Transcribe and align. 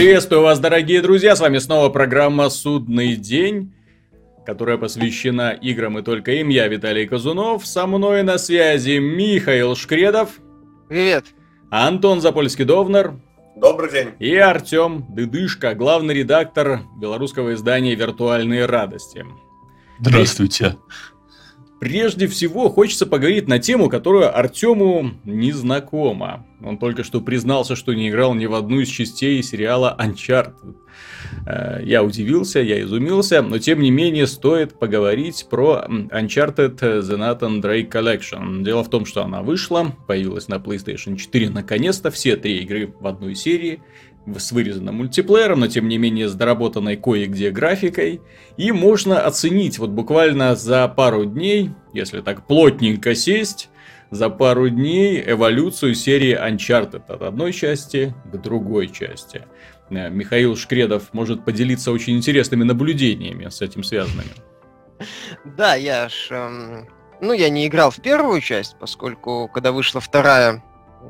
Приветствую 0.00 0.40
вас, 0.40 0.58
дорогие 0.58 1.02
друзья, 1.02 1.36
с 1.36 1.40
вами 1.40 1.58
снова 1.58 1.90
программа 1.90 2.48
«Судный 2.48 3.16
день», 3.16 3.74
которая 4.46 4.78
посвящена 4.78 5.50
играм 5.50 5.98
и 5.98 6.02
только 6.02 6.32
им. 6.32 6.48
Я 6.48 6.68
Виталий 6.68 7.06
Казунов, 7.06 7.66
со 7.66 7.86
мной 7.86 8.22
на 8.22 8.38
связи 8.38 8.96
Михаил 8.96 9.76
Шкредов. 9.76 10.30
Привет. 10.88 11.26
Антон 11.70 12.20
Запольский-Довнер. 12.20 13.12
Добрый 13.56 13.92
день. 13.92 14.08
И 14.20 14.34
Артем 14.36 15.04
Дыдышко, 15.10 15.74
главный 15.74 16.14
редактор 16.14 16.80
белорусского 16.98 17.52
издания 17.52 17.94
«Виртуальные 17.94 18.64
радости». 18.64 19.26
Здравствуйте. 19.98 20.78
Прежде 21.80 22.26
всего, 22.26 22.68
хочется 22.68 23.06
поговорить 23.06 23.48
на 23.48 23.58
тему, 23.58 23.88
которая 23.88 24.28
Артему 24.28 25.12
не 25.24 25.50
знакома. 25.50 26.46
Он 26.62 26.76
только 26.76 27.04
что 27.04 27.22
признался, 27.22 27.74
что 27.74 27.94
не 27.94 28.10
играл 28.10 28.34
ни 28.34 28.44
в 28.44 28.54
одну 28.54 28.80
из 28.80 28.88
частей 28.88 29.42
сериала 29.42 29.96
Uncharted. 29.98 30.76
Э, 31.46 31.80
я 31.82 32.04
удивился, 32.04 32.60
я 32.60 32.82
изумился, 32.82 33.40
но 33.40 33.58
тем 33.58 33.80
не 33.80 33.90
менее 33.90 34.26
стоит 34.26 34.78
поговорить 34.78 35.46
про 35.48 35.86
Uncharted 35.88 36.78
The 36.78 37.16
Nathan 37.16 37.62
Drake 37.62 37.90
Collection. 37.90 38.62
Дело 38.62 38.84
в 38.84 38.90
том, 38.90 39.06
что 39.06 39.24
она 39.24 39.40
вышла, 39.40 39.96
появилась 40.06 40.48
на 40.48 40.56
PlayStation 40.56 41.16
4 41.16 41.48
наконец-то, 41.48 42.10
все 42.10 42.36
три 42.36 42.58
игры 42.58 42.92
в 43.00 43.06
одной 43.06 43.34
серии 43.34 43.82
с 44.38 44.52
вырезанным 44.52 44.96
мультиплеером, 44.96 45.60
но 45.60 45.66
тем 45.66 45.88
не 45.88 45.98
менее 45.98 46.28
с 46.28 46.34
доработанной 46.34 46.96
кое-где 46.96 47.50
графикой. 47.50 48.20
И 48.56 48.72
можно 48.72 49.20
оценить 49.20 49.78
вот 49.78 49.90
буквально 49.90 50.54
за 50.56 50.86
пару 50.88 51.24
дней, 51.24 51.70
если 51.92 52.20
так 52.20 52.46
плотненько 52.46 53.14
сесть, 53.14 53.70
за 54.10 54.28
пару 54.28 54.68
дней 54.68 55.22
эволюцию 55.24 55.94
серии 55.94 56.36
Uncharted 56.36 57.02
от 57.08 57.22
одной 57.22 57.52
части 57.52 58.14
к 58.32 58.36
другой 58.36 58.88
части. 58.88 59.42
Э, 59.90 60.10
Михаил 60.10 60.56
Шкредов 60.56 61.12
может 61.12 61.44
поделиться 61.44 61.92
очень 61.92 62.16
интересными 62.16 62.64
наблюдениями 62.64 63.48
с 63.48 63.60
этим 63.60 63.82
связанными. 63.82 64.30
Да, 65.44 65.74
я 65.74 66.08
ж... 66.08 66.28
Эм, 66.30 66.88
ну, 67.20 67.32
я 67.32 67.48
не 67.48 67.66
играл 67.66 67.90
в 67.90 68.00
первую 68.02 68.40
часть, 68.40 68.76
поскольку 68.78 69.48
когда 69.52 69.72
вышла 69.72 70.00
вторая, 70.00 70.62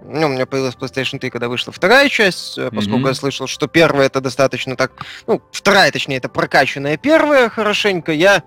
ну, 0.04 0.26
у 0.26 0.30
меня 0.30 0.46
появилась 0.46 0.74
PlayStation 0.74 1.18
3, 1.18 1.30
когда 1.30 1.48
вышла 1.48 1.72
вторая 1.72 2.08
часть, 2.08 2.58
mm-hmm. 2.58 2.74
поскольку 2.74 3.08
я 3.08 3.14
слышал, 3.14 3.46
что 3.46 3.66
первая 3.66 4.06
это 4.06 4.20
достаточно 4.20 4.76
так... 4.76 4.92
Ну, 5.26 5.42
вторая, 5.52 5.90
точнее, 5.90 6.16
это 6.16 6.28
прокачанная 6.28 6.96
первая 6.96 7.48
хорошенько, 7.48 8.12
я 8.12 8.42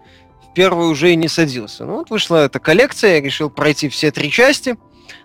в 0.49 0.53
первую 0.53 0.89
уже 0.89 1.11
и 1.11 1.15
не 1.15 1.27
садился. 1.27 1.85
Ну, 1.85 1.97
вот 1.97 2.09
вышла 2.09 2.45
эта 2.45 2.59
коллекция, 2.59 3.15
я 3.15 3.21
решил 3.21 3.49
пройти 3.49 3.89
все 3.89 4.11
три 4.11 4.31
части. 4.31 4.77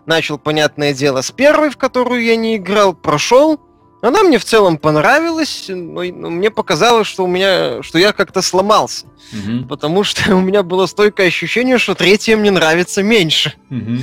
Начал, 0.06 0.38
понятное 0.38 0.92
дело, 0.92 1.22
с 1.22 1.30
первой, 1.30 1.70
в 1.70 1.76
которую 1.76 2.24
я 2.24 2.36
не 2.36 2.56
играл, 2.56 2.94
прошел, 2.94 3.60
она 4.00 4.22
мне 4.22 4.38
в 4.38 4.44
целом 4.44 4.78
понравилась, 4.78 5.64
но 5.68 6.30
мне 6.30 6.50
показалось, 6.50 7.06
что 7.06 7.24
у 7.24 7.26
меня, 7.26 7.82
что 7.82 7.98
я 7.98 8.12
как-то 8.12 8.42
сломался, 8.42 9.06
угу. 9.32 9.66
потому 9.66 10.04
что 10.04 10.34
у 10.36 10.40
меня 10.40 10.62
было 10.62 10.86
стойкое 10.86 11.28
ощущение, 11.28 11.78
что 11.78 11.94
третья 11.94 12.36
мне 12.36 12.50
нравится 12.50 13.02
меньше, 13.02 13.54
угу. 13.70 13.98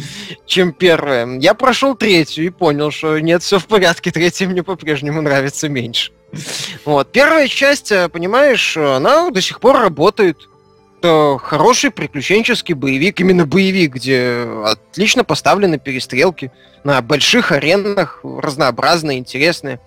чем 0.45 0.73
первая. 0.73 1.39
Я 1.39 1.53
прошел 1.53 1.95
третью 1.95 2.45
и 2.45 2.49
понял, 2.49 2.91
что 2.91 3.19
нет, 3.19 3.41
все 3.41 3.59
в 3.59 3.65
порядке, 3.65 4.11
третья 4.11 4.47
мне 4.47 4.63
по-прежнему 4.63 5.21
нравится 5.21 5.69
меньше. 5.69 6.11
Вот 6.83 7.11
первая 7.11 7.47
часть, 7.47 7.91
э, 7.91 8.09
понимаешь, 8.09 8.75
она 8.75 9.29
до 9.29 9.41
сих 9.41 9.61
пор 9.61 9.79
работает 9.79 10.49
это 11.05 11.37
хороший 11.37 11.91
приключенческий 11.91 12.73
боевик, 12.73 13.19
именно 13.19 13.45
боевик, 13.45 13.95
где 13.95 14.47
отлично 14.65 15.23
поставлены 15.23 15.77
перестрелки 15.77 16.51
на 16.83 17.01
больших 17.01 17.51
аренах, 17.51 18.19
разнообразные, 18.23 19.19
интересные. 19.19 19.79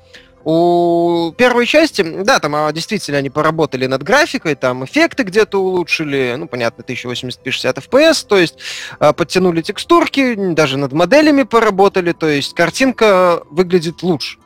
У 0.45 1.35
первой 1.37 1.67
части, 1.67 2.03
да, 2.03 2.39
там 2.39 2.55
а, 2.55 2.73
действительно 2.73 3.19
они 3.19 3.29
поработали 3.29 3.87
над 3.87 4.03
графикой, 4.03 4.55
там 4.55 4.85
эффекты 4.85 5.25
где-то 5.25 5.61
улучшили, 5.61 6.37
ну, 6.39 6.47
понятно, 6.47 6.83
1080p 6.83 7.51
60 7.51 7.79
fps, 7.79 8.27
то 8.27 8.39
есть 8.39 8.55
а, 9.01 9.13
подтянули 9.13 9.61
текстурки, 9.61 10.37
даже 10.55 10.79
над 10.79 10.93
моделями 10.93 11.43
поработали, 11.43 12.13
то 12.13 12.29
есть 12.29 12.55
картинка 12.55 13.43
выглядит 13.51 14.03
лучше 14.03 14.38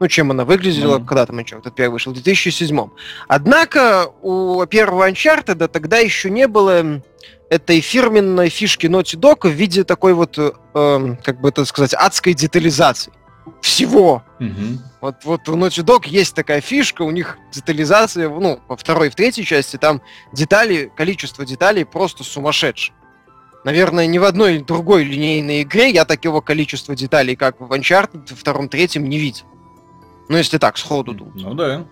ну, 0.00 0.08
чем 0.08 0.30
она 0.30 0.44
выглядела, 0.46 0.98
mm. 0.98 1.04
когда 1.04 1.26
там 1.26 1.38
Uncharted 1.38 1.72
первый 1.76 1.92
вышел, 1.92 2.12
в 2.12 2.14
2007. 2.14 2.88
Однако 3.28 4.10
у 4.22 4.64
первого 4.64 5.08
Uncharted 5.08 5.68
тогда 5.68 5.98
еще 5.98 6.30
не 6.30 6.48
было 6.48 7.02
этой 7.50 7.80
фирменной 7.80 8.48
фишки 8.48 8.86
Naughty 8.86 9.18
Dog 9.18 9.46
в 9.46 9.52
виде 9.52 9.84
такой 9.84 10.14
вот, 10.14 10.38
э, 10.38 10.52
эм, 10.74 11.16
как 11.16 11.40
бы 11.40 11.50
это 11.50 11.64
сказать, 11.66 11.92
адской 11.94 12.32
детализации. 12.32 13.12
Всего. 13.60 14.22
Mm-hmm. 14.38 14.78
Вот, 15.02 15.16
вот 15.24 15.48
у 15.48 15.56
Naughty 15.56 15.84
Dog 15.84 16.06
есть 16.06 16.34
такая 16.34 16.60
фишка, 16.62 17.02
у 17.02 17.10
них 17.10 17.36
детализация, 17.52 18.28
ну, 18.30 18.60
во 18.68 18.76
второй 18.76 19.08
и 19.08 19.10
в 19.10 19.14
третьей 19.14 19.44
части, 19.44 19.76
там 19.76 20.00
детали, 20.32 20.90
количество 20.96 21.44
деталей 21.44 21.84
просто 21.84 22.24
сумасшедшее. 22.24 22.94
Наверное, 23.64 24.06
ни 24.06 24.16
в 24.16 24.24
одной 24.24 24.60
другой 24.60 25.04
линейной 25.04 25.62
игре 25.62 25.90
я 25.90 26.06
такого 26.06 26.40
количества 26.40 26.94
деталей, 26.94 27.36
как 27.36 27.60
в 27.60 27.70
Uncharted, 27.70 28.34
втором, 28.34 28.70
третьем, 28.70 29.06
не 29.06 29.18
видел. 29.18 29.44
Ну, 30.30 30.36
если 30.36 30.58
так, 30.58 30.78
сходу 30.78 31.12
думать. 31.12 31.42
Ну 31.42 31.54
да. 31.54 31.84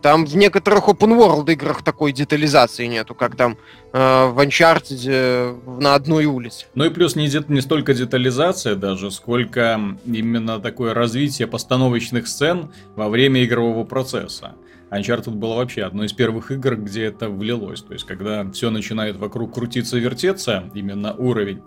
Там 0.00 0.24
в 0.24 0.34
некоторых 0.34 0.88
open 0.88 1.18
world 1.18 1.52
играх 1.52 1.82
такой 1.82 2.12
детализации 2.12 2.86
нету, 2.86 3.14
как 3.14 3.36
там 3.36 3.58
э, 3.92 4.26
в 4.28 4.38
Uncharted 4.38 5.04
э, 5.06 5.54
на 5.78 5.94
одной 5.94 6.24
улице. 6.24 6.64
Ну 6.74 6.84
и 6.84 6.88
плюс 6.88 7.16
не, 7.16 7.30
не 7.52 7.60
столько 7.60 7.92
детализация 7.92 8.76
даже, 8.76 9.10
сколько 9.10 9.78
именно 10.06 10.58
такое 10.58 10.94
развитие 10.94 11.48
постановочных 11.48 12.28
сцен 12.28 12.72
во 12.94 13.10
время 13.10 13.44
игрового 13.44 13.84
процесса. 13.84 14.54
Uncharted 14.90 15.32
было 15.32 15.56
вообще 15.56 15.82
одной 15.82 16.06
из 16.06 16.14
первых 16.14 16.50
игр, 16.50 16.76
где 16.76 17.04
это 17.04 17.28
влилось. 17.28 17.82
То 17.82 17.92
есть, 17.92 18.06
когда 18.06 18.50
все 18.52 18.70
начинает 18.70 19.16
вокруг 19.16 19.52
крутиться, 19.52 19.98
вертеться, 19.98 20.70
именно 20.72 21.12
уровень, 21.12 21.60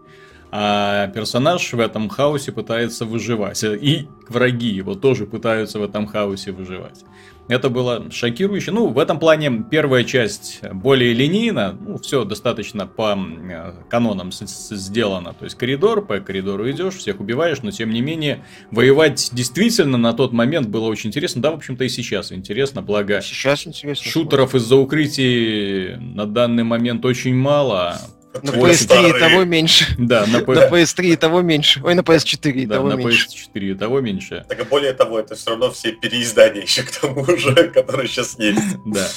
а 0.52 1.08
персонаж 1.08 1.74
в 1.74 1.80
этом 1.80 2.10
хаосе 2.10 2.52
пытается 2.52 3.06
выживать. 3.06 3.64
И 3.64 4.08
враги 4.28 4.70
его 4.70 4.96
тоже 4.96 5.26
пытаются 5.26 5.80
в 5.80 5.84
этом 5.84 6.08
хаосе 6.08 6.52
выживать. 6.52 7.04
Это 7.50 7.70
было 7.70 8.12
шокирующе. 8.12 8.72
Ну, 8.72 8.90
в 8.90 9.00
этом 9.00 9.18
плане 9.18 9.66
первая 9.72 10.04
часть 10.04 10.62
более 10.72 11.14
линейна. 11.14 11.76
Ну, 11.80 11.98
все 11.98 12.24
достаточно 12.24 12.86
по 12.86 13.18
э, 13.18 13.74
канонам 13.90 14.32
сделано. 14.32 15.34
То 15.34 15.46
есть 15.46 15.58
коридор, 15.58 16.06
по 16.06 16.20
коридору 16.20 16.70
идешь, 16.70 16.94
всех 16.94 17.20
убиваешь, 17.20 17.64
но 17.64 17.72
тем 17.72 17.90
не 17.90 18.02
менее 18.02 18.44
воевать 18.70 19.30
действительно 19.32 19.98
на 19.98 20.14
тот 20.14 20.32
момент 20.32 20.68
было 20.68 20.86
очень 20.86 21.10
интересно. 21.10 21.42
Да, 21.42 21.50
в 21.50 21.56
общем-то 21.56 21.86
и 21.86 21.90
сейчас 21.90 22.32
интересно, 22.32 22.84
благо 22.84 23.20
сейчас 23.22 23.66
интересно. 23.66 24.12
шутеров 24.12 24.54
из-за 24.54 24.76
укрытий 24.76 25.96
на 25.96 26.28
данный 26.28 26.64
момент 26.64 27.04
очень 27.04 27.36
мало. 27.36 27.98
На 28.34 28.52
PS3 28.52 29.10
и 29.10 29.20
того 29.20 29.44
меньше. 29.44 29.86
Да, 29.98 30.26
на, 30.28 30.42
P... 30.42 30.54
на 30.54 30.68
PS3 30.68 31.14
и 31.14 31.16
того 31.16 31.42
меньше. 31.42 31.82
Ой, 31.84 31.96
на 31.96 32.02
PS4 32.02 32.52
и 32.52 32.66
да, 32.66 32.76
того 32.76 32.90
на 32.90 32.94
меньше. 32.94 33.28
PS4 33.28 33.72
и 33.72 33.74
того 33.74 34.02
меньше. 34.02 34.46
Так 34.48 34.60
и 34.60 34.64
более 34.64 34.94
того, 34.94 35.20
это 35.20 35.36
все 35.36 35.52
равно 35.52 35.72
все 35.72 35.94
переиздания 35.94 36.62
еще 36.62 36.84
к 36.84 36.92
тому 36.92 37.26
же, 37.26 37.54
которые 37.74 38.08
сейчас 38.08 38.38
есть. 38.38 38.62
Да. 38.86 39.08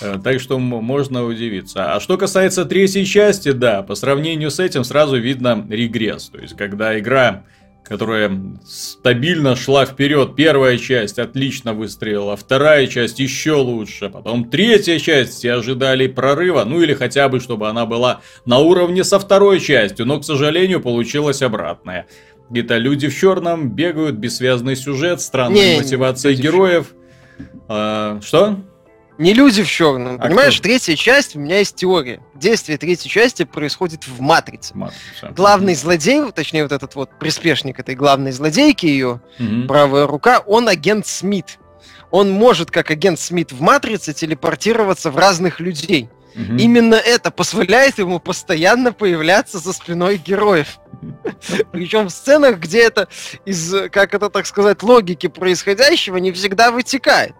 Э, 0.00 0.18
так 0.22 0.40
что 0.40 0.58
можно 0.58 1.24
удивиться. 1.24 1.94
А 1.94 2.00
что 2.00 2.16
касается 2.16 2.64
третьей 2.64 3.04
части, 3.04 3.52
да, 3.52 3.82
по 3.82 3.94
сравнению 3.94 4.50
с 4.50 4.58
этим 4.58 4.84
сразу 4.84 5.18
видно 5.18 5.66
регресс. 5.68 6.28
То 6.30 6.38
есть, 6.38 6.56
когда 6.56 6.98
игра 6.98 7.44
которая 7.88 8.58
стабильно 8.66 9.54
шла 9.54 9.86
вперед. 9.86 10.34
Первая 10.34 10.76
часть 10.76 11.18
отлично 11.18 11.72
выстрелила, 11.72 12.36
вторая 12.36 12.86
часть 12.86 13.20
еще 13.20 13.52
лучше, 13.52 14.10
потом 14.10 14.50
третья 14.50 14.98
часть 14.98 15.34
все 15.34 15.54
ожидали 15.54 16.06
прорыва, 16.06 16.64
ну 16.64 16.80
или 16.82 16.94
хотя 16.94 17.28
бы, 17.28 17.40
чтобы 17.40 17.68
она 17.68 17.86
была 17.86 18.20
на 18.44 18.58
уровне 18.58 19.04
со 19.04 19.18
второй 19.18 19.60
частью, 19.60 20.06
но, 20.06 20.18
к 20.18 20.24
сожалению, 20.24 20.80
получилось 20.80 21.42
обратное. 21.42 22.06
Где-то 22.50 22.76
люди 22.76 23.08
в 23.08 23.18
черном 23.18 23.70
бегают, 23.70 24.16
бессвязный 24.16 24.76
сюжет, 24.76 25.20
странная 25.20 25.78
мотивация 25.78 26.34
героев. 26.34 26.92
А, 27.68 28.20
что? 28.22 28.56
Не 29.18 29.32
люди 29.32 29.62
в 29.62 29.68
черном. 29.68 30.16
А 30.16 30.18
Понимаешь, 30.18 30.54
кто? 30.54 30.64
третья 30.64 30.94
часть, 30.94 31.36
у 31.36 31.38
меня 31.38 31.58
есть 31.58 31.76
теория. 31.76 32.20
Действие 32.34 32.76
третьей 32.76 33.10
части 33.10 33.44
происходит 33.44 34.06
в 34.06 34.20
Матрице. 34.20 34.76
Матрица. 34.76 35.32
Главный 35.34 35.74
злодей, 35.74 36.30
точнее, 36.32 36.64
вот 36.64 36.72
этот 36.72 36.94
вот 36.94 37.10
приспешник 37.18 37.80
этой 37.80 37.94
главной 37.94 38.32
злодейки 38.32 38.86
ее, 38.86 39.20
угу. 39.38 39.66
правая 39.66 40.06
рука, 40.06 40.40
он 40.40 40.68
агент 40.68 41.06
Смит. 41.06 41.58
Он 42.10 42.30
может, 42.30 42.70
как 42.70 42.90
агент 42.90 43.18
Смит 43.18 43.52
в 43.52 43.60
Матрице, 43.60 44.12
телепортироваться 44.12 45.10
в 45.10 45.16
разных 45.16 45.60
людей. 45.60 46.10
Угу. 46.34 46.56
Именно 46.58 46.96
это 46.96 47.30
позволяет 47.30 47.98
ему 47.98 48.20
постоянно 48.20 48.92
появляться 48.92 49.58
за 49.58 49.72
спиной 49.72 50.18
героев. 50.18 50.78
Причем 51.72 52.06
в 52.06 52.10
сценах, 52.10 52.58
где 52.58 52.82
это 52.82 53.08
из, 53.46 53.74
как 53.90 54.12
это 54.14 54.28
так 54.28 54.46
сказать, 54.46 54.82
логики 54.82 55.28
происходящего 55.28 56.18
не 56.18 56.32
всегда 56.32 56.70
вытекает. 56.70 57.34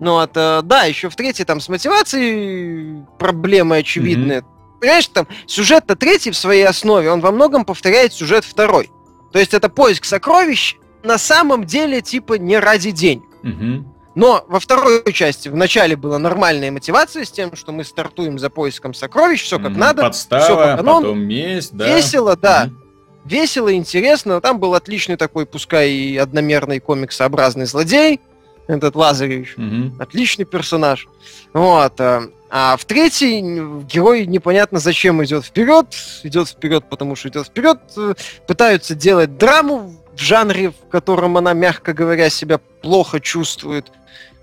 Ну, 0.00 0.12
вот, 0.12 0.30
э, 0.34 0.60
да, 0.62 0.84
еще 0.84 1.08
в 1.08 1.16
третьей 1.16 1.44
там 1.44 1.60
с 1.60 1.68
мотивацией 1.68 3.04
проблемы 3.18 3.76
очевидные. 3.78 4.40
Mm-hmm. 4.40 4.78
Понимаешь, 4.80 5.06
там 5.08 5.28
сюжет-то 5.46 5.96
третий 5.96 6.30
в 6.30 6.36
своей 6.36 6.66
основе, 6.66 7.10
он 7.10 7.20
во 7.20 7.30
многом 7.30 7.64
повторяет 7.64 8.12
сюжет 8.12 8.44
второй. 8.44 8.90
То 9.32 9.38
есть 9.38 9.54
это 9.54 9.68
поиск 9.68 10.04
сокровищ 10.04 10.76
на 11.02 11.18
самом 11.18 11.64
деле 11.64 12.00
типа 12.00 12.34
не 12.34 12.58
ради 12.58 12.90
денег. 12.90 13.24
Mm-hmm. 13.44 13.84
Но 14.14 14.44
во 14.48 14.60
второй 14.60 15.10
части 15.12 15.48
в 15.48 15.56
начале 15.56 15.96
была 15.96 16.18
нормальная 16.18 16.70
мотивация 16.70 17.24
с 17.24 17.30
тем, 17.30 17.56
что 17.56 17.72
мы 17.72 17.82
стартуем 17.82 18.38
за 18.38 18.50
поиском 18.50 18.92
сокровищ, 18.92 19.42
все 19.42 19.58
как 19.58 19.70
Мгм. 19.70 19.80
надо, 19.80 20.02
Подстава, 20.02 20.42
всё 20.44 20.56
по 20.56 20.76
канону. 20.76 21.00
потом 21.00 21.20
месть, 21.20 21.72
да. 21.72 21.86
Весело, 21.96 22.36
да. 22.36 22.66
Мгм. 22.66 22.78
весело, 23.24 23.72
интересно. 23.74 24.40
Там 24.42 24.58
был 24.58 24.74
отличный 24.74 25.16
такой, 25.16 25.46
пускай 25.46 25.90
и 25.92 26.16
одномерный 26.18 26.78
комиксообразный 26.80 27.64
злодей, 27.64 28.20
этот 28.66 28.94
Лазаревич. 28.96 29.54
Мгм. 29.56 29.96
Отличный 30.00 30.44
персонаж. 30.44 31.08
Вот. 31.52 32.00
а, 32.00 32.22
А 32.54 32.76
в 32.76 32.84
третий 32.84 33.40
н- 33.40 33.80
герой 33.86 34.26
непонятно 34.26 34.78
зачем 34.78 35.24
идет 35.24 35.44
вперед. 35.44 35.86
Идет 36.22 36.48
вперед, 36.48 36.84
потому 36.90 37.16
что 37.16 37.28
идет 37.30 37.46
вперед. 37.46 37.78
Э, 37.96 38.14
Пытаются 38.46 38.94
делать 38.94 39.38
драму 39.38 39.94
в 40.14 40.20
жанре, 40.20 40.70
в 40.70 40.88
котором 40.90 41.36
она, 41.38 41.54
мягко 41.54 41.94
говоря, 41.94 42.28
себя 42.28 42.58
плохо 42.82 43.20
чувствует. 43.20 43.90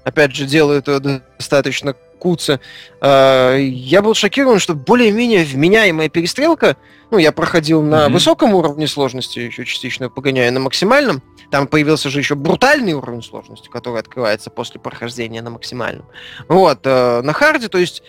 Опять 0.04 0.36
же, 0.36 0.46
делают 0.46 0.88
ее 0.88 1.00
достаточно 1.38 1.94
куца. 2.18 2.60
А, 3.00 3.56
Я 3.56 4.02
был 4.02 4.16
шокирован, 4.16 4.58
что 4.60 4.74
более-менее 4.74 5.46
вменяемая 5.46 6.10
перестрелка. 6.10 6.78
Ну, 7.12 7.18
я 7.20 7.32
проходил 7.32 7.82
на 7.84 8.06
Мгм. 8.06 8.14
высоком 8.14 8.54
уровне 8.56 8.88
сложности, 8.88 9.40
еще 9.40 9.66
частично 9.66 10.10
погоняя 10.10 10.50
на 10.52 10.60
максимальном. 10.60 11.22
Там 11.52 11.68
появился 11.68 12.10
же 12.10 12.20
еще 12.20 12.36
брутальный 12.36 12.94
уровень 12.94 13.24
сложности, 13.24 13.70
который 13.70 14.00
открывается 14.00 14.50
после 14.50 14.80
прохождения 14.80 15.42
на 15.42 15.50
максимальном. 15.50 16.06
Вот, 16.48 16.80
э, 16.84 17.22
на 17.22 17.34
харде, 17.34 17.70
то 17.70 17.78
есть 17.80 18.04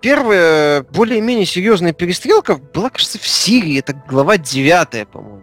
первая 0.00 0.82
более-менее 0.82 1.46
серьезная 1.46 1.92
перестрелка 1.92 2.56
была, 2.56 2.90
кажется, 2.90 3.18
в 3.18 3.26
Сирии, 3.26 3.78
это 3.80 3.92
глава 4.08 4.38
9, 4.38 5.08
по-моему. 5.08 5.42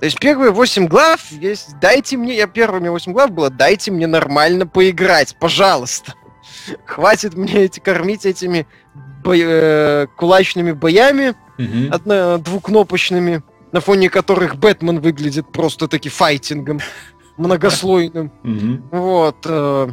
То 0.00 0.04
есть 0.04 0.18
первые 0.20 0.50
8 0.52 0.86
глав 0.86 1.20
есть, 1.32 1.78
дайте 1.80 2.16
мне, 2.16 2.36
я 2.36 2.46
первыми 2.46 2.88
8 2.88 3.12
глав 3.12 3.30
было, 3.30 3.50
дайте 3.50 3.90
мне 3.90 4.06
нормально 4.06 4.66
поиграть, 4.66 5.36
пожалуйста. 5.40 6.14
Хватит 6.86 7.34
мне 7.34 7.52
эти 7.64 7.80
кормить 7.80 8.24
этими 8.26 8.66
бой- 9.24 9.42
э, 9.44 10.06
кулачными 10.16 10.72
боями, 10.72 11.34
Мгм. 11.58 11.92
одно, 11.92 12.38
двукнопочными, 12.38 13.42
на 13.72 13.80
фоне 13.80 14.10
которых 14.10 14.56
Бэтмен 14.56 15.00
выглядит 15.00 15.50
просто 15.52 15.88
таки 15.88 16.08
файтингом 16.08 16.80
многослойным. 17.36 18.32
Вот. 18.90 19.36
э, 19.44 19.88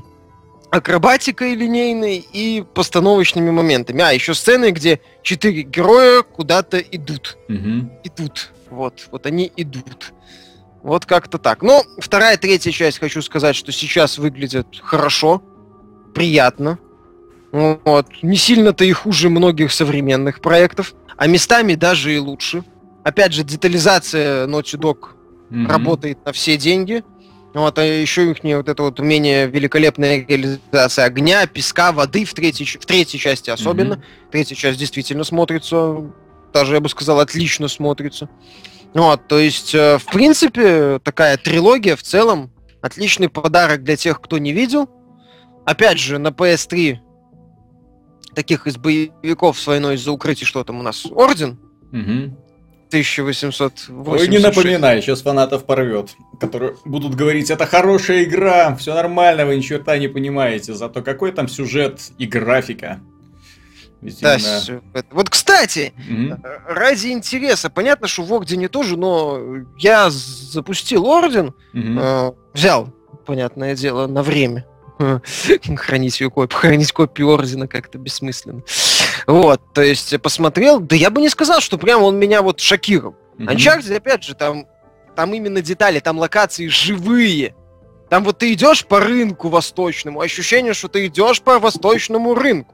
акробатикой 0.71 1.55
линейной 1.55 2.17
и 2.17 2.63
постановочными 2.73 3.51
моментами. 3.51 4.01
А, 4.01 4.11
еще 4.11 4.33
сцены, 4.33 4.71
где 4.71 4.99
четыре 5.23 5.63
героя 5.63 6.21
куда-то 6.21 6.79
идут. 6.79 7.37
Идут. 8.03 8.51
Вот. 8.69 9.07
Вот 9.11 9.25
они 9.25 9.51
идут. 9.55 10.13
Вот 10.83 11.05
как-то 11.05 11.37
так. 11.37 11.61
Но 11.61 11.83
вторая, 11.97 12.37
третья 12.37 12.71
часть, 12.71 12.99
хочу 12.99 13.21
сказать, 13.21 13.55
что 13.55 13.71
сейчас 13.71 14.17
выглядят 14.17 14.67
хорошо, 14.81 15.41
приятно. 16.13 16.77
Вот. 17.51 18.07
Не 18.21 18.37
сильно-то 18.37 18.83
и 18.83 18.91
хуже 18.91 19.29
многих 19.29 19.71
современных 19.71 20.41
проектов, 20.41 20.93
а 21.15 21.27
местами 21.27 21.75
даже 21.75 22.13
и 22.13 22.19
лучше. 22.19 22.63
Опять 23.05 23.33
же, 23.33 23.43
детализация 23.43 24.47
Naughty 24.47 24.79
Dog 24.79 25.09
Мгм. 25.51 25.67
работает 25.67 26.25
на 26.25 26.31
все 26.33 26.57
деньги. 26.57 27.03
Вот, 27.53 27.77
а 27.77 27.83
еще 27.85 28.31
их 28.31 28.43
вот 28.43 28.67
это 28.67 28.81
вот 28.81 28.99
умение 28.99 29.45
великолепная 29.47 30.25
реализация 30.27 31.05
огня, 31.05 31.45
песка, 31.45 31.91
воды 31.91 32.25
в 32.25 32.33
третьей, 32.33 32.65
в 32.65 32.83
третьей 32.85 33.19
части 33.19 33.51
особенно. 33.51 33.95
Мгм. 33.97 34.03
Третья 34.31 34.55
часть 34.55 34.79
действительно 34.79 35.23
смотрится, 35.23 36.11
даже 36.51 36.73
я 36.73 36.81
бы 36.81 36.89
сказал, 36.89 37.19
отлично 37.19 37.67
смотрится. 37.67 38.27
Вот, 38.95 39.27
то 39.27 39.37
есть, 39.37 39.75
э, 39.75 39.99
в 39.99 40.05
принципе, 40.07 40.99
такая 41.03 41.37
трилогия 41.37 41.95
в 41.95 42.01
целом 42.01 42.51
отличный 42.81 43.29
подарок 43.29 43.83
для 43.83 43.97
тех, 43.97 44.19
кто 44.19 44.39
не 44.39 44.51
видел. 44.51 44.89
Опять 45.63 45.99
же, 45.99 46.17
на 46.17 46.29
PS3 46.29 46.97
таких 48.33 48.65
из 48.65 48.77
боевиков 48.77 49.59
с 49.59 49.67
войной 49.67 49.93
из-за 49.95 50.11
укрытий, 50.11 50.45
что 50.47 50.63
там 50.63 50.79
у 50.79 50.83
нас, 50.83 51.05
Орден 51.05 51.59
Мгм. 51.91 52.35
1886. 52.89 53.89
Ой, 53.89 54.27
не 54.27 54.37
напоминай, 54.39 55.01
сейчас 55.01 55.21
фанатов 55.21 55.65
порвет, 55.65 56.15
которые 56.39 56.75
будут 56.85 57.15
говорить, 57.15 57.49
это 57.49 57.65
хорошая 57.65 58.23
игра, 58.23 58.75
все 58.75 58.93
нормально, 58.93 59.45
вы 59.45 59.55
ни 59.57 59.61
черта 59.61 59.97
не 59.97 60.07
понимаете, 60.07 60.73
зато 60.73 61.01
какой 61.01 61.31
там 61.31 61.47
сюжет 61.47 61.99
и 62.17 62.25
графика. 62.25 62.99
Ведь 64.01 64.19
Да, 64.21 64.35
именно- 64.35 65.03
Вот, 65.11 65.29
кстати, 65.29 65.93
Мгм. 66.07 66.41
ради 66.67 67.07
интереса, 67.07 67.69
понятно, 67.69 68.07
что 68.07 68.23
в 68.23 68.31
Ордене 68.33 68.67
тоже, 68.67 68.97
но 68.97 69.39
я 69.79 70.09
запустил 70.11 71.05
Орден, 71.07 71.53
Мгм. 71.73 71.99
э, 71.99 72.31
взял, 72.53 72.93
понятное 73.25 73.75
дело, 73.75 74.05
на 74.07 74.21
время. 74.21 74.65
Э, 74.99 75.19
Хранить 75.75 76.21
ее 76.21 76.29
копию, 76.29 76.57
хранить 76.59 76.91
копию 76.91 77.29
Ордена 77.29 77.67
как-то 77.67 77.97
бессмысленно. 77.97 78.61
Вот, 79.27 79.61
то 79.73 79.81
есть 79.81 80.13
э, 80.13 80.19
посмотрел, 80.19 80.79
да 80.79 80.95
я 80.95 81.09
бы 81.09 81.21
не 81.21 81.29
сказал, 81.29 81.61
что 81.61 81.77
прям 81.77 82.03
он 82.03 82.17
меня 82.17 82.41
вот 82.41 82.59
шокировал. 82.59 83.15
Мгм. 83.37 83.49
Uncharted, 83.49 83.95
опять 83.95 84.23
же, 84.23 84.35
там, 84.35 84.67
там 85.15 85.33
именно 85.33 85.61
детали, 85.61 85.99
там 85.99 86.17
локации 86.17 86.67
живые. 86.67 87.55
Там 88.09 88.23
вот 88.23 88.39
ты 88.39 88.53
идешь 88.53 88.85
по 88.85 88.99
рынку 88.99 89.49
восточному, 89.49 90.21
ощущение, 90.21 90.73
что 90.73 90.87
ты 90.87 91.07
идешь 91.07 91.41
по 91.41 91.59
восточному 91.59 92.35
рынку. 92.35 92.73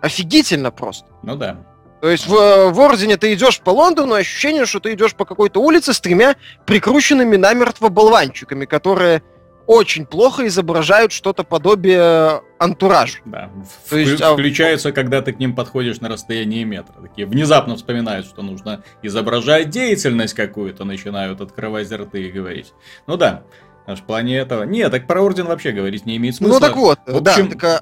Офигительно 0.00 0.70
просто. 0.70 1.08
Ну 1.22 1.36
да. 1.36 1.58
То 2.00 2.08
есть 2.08 2.26
в, 2.26 2.70
в 2.70 2.80
Ордене 2.80 3.16
ты 3.16 3.32
идешь 3.34 3.60
по 3.60 3.70
Лондону, 3.70 4.14
ощущение, 4.14 4.66
что 4.66 4.78
ты 4.78 4.94
идешь 4.94 5.14
по 5.14 5.24
какой-то 5.24 5.60
улице 5.60 5.92
с 5.92 6.00
тремя 6.00 6.36
прикрученными 6.64 7.36
намертво 7.36 7.88
болванчиками, 7.88 8.66
которые 8.66 9.22
очень 9.68 10.06
плохо 10.06 10.46
изображают 10.46 11.12
что-то 11.12 11.44
подобие 11.44 12.42
антуража. 12.58 13.18
Да. 13.26 13.50
То 13.88 13.96
Вклю- 13.96 14.00
есть, 14.00 14.22
а- 14.22 14.32
Включаются, 14.32 14.92
когда 14.92 15.20
ты 15.22 15.32
к 15.34 15.38
ним 15.38 15.54
подходишь 15.54 16.00
на 16.00 16.08
расстоянии 16.08 16.64
метра. 16.64 16.94
Такие 17.02 17.26
внезапно 17.28 17.76
вспоминают, 17.76 18.26
что 18.26 18.40
нужно 18.42 18.82
изображать 19.02 19.68
деятельность 19.68 20.32
какую-то, 20.34 20.84
начинают 20.84 21.40
открывать 21.42 21.92
рты 21.92 22.22
и 22.28 22.32
говорить. 22.32 22.72
Ну 23.06 23.18
да, 23.18 23.42
аж 23.86 24.00
в 24.00 24.04
плане 24.04 24.38
этого. 24.38 24.62
Нет, 24.62 24.90
так 24.90 25.06
про 25.06 25.20
Орден 25.20 25.46
вообще 25.46 25.72
говорить 25.72 26.06
не 26.06 26.16
имеет 26.16 26.34
смысла. 26.36 26.54
Ну 26.54 26.60
так 26.60 26.74
вот, 26.76 26.98
В 27.06 27.20
да, 27.20 27.32
общем, 27.32 27.50
так, 27.50 27.64
а, 27.64 27.80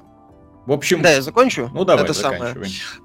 В 0.65 0.73
общем, 0.73 1.01
да, 1.01 1.11
я 1.11 1.21
закончу. 1.21 1.69
ну 1.73 1.85
давай, 1.85 2.03
Это 2.03 2.13
самое. 2.13 2.53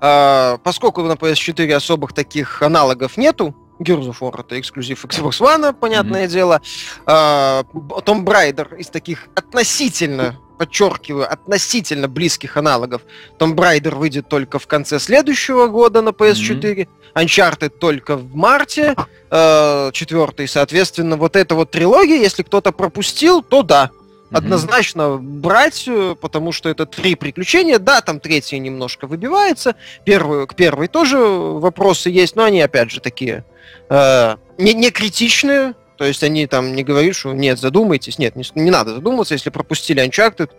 А, 0.00 0.58
поскольку 0.64 1.02
на 1.02 1.12
PS4 1.12 1.73
особых 1.75 2.12
таких 2.14 2.61
аналогов 2.62 3.17
нету, 3.17 3.55
Gears 3.82 4.08
of 4.08 4.17
War 4.20 4.40
это 4.40 4.58
эксклюзив 4.58 5.05
Xbox 5.05 5.40
One, 5.40 5.73
понятное 5.73 6.26
дело. 6.28 6.61
А, 7.06 7.64
Tomb 7.73 8.25
Raider 8.25 8.78
из 8.78 8.88
таких 8.88 9.28
относительно, 9.35 10.37
подчеркиваю, 10.59 11.30
относительно 11.30 12.09
близких 12.09 12.56
аналогов. 12.56 13.02
Tomb 13.38 13.54
Raider 13.54 13.95
выйдет 13.95 14.28
только 14.28 14.59
в 14.59 14.66
конце 14.66 14.99
следующего 14.99 15.66
года 15.66 16.02
на 16.02 16.11
PS4, 16.11 16.88
Uncharted 17.14 17.71
только 17.71 18.16
в 18.16 18.35
марте, 18.35 18.95
э, 19.30 19.90
четвертый, 19.92 20.49
соответственно, 20.49 21.16
вот 21.16 21.37
эта 21.37 21.54
вот 21.54 21.71
трилогия, 21.71 22.16
если 22.16 22.42
кто-то 22.42 22.73
пропустил, 22.73 23.42
то 23.42 23.62
да, 23.62 23.90
однозначно 24.33 25.18
брать, 25.18 25.85
э, 25.87 26.16
потому 26.21 26.52
что 26.52 26.68
это 26.68 26.87
три 26.87 27.14
приключения. 27.14 27.78
Да, 27.78 28.00
там 28.00 28.18
третья 28.18 28.59
немножко 28.59 29.06
выбивается. 29.06 29.76
Первую, 30.04 30.47
к 30.47 30.54
первой 30.54 30.88
тоже 30.88 31.18
вопросы 31.18 32.11
есть, 32.11 32.35
но 32.35 32.45
они, 32.45 32.61
опять 32.61 32.90
же, 32.90 33.00
такие 33.00 33.45
э, 33.88 34.37
не, 34.59 34.75
не 34.75 34.91
критичные. 34.91 35.75
То 35.99 36.05
есть 36.07 36.23
они 36.25 36.47
там 36.47 36.75
не 36.75 36.83
говорят, 36.83 37.14
что 37.14 37.33
нет, 37.33 37.59
задумайтесь. 37.61 38.19
Нет, 38.19 38.35
не, 38.35 38.45
не 38.55 38.71
надо 38.71 38.95
задумываться, 38.95 39.35
если 39.35 39.50
пропустили 39.50 40.05
Uncharted. 40.05 40.50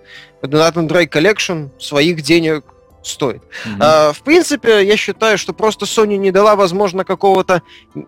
Nathan 0.42 0.88
Drake 0.88 1.10
Collection 1.10 1.70
своих 1.80 2.22
денег 2.22 2.64
стоит. 3.04 3.42
Мгм. 3.66 3.78
А, 3.82 4.14
в 4.14 4.22
принципе, 4.22 4.86
я 4.86 4.96
считаю, 4.96 5.38
что 5.38 5.54
просто 5.54 5.86
Sony 5.86 6.16
не 6.16 6.32
дала, 6.32 6.56
возможно, 6.56 7.04
какого-то 7.04 7.62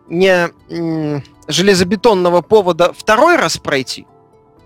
не 0.08 0.50
м, 0.70 1.24
железобетонного 1.48 2.42
повода 2.42 2.94
второй 2.94 3.36
раз 3.36 3.58
пройти. 3.58 4.08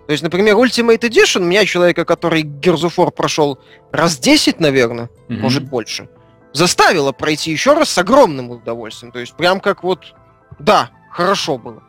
То 0.06 0.12
есть, 0.12 0.24
например, 0.24 0.56
Ultimate 0.56 1.00
Edition, 1.00 1.42
меня, 1.44 1.66
человека, 1.66 2.06
который 2.06 2.44
Gears 2.44 2.82
of 2.84 2.96
War 2.98 3.12
прошел 3.12 3.58
раз 3.92 4.18
10, 4.20 4.60
наверное, 4.60 5.10
Мгм. 5.28 5.42
может 5.42 5.64
больше, 5.64 6.10
заставила 6.54 7.12
пройти 7.12 7.52
еще 7.52 7.74
раз 7.74 7.90
с 7.90 7.98
огромным 7.98 8.52
удовольствием. 8.52 9.12
То 9.12 9.20
есть, 9.20 9.34
прям 9.36 9.60
как 9.60 9.84
вот, 9.84 10.14
да, 10.60 10.92
хорошо 11.12 11.58
было. 11.58 11.84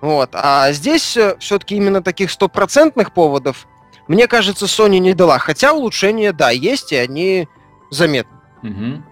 Вот. 0.00 0.30
А 0.32 0.72
здесь 0.72 1.16
все-таки 1.38 1.76
именно 1.76 2.02
таких 2.02 2.30
стопроцентных 2.30 3.14
поводов, 3.14 3.66
мне 4.08 4.26
кажется, 4.26 4.66
Sony 4.66 4.98
не 4.98 5.14
дала. 5.14 5.38
Хотя 5.38 5.72
улучшения, 5.72 6.32
да, 6.32 6.50
есть, 6.50 6.92
и 6.92 6.96
они 6.96 7.48
заметны. 7.90 8.36
Мгм. 8.62 9.04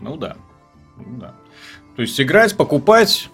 Ну 0.00 0.16
да. 0.16 0.36
Ну 0.96 1.18
да. 1.18 1.34
То 1.96 2.02
есть 2.02 2.20
играть, 2.20 2.56
покупать, 2.56 3.28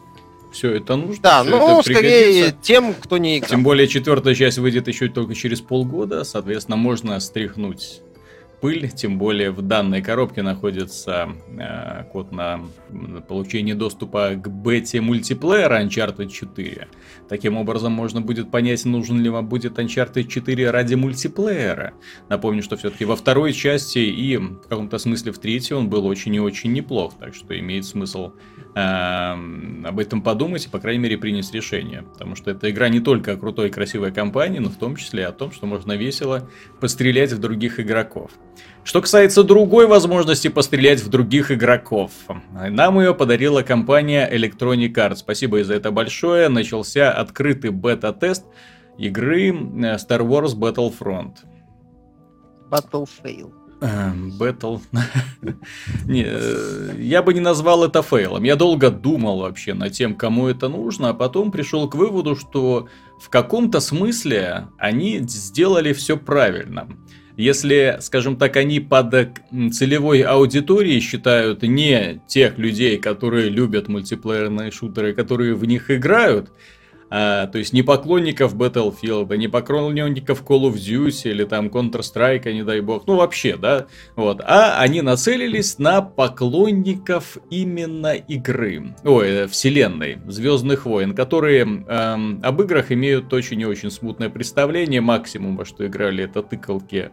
все 0.51 0.73
это 0.73 0.97
нужно. 0.97 1.23
Да, 1.23 1.45
ну, 1.45 1.83
скорее 1.83 2.53
тем, 2.63 2.95
кто 2.95 3.19
не 3.19 3.39
играл. 3.39 3.51
Тем 3.51 3.63
более 3.63 3.87
четвертая 3.87 4.35
часть 4.35 4.59
выйдет 4.59 4.89
еще 4.89 5.09
только 5.09 5.35
через 5.35 5.61
полгода, 5.61 6.25
соответственно, 6.25 6.77
можно 6.77 7.21
стряхнуть 7.21 8.01
пыль, 8.61 8.89
тем 8.91 9.19
более 9.19 9.51
в 9.51 9.63
данной 9.63 10.03
коробке 10.03 10.43
находится 10.43 11.29
э, 11.59 12.05
код 12.13 12.33
на 12.33 12.61
получение 13.29 13.75
доступа 13.75 14.31
к 14.35 14.49
бете 14.49 15.01
мультиплеера 15.01 15.83
Uncharted 15.83 16.29
4. 16.29 16.89
Таким 17.29 17.57
образом, 17.57 17.93
можно 17.93 18.21
будет 18.21 18.51
понять, 18.51 18.85
нужен 18.85 19.21
ли 19.21 19.29
вам 19.29 19.49
будет 19.49 19.79
Uncharted 19.79 20.25
4 20.25 20.71
ради 20.71 20.95
мультиплеера. 20.95 21.95
Напомню, 22.29 22.63
что 22.63 22.77
все-таки 22.77 23.05
во 23.05 23.17
второй 23.17 23.53
части 23.53 23.99
и 23.99 24.37
в 24.37 24.69
каком-то 24.69 24.99
смысле 24.99 25.33
в 25.33 25.39
третьей 25.39 25.77
он 25.77 25.89
был 25.89 26.07
очень 26.07 26.35
и 26.35 26.41
очень 26.41 26.73
неплох, 26.73 27.15
так 27.19 27.35
что 27.35 27.59
имеет 27.59 27.85
смысл 27.85 28.33
э, 28.75 28.81
об 28.81 29.99
этом 29.99 30.23
подумать 30.23 30.67
и, 30.67 30.69
по 30.69 30.79
крайней 30.79 31.01
мере, 31.01 31.19
принять 31.19 31.53
решение. 31.53 32.03
Потому 32.03 32.35
что 32.35 32.51
эта 32.51 32.71
игра 32.71 32.89
не 32.89 33.01
только 33.01 33.33
о 33.33 33.37
крутой 33.37 33.69
и 33.69 33.71
красивой 33.71 34.13
компании, 34.13 34.59
но 34.59 34.69
в 34.69 34.77
том 34.77 34.97
числе 34.97 35.23
и 35.23 35.27
о 35.27 35.33
том, 35.33 35.53
что 35.53 35.67
можно 35.67 35.93
весело 35.93 36.49
пострелять 36.81 37.33
в 37.33 37.39
других 37.39 37.81
игроков. 37.81 38.33
Что 38.85 39.03
касается 39.03 39.45
другой 39.45 39.87
возможности 39.87 40.49
пострелять 40.49 41.01
в 41.03 41.11
других 41.11 41.51
игроков, 41.51 42.11
нам 42.51 42.99
ее 42.99 43.15
подарила 43.15 43.63
компания 43.63 44.27
Electronic 44.31 44.95
Arts. 44.95 45.17
Спасибо 45.17 45.63
за 45.63 45.75
это 45.75 45.91
большое. 45.91 46.49
Начался 46.49 47.13
открытый 47.13 47.71
бета-тест 47.71 48.45
игры 48.97 49.49
э, 49.49 49.53
Star 49.97 50.21
Wars 50.21 50.55
Battlefront. 50.55 51.37
Battle 52.71 53.07
Fail. 53.23 53.53
Battle... 54.41 54.81
не, 56.07 56.25
э, 56.27 56.95
я 56.99 57.23
бы 57.23 57.33
не 57.33 57.41
назвал 57.41 57.85
это 57.85 58.03
фейлом. 58.03 58.43
Я 58.43 58.57
долго 58.57 58.91
думал 58.91 59.41
вообще 59.41 59.75
над 59.75 59.93
тем, 59.93 60.17
кому 60.17 60.49
это 60.49 60.69
нужно, 60.69 61.11
а 61.11 61.15
потом 61.15 61.53
пришел 61.53 61.89
к 61.89 61.95
выводу, 61.95 62.35
что 62.35 62.89
в 63.21 63.29
каком-то 63.29 63.81
смысле 63.81 64.69
они 64.79 65.21
сделали 65.21 65.93
все 65.93 66.17
правильно. 66.17 66.89
Если, 67.39 67.99
скажем 68.01 68.37
так, 68.37 68.57
они 68.57 68.81
под 68.81 69.15
целевой 69.73 70.23
аудиторией 70.23 70.99
считают 70.99 71.63
не 71.63 72.21
тех 72.27 72.59
людей, 72.59 72.99
которые 72.99 73.49
любят 73.49 73.87
мультиплеерные 73.87 74.73
шутеры, 74.73 75.15
которые 75.15 75.55
в 75.55 75.65
них 75.65 75.89
играют, 75.89 76.51
а, 77.11 77.47
то 77.47 77.59
есть 77.59 77.73
не 77.73 77.83
поклонников 77.83 78.55
Battlefield, 78.55 79.35
не 79.37 79.49
поклонников 79.49 80.43
Call 80.43 80.71
of 80.71 80.75
Duty 80.75 81.31
или 81.31 81.45
там 81.45 81.69
Counter-Strike, 81.69 82.53
не 82.53 82.65
дай 82.65 82.81
бог, 82.81 83.07
ну 83.07 83.17
вообще, 83.17 83.57
да, 83.57 83.87
вот, 84.17 84.41
а 84.45 84.81
они 84.81 85.03
нацелились 85.03 85.79
на 85.79 86.03
поклонников 86.03 87.39
именно 87.51 88.15
игры, 88.15 88.95
ой, 89.05 89.29
э, 89.29 89.47
вселенной, 89.47 90.19
Звездных 90.27 90.87
войн, 90.87 91.15
которые 91.15 91.63
эм, 91.63 92.41
об 92.43 92.61
играх 92.63 92.93
имеют 92.93 93.33
очень 93.33 93.61
и 93.61 93.67
очень 93.67 93.91
смутное 93.91 94.29
представление, 94.29 95.01
максимум 95.01 95.57
во 95.57 95.65
что 95.65 95.87
играли 95.87 96.25
это 96.25 96.43
тыкалки 96.43 97.11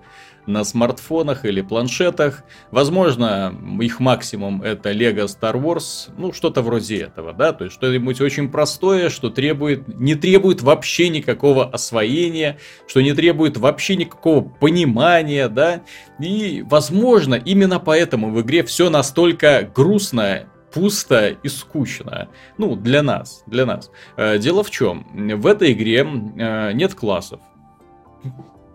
на 0.47 0.63
смартфонах 0.63 1.45
или 1.45 1.61
планшетах. 1.61 2.43
Возможно, 2.71 3.55
их 3.79 3.99
максимум 3.99 4.61
это 4.61 4.91
Lego 4.91 5.25
Star 5.25 5.61
Wars, 5.61 6.09
ну, 6.17 6.33
что-то 6.33 6.61
вроде 6.61 6.97
этого, 6.97 7.33
да, 7.33 7.53
то 7.53 7.65
есть 7.65 7.75
что-нибудь 7.75 8.21
очень 8.21 8.49
простое, 8.49 9.09
что 9.09 9.29
требует, 9.29 9.87
не 9.87 10.15
требует 10.15 10.61
вообще 10.61 11.09
никакого 11.09 11.65
освоения, 11.65 12.59
что 12.87 13.01
не 13.01 13.13
требует 13.13 13.57
вообще 13.57 13.95
никакого 13.95 14.41
понимания, 14.41 15.49
да, 15.49 15.81
и, 16.19 16.63
возможно, 16.67 17.35
именно 17.35 17.79
поэтому 17.79 18.31
в 18.31 18.41
игре 18.41 18.63
все 18.63 18.89
настолько 18.89 19.69
грустно 19.73 20.47
пусто 20.73 21.29
и 21.29 21.47
скучно. 21.47 22.27
Ну, 22.57 22.75
для 22.75 23.01
нас, 23.01 23.43
для 23.47 23.65
нас. 23.65 23.89
Э, 24.17 24.37
дело 24.37 24.61
в 24.61 24.69
чем? 24.69 25.07
В 25.13 25.47
этой 25.47 25.71
игре 25.71 26.05
э, 26.05 26.73
нет 26.73 26.93
классов 26.93 27.39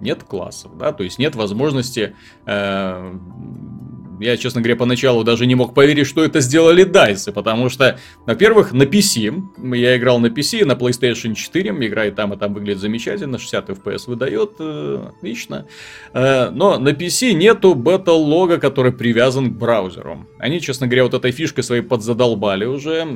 нет 0.00 0.24
классов, 0.24 0.76
да, 0.76 0.92
то 0.92 1.02
есть 1.02 1.18
нет 1.18 1.34
возможности 1.36 2.14
э, 2.46 3.18
я, 4.20 4.36
честно 4.36 4.60
говоря, 4.60 4.76
поначалу 4.76 5.24
даже 5.24 5.46
не 5.46 5.54
мог 5.54 5.74
поверить, 5.74 6.06
что 6.06 6.22
это 6.22 6.40
сделали 6.40 6.84
дайсы, 6.84 7.32
потому 7.32 7.68
что, 7.68 7.98
во-первых, 8.26 8.72
на 8.72 8.84
PC, 8.84 9.74
я 9.74 9.96
играл 9.96 10.20
на 10.20 10.26
PC, 10.26 10.64
на 10.64 10.72
PlayStation 10.72 11.34
4, 11.34 11.70
играет 11.86 12.14
там 12.14 12.34
и 12.34 12.36
там 12.36 12.54
выглядит 12.54 12.80
замечательно, 12.80 13.38
60 13.38 13.70
FPS 13.70 14.02
выдает, 14.06 14.52
э, 14.58 15.04
отлично, 15.16 15.66
э, 16.12 16.50
но 16.50 16.78
на 16.78 16.90
PC 16.90 17.32
нету 17.32 17.74
бета-лога, 17.74 18.58
который 18.58 18.92
привязан 18.92 19.50
к 19.52 19.56
браузеру. 19.56 20.26
Они, 20.38 20.60
честно 20.60 20.86
говоря, 20.86 21.04
вот 21.04 21.14
этой 21.14 21.32
фишкой 21.32 21.64
своей 21.64 21.82
подзадолбали 21.82 22.66
уже, 22.66 23.06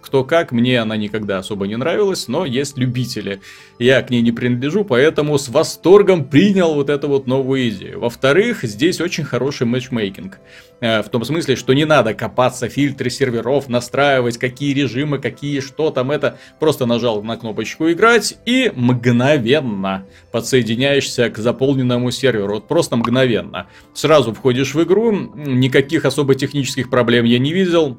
кто 0.00 0.24
как, 0.24 0.52
мне 0.52 0.80
она 0.80 0.96
никогда 0.96 1.38
особо 1.38 1.66
не 1.66 1.76
нравилась, 1.76 2.28
но 2.28 2.44
есть 2.46 2.78
любители. 2.78 3.40
Я 3.78 4.02
к 4.02 4.10
ней 4.10 4.22
не 4.22 4.32
принадлежу, 4.32 4.84
поэтому 4.84 5.38
с 5.38 5.48
восторгом 5.48 6.24
принял 6.24 6.74
вот 6.74 6.90
эту 6.90 7.08
вот 7.08 7.26
новую 7.26 7.68
идею. 7.68 8.00
Во-вторых, 8.00 8.62
здесь 8.62 9.00
очень 9.00 9.24
хороший 9.24 9.66
матчмейкинг. 9.66 10.37
Э, 10.80 11.02
в 11.02 11.08
том 11.08 11.24
смысле, 11.24 11.56
что 11.56 11.72
не 11.72 11.84
надо 11.84 12.14
копаться 12.14 12.68
фильтры 12.68 13.10
серверов, 13.10 13.68
настраивать, 13.68 14.38
какие 14.38 14.74
режимы, 14.74 15.18
какие 15.18 15.60
что 15.60 15.90
там 15.90 16.10
это. 16.10 16.38
Просто 16.60 16.86
нажал 16.86 17.22
на 17.22 17.36
кнопочку 17.36 17.90
играть 17.90 18.38
и 18.46 18.70
мгновенно 18.74 20.06
подсоединяешься 20.30 21.30
к 21.30 21.38
заполненному 21.38 22.10
серверу. 22.10 22.54
Вот 22.54 22.68
просто 22.68 22.96
мгновенно. 22.96 23.66
Сразу 23.94 24.32
входишь 24.32 24.74
в 24.74 24.82
игру, 24.82 25.12
никаких 25.12 26.04
особо 26.04 26.34
технических 26.34 26.90
проблем 26.90 27.24
я 27.24 27.38
не 27.38 27.52
видел. 27.52 27.98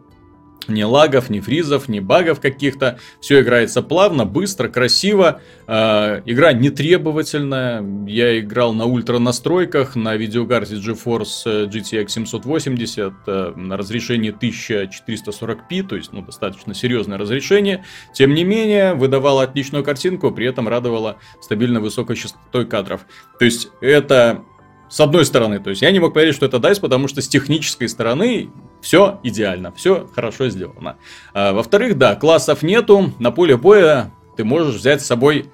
Ни 0.70 0.84
лагов, 0.84 1.30
ни 1.30 1.40
фризов, 1.40 1.90
ни 1.90 2.00
багов 2.00 2.40
каких-то. 2.40 3.00
Все 3.20 3.42
играется 3.42 3.82
плавно, 3.82 4.26
быстро, 4.26 4.70
красиво. 4.70 5.42
Э, 5.68 6.22
игра 6.26 6.54
не 6.54 6.70
требовательная. 6.70 7.84
Я 8.08 8.40
играл 8.40 8.74
на 8.74 8.86
ультра 8.86 9.20
настройках, 9.20 9.96
на 9.96 10.16
видеокарте 10.16 10.76
GeForce 10.76 11.68
GTX 11.70 12.10
780 12.10 13.14
э, 13.28 13.54
на 13.56 13.78
разрешении 13.78 14.32
1440p, 14.32 15.88
то 15.88 15.96
есть 15.96 16.14
ну, 16.14 16.22
достаточно 16.22 16.74
серьезное 16.74 17.18
разрешение. 17.18 17.84
Тем 18.14 18.34
не 18.34 18.44
менее, 18.44 18.94
выдавала 18.94 19.44
отличную 19.44 19.84
картинку, 19.84 20.32
при 20.32 20.46
этом 20.48 20.68
радовала 20.68 21.18
стабильно 21.42 21.80
высокой 21.80 22.16
частотой 22.16 22.66
кадров. 22.66 23.06
То 23.40 23.46
есть 23.46 23.70
это 23.82 24.44
с 24.89 25.00
одной 25.00 25.25
стороны, 25.25 25.60
то 25.60 25.69
есть 25.69 25.81
я 25.81 25.91
не 25.91 26.00
мог 26.00 26.13
поверить, 26.13 26.36
что 26.36 26.46
это 26.46 26.58
DICE, 26.58 26.81
потому 26.81 27.08
что 27.08 27.22
с 27.22 27.27
технической 27.27 27.88
стороны 27.88 28.50
все 28.81 29.19
идеально, 29.24 29.72
все 29.72 30.10
хорошо 30.15 30.50
сделано. 30.50 30.98
А, 31.34 31.53
во-вторых, 31.53 31.98
да, 31.98 32.15
классов 32.15 32.63
нету, 32.63 33.13
на 33.19 33.31
поле 33.31 33.55
боя 33.55 34.12
ты 34.36 34.43
можешь 34.43 34.75
взять 34.75 35.01
с 35.01 35.05
собой 35.05 35.46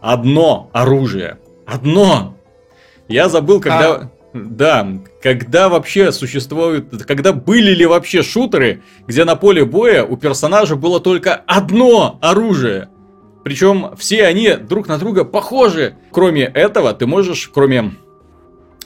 одно 0.00 0.70
оружие. 0.72 1.38
Одно! 1.66 2.36
Я 3.08 3.28
забыл, 3.28 3.60
когда... 3.60 3.94
А... 3.94 4.10
Да, 4.34 4.86
когда 5.22 5.70
вообще 5.70 6.12
существуют, 6.12 7.04
когда 7.04 7.32
были 7.32 7.70
ли 7.70 7.86
вообще 7.86 8.22
шутеры, 8.22 8.82
где 9.06 9.24
на 9.24 9.34
поле 9.34 9.64
боя 9.64 10.04
у 10.04 10.18
персонажа 10.18 10.76
было 10.76 11.00
только 11.00 11.34
одно 11.46 12.18
оружие. 12.20 12.90
Причем 13.44 13.96
все 13.96 14.26
они 14.26 14.52
друг 14.54 14.88
на 14.88 14.98
друга 14.98 15.24
похожи. 15.24 15.96
Кроме 16.10 16.42
этого, 16.42 16.92
ты 16.92 17.06
можешь, 17.06 17.48
кроме 17.48 17.92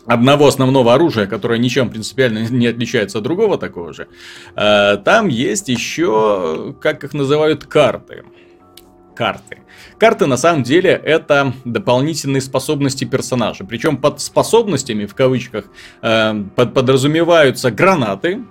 одного 0.07 0.47
основного 0.47 0.95
оружия, 0.95 1.27
которое 1.27 1.59
ничем 1.59 1.91
принципиально 1.91 2.39
не 2.51 2.67
отличается 2.67 3.19
от 3.19 3.25
другого 3.25 3.59
такого 3.59 3.93
же, 3.93 4.09
э, 4.57 4.97
там 5.05 5.29
есть 5.29 5.69
еще, 5.69 6.75
как 6.81 7.05
их 7.05 7.15
называют, 7.15 7.65
карты. 7.65 8.25
Карты. 9.15 9.59
Карты 9.99 10.27
на 10.27 10.39
самом 10.39 10.63
деле 10.63 10.91
это 10.91 11.53
дополнительные 11.67 12.41
способности 12.41 13.05
персонажа. 13.05 13.65
Причем 13.65 13.99
под 13.99 14.21
способностями, 14.21 15.05
в 15.05 15.15
кавычках, 15.15 15.67
э, 16.01 16.45
подразумеваются 16.55 17.71
гранаты, 17.71 18.45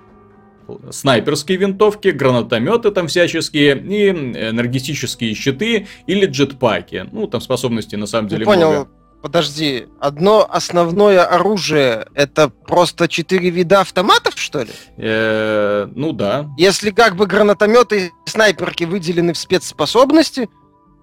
снайперские 0.91 1.58
винтовки, 1.58 2.10
гранатометы 2.10 2.91
там 2.91 3.08
всяческие 3.08 3.77
и 3.77 4.10
энергетические 4.10 5.34
щиты 5.34 5.88
или 6.06 6.25
джетпаки. 6.27 7.08
Ну, 7.12 7.27
там 7.27 7.41
способностей 7.41 7.98
на 7.98 8.06
самом 8.06 8.27
деле 8.27 8.46
ну, 8.46 8.51
понял. 8.51 8.88
Подожди, 9.22 9.88
одно 10.00 10.48
основное 10.50 11.26
оружие 11.26 12.08
это 12.14 12.48
просто 12.50 13.10
четыре 13.10 13.50
вида 13.50 13.82
автоматов, 13.82 14.38
что 14.38 14.62
ли? 14.62 14.72
Э, 14.98 15.90
ну 15.94 16.14
да. 16.14 16.48
Если 16.58 16.92
как 16.92 17.18
бы 17.18 17.26
гранатометы 17.26 18.08
и 18.08 18.12
снайперки 18.30 18.86
выделены 18.86 19.34
в 19.34 19.38
спецспособности, 19.38 20.50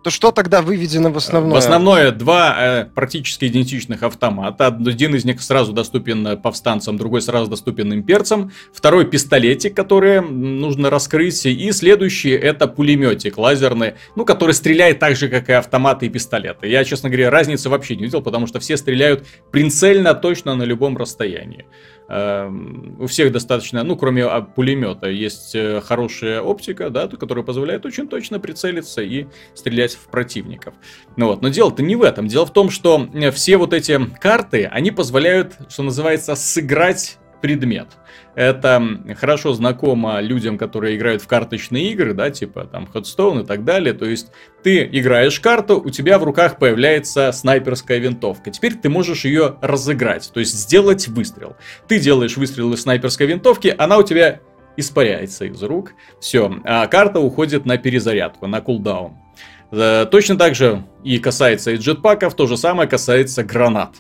то 0.06 0.10
что 0.10 0.30
тогда 0.30 0.62
выведено 0.62 1.10
в 1.10 1.16
основное? 1.16 1.52
В 1.52 1.56
основное 1.56 2.12
два 2.12 2.56
э, 2.56 2.84
практически 2.84 3.46
идентичных 3.46 4.04
автомата. 4.04 4.68
Один 4.68 5.16
из 5.16 5.24
них 5.24 5.42
сразу 5.42 5.72
доступен 5.72 6.24
э, 6.28 6.36
повстанцам, 6.36 6.96
другой 6.96 7.22
сразу 7.22 7.50
доступен 7.50 7.92
имперцам. 7.92 8.52
Второй 8.72 9.04
пистолетик, 9.06 9.74
который 9.74 10.20
нужно 10.20 10.90
раскрыть. 10.90 11.44
И 11.44 11.72
следующий 11.72 12.30
это 12.30 12.68
пулеметик 12.68 13.36
лазерный, 13.36 13.94
ну, 14.14 14.24
который 14.24 14.52
стреляет 14.52 15.00
так 15.00 15.16
же, 15.16 15.28
как 15.28 15.48
и 15.48 15.54
автоматы 15.54 16.06
и 16.06 16.08
пистолеты. 16.08 16.68
Я, 16.68 16.84
честно 16.84 17.10
говоря, 17.10 17.28
разницы 17.28 17.68
вообще 17.68 17.96
не 17.96 18.04
видел, 18.04 18.22
потому 18.22 18.46
что 18.46 18.60
все 18.60 18.76
стреляют 18.76 19.26
прицельно 19.50 20.14
точно 20.14 20.54
на 20.54 20.62
любом 20.62 20.96
расстоянии. 20.96 21.66
Эм, 22.08 22.96
у 23.00 23.06
всех 23.06 23.32
достаточно, 23.32 23.82
ну, 23.82 23.96
кроме 23.96 24.24
а, 24.24 24.40
пулемета, 24.40 25.08
есть 25.08 25.56
э, 25.56 25.80
хорошая 25.80 26.40
оптика, 26.40 26.88
да, 26.88 27.08
которая 27.08 27.44
позволяет 27.44 27.84
очень 27.84 28.06
точно 28.06 28.38
прицелиться 28.38 29.02
и 29.02 29.26
стрелять 29.54 29.94
в 29.94 30.06
противников. 30.06 30.74
Ну 31.16 31.26
вот, 31.26 31.42
но 31.42 31.48
дело-то 31.48 31.82
не 31.82 31.96
в 31.96 32.02
этом. 32.02 32.28
Дело 32.28 32.46
в 32.46 32.52
том, 32.52 32.70
что 32.70 33.08
э, 33.12 33.32
все 33.32 33.56
вот 33.56 33.72
эти 33.72 33.98
карты, 34.20 34.66
они 34.66 34.92
позволяют, 34.92 35.54
что 35.68 35.82
называется, 35.82 36.36
сыграть 36.36 37.18
предмет. 37.46 37.86
Это 38.34 38.82
хорошо 39.20 39.52
знакомо 39.52 40.20
людям, 40.20 40.58
которые 40.58 40.96
играют 40.96 41.22
в 41.22 41.28
карточные 41.28 41.92
игры, 41.92 42.12
да, 42.12 42.28
типа 42.30 42.64
там 42.64 42.88
Headstone 42.92 43.44
и 43.44 43.46
так 43.46 43.62
далее. 43.62 43.92
То 43.92 44.04
есть 44.04 44.32
ты 44.64 44.82
играешь 44.82 45.38
карту, 45.38 45.80
у 45.80 45.90
тебя 45.90 46.18
в 46.18 46.24
руках 46.24 46.58
появляется 46.58 47.30
снайперская 47.30 47.98
винтовка. 47.98 48.50
Теперь 48.50 48.74
ты 48.74 48.88
можешь 48.88 49.24
ее 49.24 49.58
разыграть, 49.60 50.28
то 50.34 50.40
есть 50.40 50.54
сделать 50.54 51.06
выстрел. 51.06 51.54
Ты 51.86 52.00
делаешь 52.00 52.36
выстрел 52.36 52.72
из 52.72 52.82
снайперской 52.82 53.28
винтовки, 53.28 53.72
она 53.78 53.96
у 53.96 54.02
тебя 54.02 54.40
испаряется 54.76 55.44
из 55.44 55.62
рук. 55.62 55.92
Все, 56.18 56.52
а 56.64 56.88
карта 56.88 57.20
уходит 57.20 57.64
на 57.64 57.78
перезарядку, 57.78 58.48
на 58.48 58.60
кулдаун. 58.60 59.12
Э, 59.70 60.04
точно 60.10 60.36
так 60.36 60.56
же 60.56 60.82
и 61.04 61.20
касается 61.20 61.70
и 61.70 61.76
джетпаков, 61.76 62.34
то 62.34 62.48
же 62.48 62.56
самое 62.56 62.88
касается 62.88 63.44
гранат. 63.44 63.94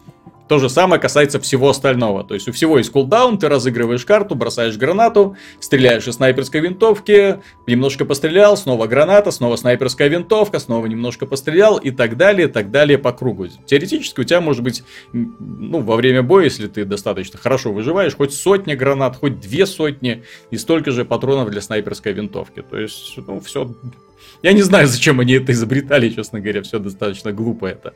То 0.48 0.58
же 0.58 0.68
самое 0.68 1.00
касается 1.00 1.40
всего 1.40 1.70
остального. 1.70 2.22
То 2.22 2.34
есть 2.34 2.48
у 2.48 2.52
всего 2.52 2.78
есть 2.78 2.90
кулдаун, 2.90 3.38
ты 3.38 3.48
разыгрываешь 3.48 4.04
карту, 4.04 4.36
бросаешь 4.36 4.76
гранату, 4.76 5.36
стреляешь 5.60 6.06
из 6.06 6.14
снайперской 6.14 6.60
винтовки, 6.60 7.40
немножко 7.66 8.04
пострелял, 8.04 8.56
снова 8.56 8.86
граната, 8.86 9.32
снова 9.32 9.56
снайперская 9.56 10.08
винтовка, 10.08 10.60
снова 10.60 10.86
немножко 10.86 11.26
пострелял 11.26 11.78
и 11.78 11.90
так 11.90 12.16
далее, 12.16 12.46
так 12.46 12.70
далее 12.70 12.96
по 12.98 13.12
кругу. 13.12 13.48
Теоретически 13.66 14.20
у 14.20 14.24
тебя 14.24 14.40
может 14.40 14.62
быть, 14.62 14.84
ну, 15.12 15.80
во 15.80 15.96
время 15.96 16.22
боя, 16.22 16.44
если 16.44 16.68
ты 16.68 16.84
достаточно 16.84 17.38
хорошо 17.38 17.72
выживаешь, 17.72 18.14
хоть 18.14 18.32
сотня 18.32 18.76
гранат, 18.76 19.16
хоть 19.16 19.40
две 19.40 19.66
сотни 19.66 20.22
и 20.50 20.56
столько 20.56 20.92
же 20.92 21.04
патронов 21.04 21.50
для 21.50 21.60
снайперской 21.60 22.12
винтовки. 22.12 22.62
То 22.62 22.78
есть, 22.78 23.14
ну, 23.26 23.40
все... 23.40 23.74
Я 24.42 24.52
не 24.52 24.62
знаю, 24.62 24.86
зачем 24.86 25.18
они 25.18 25.34
это 25.34 25.52
изобретали, 25.52 26.08
честно 26.10 26.40
говоря, 26.40 26.62
все 26.62 26.78
достаточно 26.78 27.32
глупо 27.32 27.66
это 27.66 27.94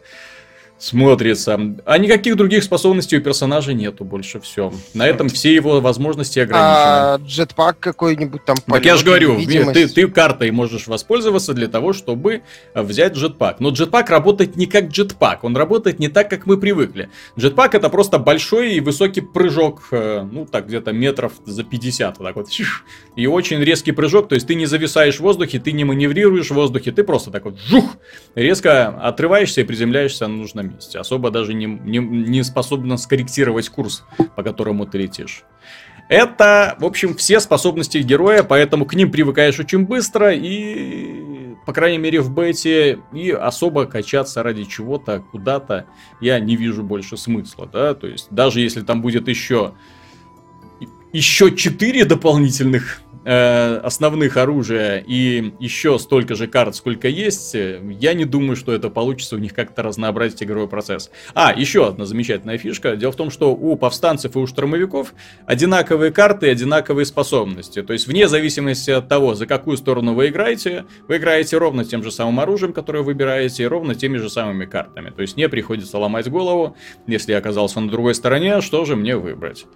смотрится. 0.81 1.61
А 1.85 1.99
никаких 1.99 2.37
других 2.37 2.65
способностей 2.65 3.19
у 3.19 3.21
персонажа 3.21 3.75
нету 3.75 4.05
больше, 4.05 4.41
все. 4.41 4.73
На 4.95 5.07
этом 5.07 5.29
все 5.29 5.55
его 5.55 5.81
возможности 5.81 6.39
ограничены. 6.39 6.65
А 6.65 7.19
джетпак 7.23 7.79
какой-нибудь 7.79 8.45
там 8.45 8.57
Так 8.57 8.85
я 8.87 8.97
же 8.97 9.05
говорю, 9.05 9.39
ты, 9.73 9.87
ты 9.87 10.09
картой 10.09 10.51
можешь 10.51 10.87
воспользоваться 10.87 11.53
для 11.53 11.69
того, 11.69 11.93
чтобы 11.93 12.43
взять 12.75 13.13
джетпак. 13.13 13.61
Но 13.61 13.71
джетпак 13.71 14.09
работает 14.09 14.57
не 14.57 14.67
как 14.67 14.89
джетпак, 14.89 15.45
он 15.45 15.55
работает 15.57 15.99
не 15.99 16.09
так, 16.09 16.31
как 16.31 16.47
мы 16.47 16.57
привыкли. 16.57 17.11
Джетпак 17.39 17.75
это 17.75 17.91
просто 17.91 18.19
большой 18.19 18.75
и 18.75 18.81
высокий 18.81 19.21
прыжок, 19.21 19.83
э, 19.91 20.27
ну 20.31 20.47
так 20.47 20.67
где-то 20.67 20.93
метров 20.93 21.33
за 21.45 21.63
50, 21.63 22.19
вот 22.19 22.25
так 22.25 22.37
вот. 22.37 22.49
И 23.17 23.27
очень 23.27 23.61
резкий 23.61 23.93
прыжок, 23.93 24.29
то 24.29 24.35
есть 24.35 24.47
ты 24.47 24.55
не 24.55 24.65
зависаешь 24.65 25.17
в 25.17 25.21
воздухе, 25.21 25.59
ты 25.59 25.73
не 25.73 25.85
маневрируешь 25.85 26.51
в 26.51 26.55
воздухе, 26.55 26.91
ты 26.91 27.05
просто 27.05 27.31
так 27.31 27.45
вот 27.45 27.59
жух, 27.61 27.97
резко 28.35 28.89
отрываешься 28.89 29.61
и 29.61 29.65
приземляешься 29.65 30.27
на 30.27 30.37
нужном 30.37 30.70
месте. 30.71 30.99
Особо 30.99 31.31
даже 31.31 31.55
не, 31.55 31.67
не, 31.67 31.99
не 31.99 32.43
способна 32.43 32.97
скорректировать 32.97 33.69
курс, 33.69 34.05
по 34.37 34.43
которому 34.43 34.87
ты 34.87 34.99
летишь. 34.99 35.45
Это, 36.09 36.77
в 36.81 36.85
общем, 36.85 37.15
все 37.15 37.39
способности 37.39 37.99
героя, 37.99 38.43
поэтому 38.43 38.85
к 38.85 38.95
ним 38.95 39.13
привыкаешь 39.13 39.61
очень 39.61 39.87
быстро 39.87 40.35
и, 40.35 41.55
по 41.67 41.73
крайней 41.73 41.99
мере, 41.99 42.21
в 42.21 42.33
бете, 42.35 42.99
и 43.13 43.31
особо 43.31 43.87
качаться 43.87 44.43
ради 44.43 44.65
чего-то 44.65 45.21
куда-то 45.31 45.87
я 46.21 46.41
не 46.41 46.57
вижу 46.57 46.83
больше 46.83 47.17
смысла, 47.17 47.69
да, 47.73 47.95
то 47.95 48.09
есть 48.09 48.27
даже 48.31 48.61
если 48.61 48.81
там 48.81 49.03
будет 49.03 49.29
еще 49.29 49.75
еще 51.13 51.55
четыре 51.55 52.05
дополнительных 52.05 53.03
Э, 53.23 53.77
основных 53.83 54.39
оружия 54.39 55.05
и 55.07 55.53
еще 55.61 55.99
столько 55.99 56.35
же 56.35 56.47
карт, 56.47 56.75
сколько 56.75 57.07
есть, 57.07 57.55
э, 57.55 57.79
я 58.01 58.15
не 58.15 58.25
думаю, 58.25 58.57
что 58.57 58.73
это 58.73 58.89
получится 58.89 59.37
у 59.37 59.39
них 59.39 59.53
как-то 59.53 59.83
разнообразить 59.83 60.43
игровой 60.43 60.69
процесс. 60.69 61.11
А, 61.35 61.53
еще 61.55 61.87
одна 61.87 62.07
замечательная 62.07 62.57
фишка. 62.57 62.97
Дело 62.97 63.13
в 63.13 63.17
том, 63.17 63.31
что 63.31 63.55
у 63.55 63.77
повстанцев 63.77 64.37
и 64.37 64.39
у 64.39 64.47
штурмовиков 64.47 65.13
одинаковые 65.45 66.13
карты 66.13 66.47
и 66.47 66.51
одинаковые 66.51 67.05
способности. 67.05 67.83
То 67.83 67.93
есть, 67.93 68.07
вне 68.07 68.27
зависимости 68.27 68.91
от 68.91 69.09
того, 69.09 69.35
за 69.35 69.47
какую 69.47 69.77
сторону 69.77 70.15
вы 70.15 70.29
играете, 70.29 70.87
вы 71.07 71.19
играете 71.19 71.59
ровно 71.59 71.85
тем 71.85 72.03
же 72.03 72.11
самым 72.11 72.41
оружием, 72.41 72.73
которое 72.73 73.03
выбираете, 73.03 73.65
и 73.65 73.67
ровно 73.67 73.95
теми 73.95 74.17
же 74.17 74.31
самыми 74.31 74.65
картами. 74.65 75.11
То 75.11 75.21
есть, 75.21 75.37
не 75.37 75.47
приходится 75.51 75.99
ломать 75.99 76.31
голову, 76.31 76.75
если 77.07 77.33
я 77.33 77.39
оказался 77.39 77.81
на 77.81 77.91
другой 77.91 78.15
стороне, 78.15 78.63
что 78.63 78.87
же 78.87 78.97
мне 78.97 79.15
выбрать. 79.19 79.67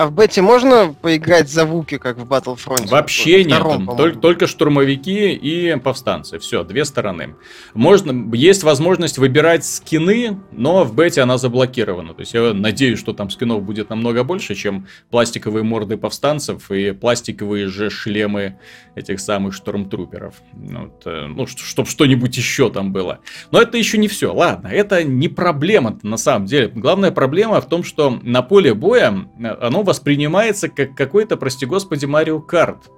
А 0.00 0.06
в 0.06 0.14
бете 0.14 0.40
можно 0.40 0.94
поиграть 0.98 1.50
за 1.50 1.66
Вуки, 1.66 1.98
как 1.98 2.16
в 2.16 2.24
Battlefront? 2.24 2.88
Вообще 2.88 3.44
нет. 3.44 3.62
Только, 3.98 4.18
только 4.18 4.46
штурмовики 4.46 5.34
и 5.34 5.76
повстанцы. 5.76 6.38
Все, 6.38 6.64
две 6.64 6.86
стороны. 6.86 7.34
Можно, 7.74 8.34
есть 8.34 8.62
возможность 8.62 9.18
выбирать 9.18 9.62
скины, 9.66 10.40
но 10.52 10.84
в 10.84 10.94
бете 10.94 11.20
она 11.20 11.36
заблокирована. 11.36 12.14
То 12.14 12.20
есть 12.20 12.32
я 12.32 12.54
надеюсь, 12.54 12.98
что 12.98 13.12
там 13.12 13.28
скинов 13.28 13.62
будет 13.62 13.90
намного 13.90 14.24
больше, 14.24 14.54
чем 14.54 14.86
пластиковые 15.10 15.64
морды 15.64 15.98
повстанцев 15.98 16.70
и 16.70 16.92
пластиковые 16.92 17.66
же 17.66 17.90
шлемы 17.90 18.56
этих 18.94 19.20
самых 19.20 19.52
штурмтруперов. 19.52 20.36
Ну, 20.54 20.84
вот, 20.84 21.02
э, 21.04 21.26
ну 21.26 21.46
чтобы 21.46 21.90
что-нибудь 21.90 22.34
еще 22.38 22.70
там 22.70 22.90
было. 22.90 23.18
Но 23.50 23.60
это 23.60 23.76
еще 23.76 23.98
не 23.98 24.08
все. 24.08 24.32
Ладно, 24.32 24.68
это 24.68 25.04
не 25.04 25.28
проблема 25.28 25.98
на 26.02 26.16
самом 26.16 26.46
деле. 26.46 26.68
Главная 26.68 27.10
проблема 27.10 27.60
в 27.60 27.68
том, 27.68 27.84
что 27.84 28.18
на 28.22 28.40
поле 28.40 28.72
боя 28.72 29.26
э, 29.38 29.46
оно 29.60 29.82
воспринимается 29.90 30.68
как 30.68 30.94
какой-то, 30.94 31.36
прости 31.36 31.66
господи, 31.66 32.06
Марио 32.06 32.40
Карт. 32.40 32.92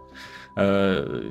Э, 0.57 1.23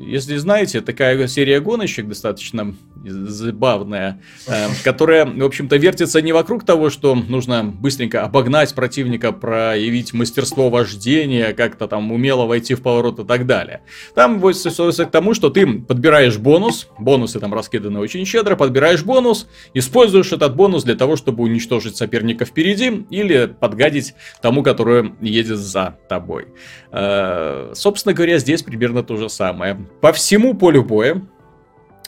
если 0.00 0.36
знаете, 0.36 0.80
такая 0.80 1.26
серия 1.26 1.60
гоночек 1.60 2.08
достаточно 2.08 2.74
забавная, 3.04 4.20
э, 4.46 4.68
которая, 4.84 5.24
в 5.26 5.44
общем-то, 5.44 5.76
вертится 5.76 6.20
не 6.20 6.32
вокруг 6.32 6.64
того, 6.64 6.90
что 6.90 7.14
нужно 7.14 7.64
быстренько 7.64 8.24
обогнать 8.24 8.74
противника, 8.74 9.32
проявить 9.32 10.12
мастерство 10.12 10.70
вождения, 10.70 11.52
как-то 11.52 11.88
там 11.88 12.12
умело 12.12 12.46
войти 12.46 12.74
в 12.74 12.82
поворот 12.82 13.18
и 13.20 13.24
так 13.24 13.46
далее. 13.46 13.82
Там 14.14 14.40
сводится 14.52 15.04
к 15.04 15.10
тому, 15.10 15.34
что 15.34 15.50
ты 15.50 15.66
подбираешь 15.66 16.38
бонус, 16.38 16.88
бонусы 16.98 17.40
там 17.40 17.54
раскиданы 17.54 17.98
очень 18.00 18.24
щедро, 18.26 18.56
подбираешь 18.56 19.02
бонус, 19.02 19.48
используешь 19.74 20.32
этот 20.32 20.54
бонус 20.56 20.84
для 20.84 20.94
того, 20.94 21.16
чтобы 21.16 21.44
уничтожить 21.44 21.96
соперника 21.96 22.44
впереди 22.44 23.06
или 23.10 23.46
подгадить 23.46 24.14
тому, 24.42 24.62
который 24.62 25.12
едет 25.20 25.58
за 25.58 25.98
тобой. 26.08 26.48
Э, 26.92 27.72
собственно 27.74 28.14
говоря, 28.14 28.38
здесь 28.38 28.62
примерно 28.70 29.02
то 29.02 29.16
же 29.16 29.28
самое. 29.28 29.76
По 30.00 30.12
всему 30.12 30.54
полю 30.54 30.84
боя 30.84 31.20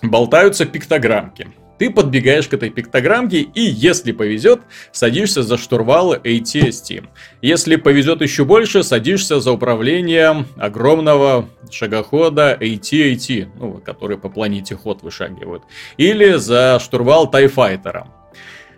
болтаются 0.03 0.65
пиктограммки. 0.65 1.49
Ты 1.79 1.91
подбегаешь 1.91 2.47
к 2.47 2.55
этой 2.55 2.71
пиктограммке 2.71 3.41
и, 3.41 3.61
если 3.61 4.13
повезет, 4.13 4.61
садишься 4.93 5.43
за 5.43 5.59
штурвал 5.59 6.15
ATST. 6.15 7.09
Если 7.41 7.75
повезет 7.75 8.23
еще 8.23 8.45
больше, 8.45 8.85
садишься 8.85 9.41
за 9.41 9.51
управление 9.51 10.47
огромного 10.57 11.49
шагохода 11.73 12.57
AT-AT, 12.61 13.49
ну, 13.59 13.83
который 13.85 14.17
по 14.17 14.29
планете 14.29 14.77
ход 14.77 15.03
вышагивают. 15.03 15.65
Или 15.97 16.37
за 16.37 16.79
штурвал 16.81 17.29
Тайфайтера. 17.29 18.07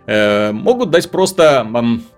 Э, 0.07 0.51
могут 0.51 0.91
дать 0.91 1.09
просто 1.09 1.67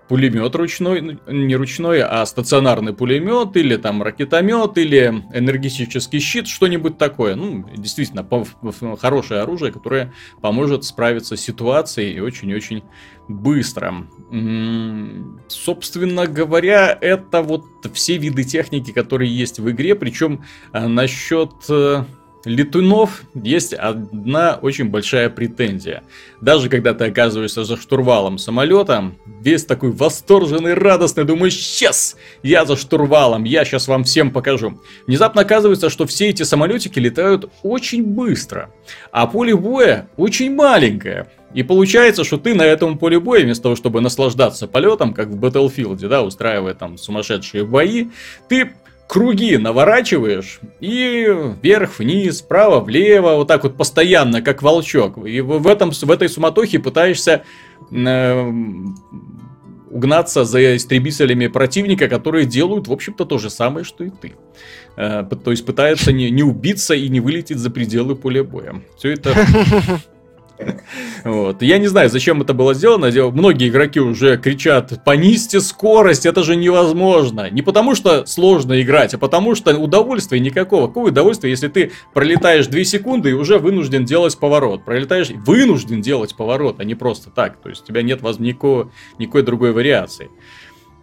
пулемет 0.08 0.54
ручной, 0.54 1.18
не 1.26 1.56
ручной, 1.56 2.02
а 2.02 2.24
стационарный 2.26 2.94
пулемет, 2.94 3.56
или 3.56 3.76
там 3.76 4.02
ракетомет, 4.02 4.78
или 4.78 5.22
энергетический 5.32 6.18
щит, 6.18 6.48
что-нибудь 6.48 6.98
такое. 6.98 7.34
Ну, 7.34 7.64
действительно, 7.76 8.26
хорошее 8.96 9.42
оружие, 9.42 9.72
которое 9.72 10.12
поможет 10.40 10.84
справиться 10.84 11.36
с 11.36 11.40
ситуацией 11.40 12.14
и 12.14 12.20
очень-очень 12.20 12.82
быстро. 13.28 14.06
Собственно 15.48 16.26
говоря, 16.26 16.96
это 16.98 17.42
вот 17.42 17.64
все 17.92 18.16
виды 18.16 18.44
техники, 18.44 18.90
которые 18.90 19.34
есть 19.34 19.58
в 19.58 19.70
игре, 19.70 19.94
причем 19.94 20.44
э, 20.72 20.86
насчет 20.86 21.52
э, 21.68 22.04
летунов 22.44 23.22
есть 23.34 23.74
одна 23.74 24.58
очень 24.60 24.88
большая 24.88 25.30
претензия. 25.30 26.02
Даже 26.40 26.68
когда 26.68 26.94
ты 26.94 27.06
оказываешься 27.06 27.64
за 27.64 27.76
штурвалом 27.76 28.38
самолета, 28.38 29.12
весь 29.40 29.64
такой 29.64 29.90
восторженный, 29.90 30.74
радостный, 30.74 31.24
думаешь, 31.24 31.56
сейчас 31.56 32.16
я 32.42 32.64
за 32.64 32.76
штурвалом, 32.76 33.44
я 33.44 33.64
сейчас 33.64 33.88
вам 33.88 34.04
всем 34.04 34.30
покажу. 34.30 34.80
Внезапно 35.06 35.42
оказывается, 35.42 35.90
что 35.90 36.06
все 36.06 36.28
эти 36.28 36.42
самолетики 36.42 36.98
летают 36.98 37.50
очень 37.62 38.04
быстро, 38.04 38.70
а 39.12 39.26
поле 39.26 39.56
боя 39.56 40.08
очень 40.16 40.54
маленькое. 40.54 41.28
И 41.54 41.62
получается, 41.62 42.24
что 42.24 42.36
ты 42.36 42.54
на 42.54 42.62
этом 42.62 42.98
поле 42.98 43.18
боя, 43.18 43.42
вместо 43.42 43.64
того, 43.64 43.76
чтобы 43.76 44.00
наслаждаться 44.00 44.66
полетом, 44.66 45.14
как 45.14 45.28
в 45.28 45.42
Battlefield, 45.42 46.06
да, 46.06 46.22
устраивая 46.22 46.74
там 46.74 46.98
сумасшедшие 46.98 47.64
бои, 47.64 48.08
ты 48.48 48.74
круги 49.08 49.56
наворачиваешь 49.56 50.60
и 50.80 51.26
вверх, 51.62 51.98
вниз, 51.98 52.42
вправо, 52.42 52.80
влево, 52.80 53.36
вот 53.36 53.48
так 53.48 53.64
вот 53.64 53.76
постоянно, 53.76 54.42
как 54.42 54.62
волчок. 54.62 55.26
И 55.26 55.40
в, 55.40 55.66
этом, 55.66 55.90
в 55.90 56.10
этой 56.10 56.28
суматохе 56.28 56.78
пытаешься 56.78 57.42
э, 57.90 58.52
угнаться 59.90 60.44
за 60.44 60.76
истребителями 60.76 61.46
противника, 61.46 62.08
которые 62.08 62.44
делают, 62.44 62.86
в 62.86 62.92
общем-то, 62.92 63.24
то 63.24 63.38
же 63.38 63.48
самое, 63.48 63.84
что 63.84 64.04
и 64.04 64.10
ты. 64.10 64.34
Э, 64.96 65.24
то 65.24 65.50
есть 65.50 65.64
пытаются 65.64 66.12
не, 66.12 66.30
не 66.30 66.42
убиться 66.42 66.94
и 66.94 67.08
не 67.08 67.20
вылететь 67.20 67.58
за 67.58 67.70
пределы 67.70 68.14
поля 68.14 68.44
боя. 68.44 68.82
Все 68.98 69.14
это 69.14 69.34
Вот. 71.24 71.62
Я 71.62 71.78
не 71.78 71.86
знаю, 71.86 72.08
зачем 72.08 72.40
это 72.42 72.54
было 72.54 72.74
сделано. 72.74 73.10
Многие 73.30 73.68
игроки 73.68 74.00
уже 74.00 74.36
кричат, 74.38 75.04
понизьте 75.04 75.60
скорость, 75.60 76.26
это 76.26 76.42
же 76.42 76.56
невозможно. 76.56 77.50
Не 77.50 77.62
потому 77.62 77.94
что 77.94 78.24
сложно 78.26 78.80
играть, 78.80 79.14
а 79.14 79.18
потому 79.18 79.54
что 79.54 79.76
удовольствия 79.76 80.40
никакого. 80.40 80.86
Какое 80.86 81.10
удовольствие, 81.10 81.50
если 81.50 81.68
ты 81.68 81.92
пролетаешь 82.14 82.66
2 82.66 82.84
секунды 82.84 83.30
и 83.30 83.34
уже 83.34 83.58
вынужден 83.58 84.04
делать 84.04 84.38
поворот. 84.38 84.84
Пролетаешь, 84.84 85.30
вынужден 85.30 86.00
делать 86.00 86.36
поворот, 86.36 86.80
а 86.80 86.84
не 86.84 86.94
просто 86.94 87.30
так. 87.30 87.60
То 87.60 87.68
есть 87.68 87.82
у 87.82 87.86
тебя 87.86 88.02
нет 88.02 88.22
никакого, 88.38 88.90
никакой 89.18 89.42
другой 89.42 89.72
вариации. 89.72 90.30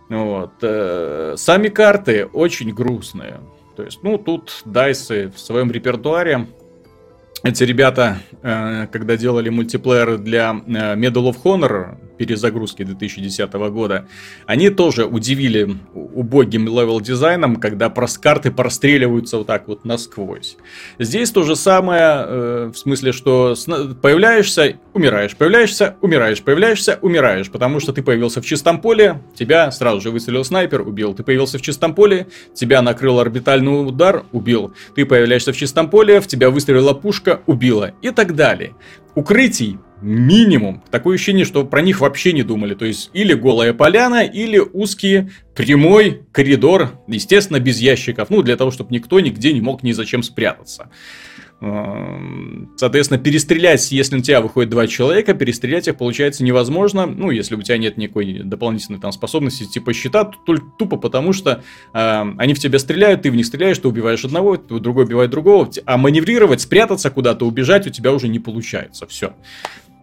Вот. 0.10 0.54
Э, 0.62 1.36
сами 1.38 1.68
карты 1.70 2.26
очень 2.26 2.74
грустные. 2.74 3.40
То 3.76 3.84
есть, 3.84 4.00
ну, 4.04 4.18
тут 4.18 4.62
DICE 4.66 5.19
ы 5.19 5.32
в 5.36 5.40
своем 5.40 5.72
репертуаре 5.72 6.48
эти 7.46 7.64
ребята, 7.64 8.18
э, 8.42 8.88
когда 8.92 9.16
делали 9.18 9.50
мультиплеер 9.50 10.18
для 10.18 10.50
э, 10.50 10.96
Medal 10.96 11.32
of 11.32 11.38
Honor, 11.44 11.96
перезагрузки 12.18 12.84
2010 12.84 13.52
года, 13.54 14.08
они 14.46 14.70
тоже 14.70 15.06
удивили 15.06 15.78
убогим 15.94 16.68
level 16.68 17.02
дизайном, 17.02 17.58
когда 17.58 17.90
карты 17.90 18.52
простреливаются 18.52 19.38
вот 19.38 19.48
так 19.48 19.68
вот 19.68 19.86
насквозь. 19.86 20.58
Здесь 21.00 21.32
то 21.32 21.44
же 21.44 21.56
самое, 21.56 22.02
э, 22.02 22.72
в 22.74 22.78
смысле, 22.78 23.12
что 23.12 23.56
появляешься, 24.02 24.78
умираешь, 24.94 25.36
появляешься, 25.36 25.96
умираешь, 26.02 26.42
появляешься, 26.42 27.00
умираешь, 27.02 27.50
потому 27.50 27.80
что 27.80 27.94
ты 27.94 28.02
появился 28.02 28.42
в 28.42 28.46
чистом 28.46 28.82
поле, 28.82 29.22
тебя 29.36 29.72
сразу 29.72 30.02
же 30.02 30.12
выстрелил 30.12 30.44
снайпер, 30.44 30.82
убил. 30.82 31.14
Ты 31.14 31.24
появился 31.24 31.58
в 31.58 31.62
чистом 31.62 31.96
поле, 31.96 32.28
тебя 32.54 32.82
накрыл 32.82 33.20
орбитальный 33.20 33.88
удар, 33.88 34.26
убил. 34.32 34.74
Ты 34.96 35.06
появляешься 35.06 35.54
в 35.54 35.58
чистом 35.58 35.90
поле, 35.90 36.20
в 36.20 36.28
тебя 36.28 36.50
выстрелила 36.50 36.94
пушка, 36.94 37.42
убила. 37.46 37.94
И 38.02 38.12
так 38.12 38.36
далее. 38.36 38.76
Укрытий 39.16 39.80
минимум. 40.06 40.84
Такое 40.92 41.16
ощущение, 41.16 41.46
что 41.46 41.66
про 41.66 41.82
них 41.82 42.00
вообще 42.00 42.32
не 42.32 42.44
думали. 42.44 42.76
То 42.76 42.86
есть, 42.86 43.10
или 43.14 43.34
голая 43.34 43.74
поляна, 43.74 44.24
или 44.24 44.60
узкий 44.60 45.30
прямой 45.56 46.22
коридор, 46.32 46.92
естественно, 47.08 47.60
без 47.60 47.80
ящиков. 47.80 48.30
Ну, 48.30 48.42
для 48.42 48.56
того, 48.56 48.72
чтобы 48.72 48.94
никто 48.94 49.20
нигде 49.20 49.52
не 49.52 49.62
мог 49.62 49.84
ни 49.84 49.92
зачем 49.92 50.24
спрятаться. 50.24 50.90
Эм, 51.62 52.74
соответственно, 52.76 53.18
перестрелять, 53.18 53.90
если 53.92 54.18
на 54.18 54.22
тебя 54.22 54.42
выходит 54.42 54.70
два 54.70 54.88
человека, 54.88 55.34
перестрелять 55.34 55.88
их 55.88 55.98
получается 55.98 56.44
невозможно. 56.44 57.06
Ну, 57.06 57.32
если 57.32 57.56
у 57.56 57.62
тебя 57.62 57.78
нет 57.78 57.98
никакой 57.98 58.42
дополнительной 58.44 59.00
там 59.00 59.14
способности 59.14 59.64
типа 59.64 59.94
щита, 59.94 60.30
только 60.46 60.66
тупо 60.78 60.98
потому, 60.98 61.32
что 61.32 61.64
э, 61.94 62.26
они 62.38 62.54
в 62.54 62.60
тебя 62.60 62.78
стреляют, 62.78 63.22
ты 63.22 63.32
в 63.32 63.36
них 63.36 63.46
стреляешь, 63.46 63.80
ты 63.80 63.88
убиваешь 63.88 64.26
одного, 64.26 64.58
другой 64.58 65.06
убивает 65.06 65.32
другого, 65.32 65.70
а 65.86 65.98
маневрировать, 65.98 66.60
спрятаться 66.60 67.10
куда-то, 67.10 67.48
убежать 67.48 67.88
у 67.88 67.90
тебя 67.90 68.12
уже 68.12 68.28
не 68.28 68.40
получается. 68.40 69.08
Все. 69.08 69.34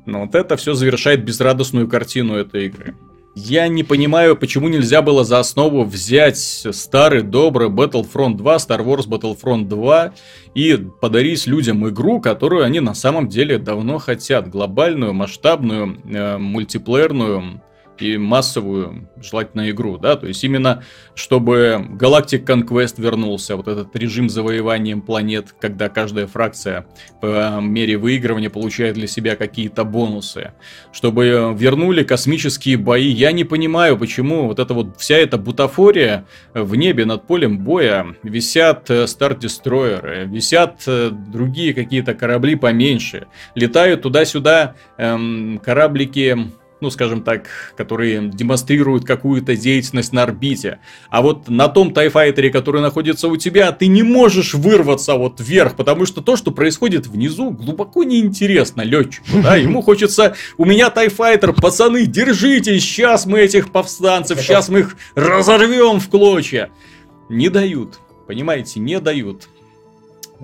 Но 0.07 0.23
вот 0.23 0.35
это 0.35 0.57
все 0.57 0.75
завершает 0.75 1.25
безрадостную 1.25 1.89
картину 1.89 2.35
этой 2.35 2.67
игры. 2.67 2.95
Я 3.35 3.67
не 3.69 3.83
понимаю, 3.83 4.37
почему 4.37 4.69
нельзя 4.69 5.01
было 5.01 5.25
за 5.25 5.39
основу 5.39 5.85
взять 5.85 6.37
старый 6.39 7.23
добрый 7.23 7.71
Battlefront 7.71 8.37
2, 8.37 8.57
Star 8.57 8.85
Wars 8.85 9.09
Battlefront 9.09 9.69
2 9.69 10.13
и 10.55 10.77
подарить 11.01 11.47
людям 11.47 11.89
игру, 11.89 12.21
которую 12.21 12.63
они 12.63 12.81
на 12.81 12.93
самом 12.93 13.29
деле 13.29 13.57
давно 13.57 13.99
хотят. 13.99 14.51
Глобальную, 14.51 15.15
масштабную, 15.15 15.99
э, 16.05 16.37
мультиплеерную, 16.37 17.63
и 18.03 18.19
массовую, 18.19 19.09
желательно, 19.21 19.71
игру, 19.71 19.99
да, 19.99 20.17
то 20.17 20.27
есть 20.27 20.43
именно, 20.45 20.83
чтобы 21.15 21.87
Galactic 21.91 22.45
Conquest 22.45 23.01
вернулся, 23.01 23.57
вот 23.57 23.69
этот 23.69 23.95
режим 23.97 24.29
завоеванием 24.29 25.01
планет, 25.01 25.55
когда 25.61 25.89
каждая 25.89 26.27
фракция 26.27 26.87
по 27.21 27.59
мере 27.61 27.97
выигрывания 27.97 28.51
получает 28.51 28.95
для 28.95 29.07
себя 29.07 29.37
какие-то 29.37 29.85
бонусы, 29.85 30.53
чтобы 30.93 31.55
вернули 31.57 32.03
космические 32.03 32.77
бои, 32.77 33.09
я 33.09 33.33
не 33.33 33.45
понимаю, 33.45 33.97
почему 33.97 34.47
вот 34.47 34.59
эта 34.59 34.75
вот 34.75 34.97
вся 34.99 35.17
эта 35.17 35.39
бутафория 35.39 36.27
в 36.55 36.75
небе 36.75 37.05
над 37.05 37.27
полем 37.27 37.59
боя, 37.59 38.17
висят 38.23 38.91
Стар-дестройеры, 39.07 40.27
висят 40.27 40.83
э, 40.87 41.11
другие 41.11 41.75
какие-то 41.75 42.15
корабли 42.15 42.57
поменьше, 42.57 43.27
летают 43.55 44.03
туда-сюда 44.03 44.75
эм, 44.99 45.61
кораблики 45.65 46.53
ну, 46.83 46.91
скажем 46.91 47.23
так, 47.23 47.47
которые 47.77 48.29
демонстрируют 48.29 49.05
какую-то 49.05 49.57
деятельность 49.57 50.13
на 50.13 50.25
орбите. 50.25 50.81
А 51.11 51.23
вот 51.23 51.49
на 51.49 51.69
том 51.69 51.95
тайфайтере, 51.95 52.51
который 52.51 52.83
находится 52.83 53.29
у 53.29 53.37
тебя, 53.37 53.71
ты 53.71 53.87
не 53.87 54.03
можешь 54.03 54.53
вырваться 54.53 55.15
вот 55.15 55.41
вверх, 55.41 55.77
потому 55.77 56.05
что 56.07 56.21
то, 56.21 56.37
что 56.37 56.51
происходит 56.51 57.07
внизу, 57.07 57.51
глубоко 57.51 58.03
неинтересно 58.03 58.83
летчику, 58.83 59.43
да, 59.43 59.57
ему 59.63 59.81
хочется, 59.81 60.35
у 60.59 60.65
меня 60.65 60.91
тайфайтер, 60.91 61.53
пацаны, 61.53 62.05
держитесь, 62.05 62.83
сейчас 62.83 63.27
мы 63.27 63.41
этих 63.41 63.71
повстанцев, 63.71 64.41
сейчас 64.41 64.69
мы 64.69 64.81
их 64.81 64.97
разорвем 65.15 66.01
в 66.01 66.09
клочья. 66.09 66.71
Не 67.29 67.49
дают, 67.49 68.01
понимаете, 68.27 68.81
не 68.81 68.99
дают 68.99 69.49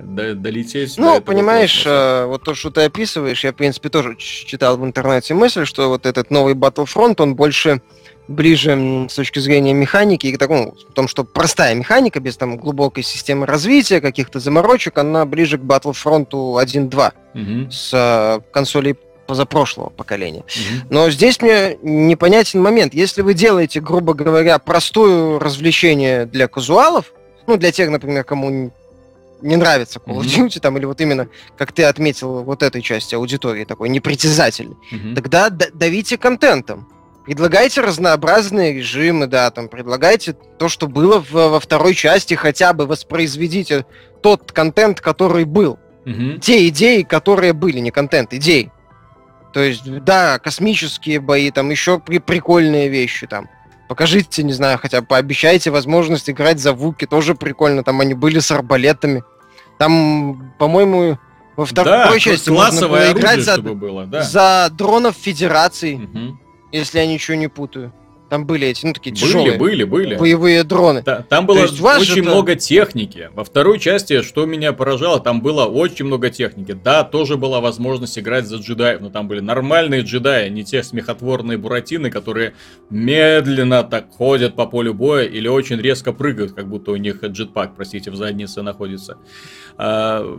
долететь. 0.03 0.95
Ну, 0.97 1.21
понимаешь, 1.21 1.85
э, 1.87 2.25
вот 2.27 2.43
то, 2.45 2.55
что 2.55 2.71
ты 2.71 2.83
описываешь, 2.83 3.45
я, 3.45 3.53
в 3.53 3.57
принципе, 3.57 3.89
тоже 3.89 4.17
читал 4.17 4.77
в 4.77 4.85
интернете 4.85 5.35
мысль, 5.35 5.65
что 5.65 5.89
вот 5.89 6.07
этот 6.07 6.31
новый 6.31 6.55
Battlefront, 6.55 7.21
он 7.21 7.35
больше 7.35 7.81
ближе 8.29 9.07
с 9.09 9.15
точки 9.15 9.39
зрения 9.39 9.73
механики 9.73 10.27
и 10.27 10.33
к 10.33 10.39
такому, 10.39 10.75
в 10.91 10.93
том, 10.93 11.09
что 11.09 11.25
простая 11.25 11.75
механика, 11.75 12.21
без 12.21 12.37
там 12.37 12.59
глубокой 12.59 13.03
системы 13.03 13.47
развития, 13.47 14.01
каких-то 14.01 14.39
заморочек, 14.39 14.99
она 14.99 15.25
ближе 15.25 15.59
к 15.59 15.63
Battlefront 15.63 16.29
1.2 16.31 17.13
угу. 17.35 17.71
с 17.71 17.91
э, 17.93 18.41
консолей 18.53 18.97
позапрошлого 19.27 19.91
поколения. 19.91 20.45
mm 20.47 20.87
Но 20.91 21.11
здесь 21.11 21.41
мне 21.43 21.77
непонятен 21.83 22.63
момент. 22.63 22.95
Если 22.95 23.21
вы 23.23 23.35
делаете, 23.35 23.81
грубо 23.81 24.15
говоря, 24.15 24.59
простое 24.59 25.39
развлечение 25.39 26.25
для 26.25 26.49
казуалов, 26.49 27.13
ну, 27.47 27.57
для 27.57 27.71
тех, 27.71 27.91
например, 27.91 28.25
кому 28.25 28.73
не 29.43 29.57
нравится 29.57 30.01
Call 30.05 30.19
of 30.19 30.25
Duty, 30.25 30.61
там, 30.61 30.77
или 30.79 30.85
вот 30.85 31.01
именно, 31.01 31.29
как 31.57 31.73
ты 31.73 31.85
отметил, 31.85 32.43
вот 32.43 32.63
этой 32.63 32.83
части 32.83 33.15
аудитории, 33.15 33.65
такой 33.65 33.89
непритязательный, 33.89 34.77
mm-hmm. 34.93 35.15
тогда 35.15 35.51
давите 35.51 36.19
контентом. 36.19 36.89
Предлагайте 37.25 37.83
разнообразные 37.83 38.73
режимы, 38.73 39.27
да, 39.27 39.51
там, 39.51 39.69
предлагайте 39.69 40.33
то, 40.33 40.71
что 40.71 40.89
было 40.89 41.21
в, 41.21 41.33
во 41.33 41.61
второй 41.61 41.95
части, 41.95 42.33
хотя 42.33 42.73
бы 42.73 42.87
воспроизведите 42.87 43.85
тот 44.23 44.53
контент, 44.53 45.03
который 45.03 45.45
был. 45.45 45.79
Mm-hmm. 46.07 46.39
Те 46.39 46.69
идеи, 46.69 47.03
которые 47.03 47.53
были, 47.53 47.81
не 47.81 47.91
контент, 47.91 48.33
идеи. 48.33 48.73
То 49.53 49.61
есть, 49.61 49.83
да, 50.05 50.39
космические 50.39 51.21
бои, 51.21 51.51
там 51.51 51.69
еще 51.69 51.99
при 51.99 52.19
прикольные 52.19 52.89
вещи, 52.89 53.27
там. 53.27 53.49
Покажите, 53.89 54.43
не 54.43 54.53
знаю, 54.53 54.79
хотя 54.79 55.01
бы 55.01 55.07
пообещайте 55.07 55.71
возможность 55.71 56.29
играть 56.29 56.61
за 56.61 56.75
Вуки, 56.75 57.07
тоже 57.07 57.35
прикольно. 57.35 57.83
Там 57.83 58.01
они 58.01 58.15
были 58.15 58.39
с 58.39 58.51
арбалетами. 58.51 59.25
Там, 59.79 60.53
по-моему, 60.59 61.19
во 61.57 61.65
второй 61.65 61.93
да, 61.93 62.19
части 62.19 62.51
можно 62.51 62.89
было 62.89 63.11
играть 63.11 63.41
за, 63.41 63.61
было, 63.61 64.07
да. 64.07 64.23
за 64.23 64.69
дронов 64.73 65.17
Федерации, 65.17 65.95
угу. 65.95 66.39
если 66.71 66.99
я 66.99 67.07
ничего 67.07 67.37
не 67.37 67.49
путаю. 67.49 67.93
Там 68.29 68.45
были 68.45 68.67
эти, 68.67 68.85
ну, 68.85 68.93
такие 68.93 69.15
тяжелые 69.15 69.59
были, 69.59 69.85
были. 69.85 70.17
боевые 70.17 70.63
дроны. 70.63 71.03
Да, 71.05 71.25
там 71.29 71.47
было 71.47 71.63
очень 71.63 72.21
это... 72.21 72.29
много 72.29 72.57
техники. 72.57 73.31
Во 73.33 73.43
второй 73.43 73.79
части, 73.79 74.21
что 74.23 74.45
меня 74.45 74.73
поражало, 74.73 75.19
там 75.19 75.41
было 75.41 75.65
очень 75.65 76.05
много 76.05 76.29
техники. 76.29 76.73
Да, 76.73 77.05
тоже 77.05 77.37
была 77.39 77.61
возможность 77.61 78.19
играть 78.19 78.47
за 78.47 78.57
джедаев, 78.57 79.01
но 79.01 79.09
там 79.09 79.29
были 79.29 79.41
нормальные 79.41 80.03
джедаи, 80.03 80.49
не 80.51 80.65
те 80.65 80.83
смехотворные 80.83 81.57
буратины, 81.57 82.11
которые 82.11 82.55
медленно 82.91 83.83
так 83.83 84.11
ходят 84.11 84.55
по 84.55 84.67
полю 84.67 84.93
боя 84.93 85.25
или 85.25 85.49
очень 85.49 85.81
резко 85.81 86.13
прыгают, 86.13 86.53
как 86.53 86.69
будто 86.69 86.93
у 86.93 86.97
них 86.97 87.25
джетпак, 87.25 87.77
простите, 87.77 88.11
в 88.11 88.17
заднице 88.17 88.61
находится. 88.63 89.17
А, 89.79 90.39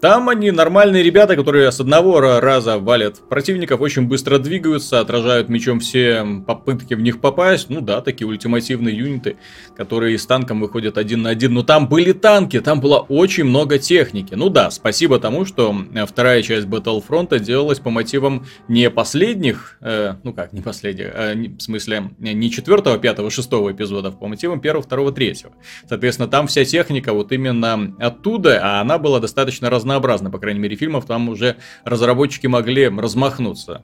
там 0.00 0.28
они 0.28 0.52
нормальные 0.52 1.02
ребята, 1.02 1.34
которые 1.34 1.72
с 1.72 1.80
одного 1.80 2.20
раза 2.20 2.78
валят 2.78 3.20
противников, 3.28 3.80
очень 3.80 4.06
быстро 4.06 4.38
двигаются, 4.38 5.00
отражают 5.00 5.48
мечом 5.48 5.80
все 5.80 6.24
попытки 6.46 6.94
в 6.94 7.00
них 7.00 7.20
попасть. 7.20 7.68
Ну 7.68 7.80
да, 7.80 8.00
такие 8.00 8.28
ультимативные 8.28 8.96
юниты, 8.96 9.38
которые 9.76 10.16
с 10.16 10.24
танком 10.24 10.60
выходят 10.60 10.98
один 10.98 11.22
на 11.22 11.30
один. 11.30 11.52
Но 11.52 11.64
там 11.64 11.88
были 11.88 12.12
танки, 12.12 12.60
там 12.60 12.80
было 12.80 12.98
очень 12.98 13.44
много 13.44 13.78
техники. 13.78 14.34
Ну 14.34 14.50
да, 14.50 14.70
спасибо 14.70 15.18
тому, 15.18 15.44
что 15.44 15.74
э, 15.92 16.06
вторая 16.06 16.42
часть 16.42 16.68
Battlefront 16.68 17.36
делалась 17.40 17.80
по 17.80 17.90
мотивам 17.90 18.46
не 18.68 18.90
последних, 18.90 19.78
э, 19.80 20.14
ну 20.22 20.32
как, 20.32 20.52
не 20.52 20.60
последних, 20.60 21.06
э, 21.12 21.34
в 21.34 21.60
смысле 21.60 22.10
не 22.18 22.50
четвертого, 22.52 22.98
пятого, 22.98 23.30
шестого 23.30 23.72
эпизодов, 23.72 24.16
по 24.20 24.28
мотивам 24.28 24.60
первого, 24.60 24.84
второго, 24.84 25.10
третьего. 25.10 25.52
Соответственно, 25.88 26.28
там 26.28 26.46
вся 26.46 26.64
техника 26.64 27.12
вот 27.12 27.32
именно 27.32 27.94
оттуда, 27.98 28.60
а 28.62 28.80
она 28.80 28.98
была 28.98 29.18
достаточно 29.18 29.68
разнообразна 29.68 29.87
разнообразно, 29.88 30.30
по 30.30 30.38
крайней 30.38 30.60
мере, 30.60 30.76
фильмов, 30.76 31.06
там 31.06 31.28
уже 31.28 31.56
разработчики 31.84 32.46
могли 32.46 32.88
размахнуться. 32.88 33.82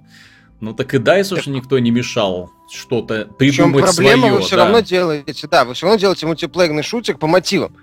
Ну 0.60 0.72
так 0.72 0.94
и 0.94 0.98
Дайсу 0.98 1.40
же 1.40 1.50
никто 1.50 1.78
не 1.78 1.90
мешал 1.90 2.50
что-то 2.70 3.26
придумать 3.38 3.84
проблема, 3.84 4.20
свое. 4.20 4.34
вы 4.34 4.40
все 4.42 4.56
да. 4.56 4.64
равно 4.64 4.80
делаете, 4.80 5.48
да, 5.48 5.64
вы 5.64 5.74
все 5.74 5.86
равно 5.86 5.98
делаете 5.98 6.26
мультиплеерный 6.26 6.82
шутер 6.82 7.16
по 7.16 7.26
мотивам. 7.26 7.76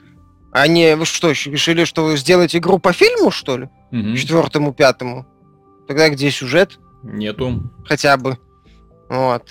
А 0.53 0.67
не, 0.67 0.95
вы 0.95 1.05
что, 1.05 1.31
решили, 1.31 1.85
что 1.85 2.03
вы 2.03 2.17
сделаете 2.17 2.57
игру 2.57 2.77
по 2.77 2.93
фильму, 2.93 3.31
что 3.31 3.57
ли? 3.57 3.69
Мгм. 3.91 4.15
Четвертому, 4.15 4.73
пятому? 4.73 5.25
Тогда 5.87 6.09
где 6.09 6.29
сюжет? 6.31 6.79
Нету. 7.03 7.63
Хотя 7.85 8.17
бы. 8.17 8.37
Вот. 9.09 9.43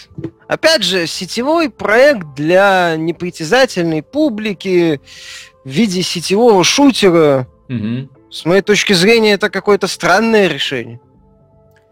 Опять 0.49 0.83
же, 0.83 1.07
сетевой 1.07 1.71
проект 1.71 2.35
для 2.35 2.97
непритязательной 2.97 4.03
публики 4.03 5.01
в 5.65 5.69
виде 5.69 6.03
сетевого 6.03 6.65
шутера, 6.65 7.47
Мгм. 7.69 8.11
С 8.31 8.45
моей 8.45 8.63
точки 8.63 8.93
зрения, 8.93 9.33
это 9.33 9.51
какое-то 9.51 9.87
странное 9.87 10.47
решение. 10.47 11.01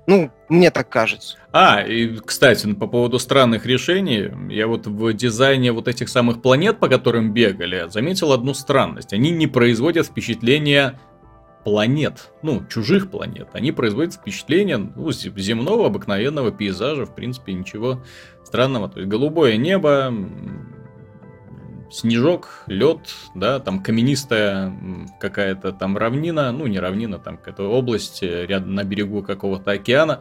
Ну, 0.07 0.31
мне 0.49 0.71
так 0.71 0.89
кажется. 0.89 1.37
А, 1.53 1.83
и, 1.83 2.17
кстати, 2.17 2.73
по 2.73 2.87
поводу 2.87 3.19
странных 3.19 3.67
решений, 3.67 4.31
я 4.51 4.67
вот 4.67 4.87
в 4.87 5.13
дизайне 5.13 5.73
вот 5.73 5.87
этих 5.87 6.09
самых 6.09 6.41
планет, 6.41 6.79
по 6.79 6.89
которым 6.89 7.35
бегали, 7.35 7.87
заметил 7.91 8.33
одну 8.33 8.55
странность. 8.55 9.13
Они 9.13 9.31
не 9.31 9.47
производят 9.47 10.07
впечатления 10.07 10.99
планет, 11.65 12.31
ну, 12.43 12.65
чужих 12.67 13.11
планет. 13.11 13.49
Они 13.53 13.73
производят 13.73 14.15
впечатление 14.15 14.79
ну, 14.79 15.09
зе- 15.11 15.39
земного 15.39 15.87
обыкновенного 15.87 16.53
пейзажа, 16.53 17.05
в 17.05 17.15
принципе, 17.15 17.53
ничего 17.53 18.03
странного. 18.45 18.89
То 18.89 19.01
есть 19.01 19.11
голубое 19.11 19.59
небо, 19.59 20.15
снежок, 21.91 22.65
лед, 22.67 23.01
да, 23.35 23.61
там 23.61 23.83
каменистая 23.83 24.73
какая-то 25.21 25.73
там 25.73 25.97
равнина, 25.97 26.53
ну, 26.53 26.67
не 26.67 26.79
равнина, 26.79 27.19
там 27.19 27.37
какая-то 27.37 27.71
область 27.71 28.23
э, 28.23 28.47
рядом 28.47 28.75
на 28.75 28.85
берегу 28.85 29.23
какого-то 29.23 29.73
океана. 29.73 30.21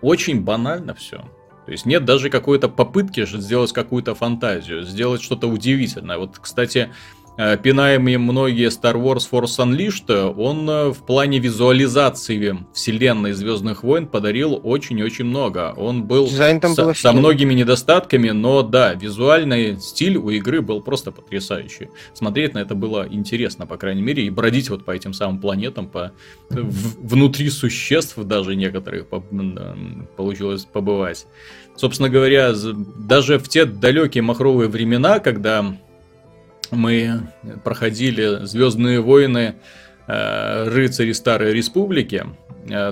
Очень 0.00 0.42
банально 0.42 0.94
все. 0.94 1.24
То 1.66 1.72
есть 1.72 1.86
нет 1.86 2.04
даже 2.04 2.30
какой-то 2.30 2.68
попытки 2.68 3.24
сделать 3.26 3.72
какую-то 3.72 4.14
фантазию, 4.14 4.82
сделать 4.82 5.22
что-то 5.22 5.46
удивительное. 5.46 6.18
Вот, 6.18 6.38
кстати, 6.38 6.90
э, 7.36 7.56
пинаемые 7.56 8.18
многие 8.18 8.68
Star 8.68 8.94
Wars 8.94 9.28
Force 9.30 9.58
Unleashed, 9.58 10.34
он 10.36 10.68
э, 10.68 10.88
в 10.90 10.98
плане 11.06 11.38
визуализации 11.38 12.58
вселенной 12.74 13.32
Звездных 13.32 13.82
войн 13.82 14.06
подарил 14.06 14.60
очень-очень 14.62 15.24
много. 15.24 15.72
Он 15.76 16.04
был 16.04 16.26
Дизайн 16.26 16.60
там 16.60 16.74
со, 16.74 16.92
со 16.94 17.12
многими 17.12 17.54
недостатками, 17.54 18.30
но 18.30 18.62
да, 18.62 18.94
визуальный 18.94 19.78
стиль 19.80 20.16
у 20.16 20.30
игры 20.30 20.60
был 20.60 20.80
просто 20.82 21.12
потрясающий. 21.12 21.88
Смотреть 22.14 22.54
на 22.54 22.58
это 22.58 22.74
было 22.74 23.06
интересно, 23.10 23.66
по 23.66 23.76
крайней 23.76 24.02
мере, 24.02 24.24
и 24.24 24.30
бродить 24.30 24.70
вот 24.70 24.84
по 24.84 24.90
этим 24.90 25.12
самым 25.12 25.40
планетам, 25.40 25.86
по 25.88 26.12
в- 26.48 27.08
внутри 27.08 27.50
существ 27.50 28.16
даже 28.18 28.56
некоторых 28.56 29.08
по- 29.08 29.24
получилось 30.16 30.64
побывать. 30.64 31.26
Собственно 31.76 32.08
говоря, 32.08 32.52
даже 32.98 33.38
в 33.38 33.48
те 33.48 33.64
далекие 33.64 34.22
махровые 34.22 34.68
времена, 34.68 35.18
когда 35.18 35.76
мы 36.70 37.22
проходили 37.64 38.44
Звездные 38.44 39.00
войны, 39.00 39.54
э, 40.06 40.68
рыцари 40.68 41.12
Старой 41.12 41.52
Республики, 41.52 42.26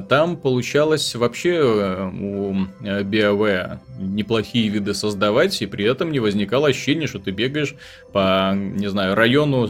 там 0.09 0.37
получалось 0.37 1.15
вообще 1.15 1.57
э, 1.57 2.11
у 2.11 2.55
э, 2.83 3.03
BioWare 3.03 3.79
неплохие 3.99 4.69
виды 4.69 4.95
создавать, 4.95 5.61
и 5.61 5.67
при 5.67 5.85
этом 5.85 6.13
не 6.13 6.21
возникало 6.21 6.69
ощущения, 6.69 7.07
что 7.07 7.19
ты 7.19 7.33
бегаешь 7.33 7.75
по, 8.13 8.55
не 8.55 8.89
знаю, 8.89 9.15
району 9.15 9.69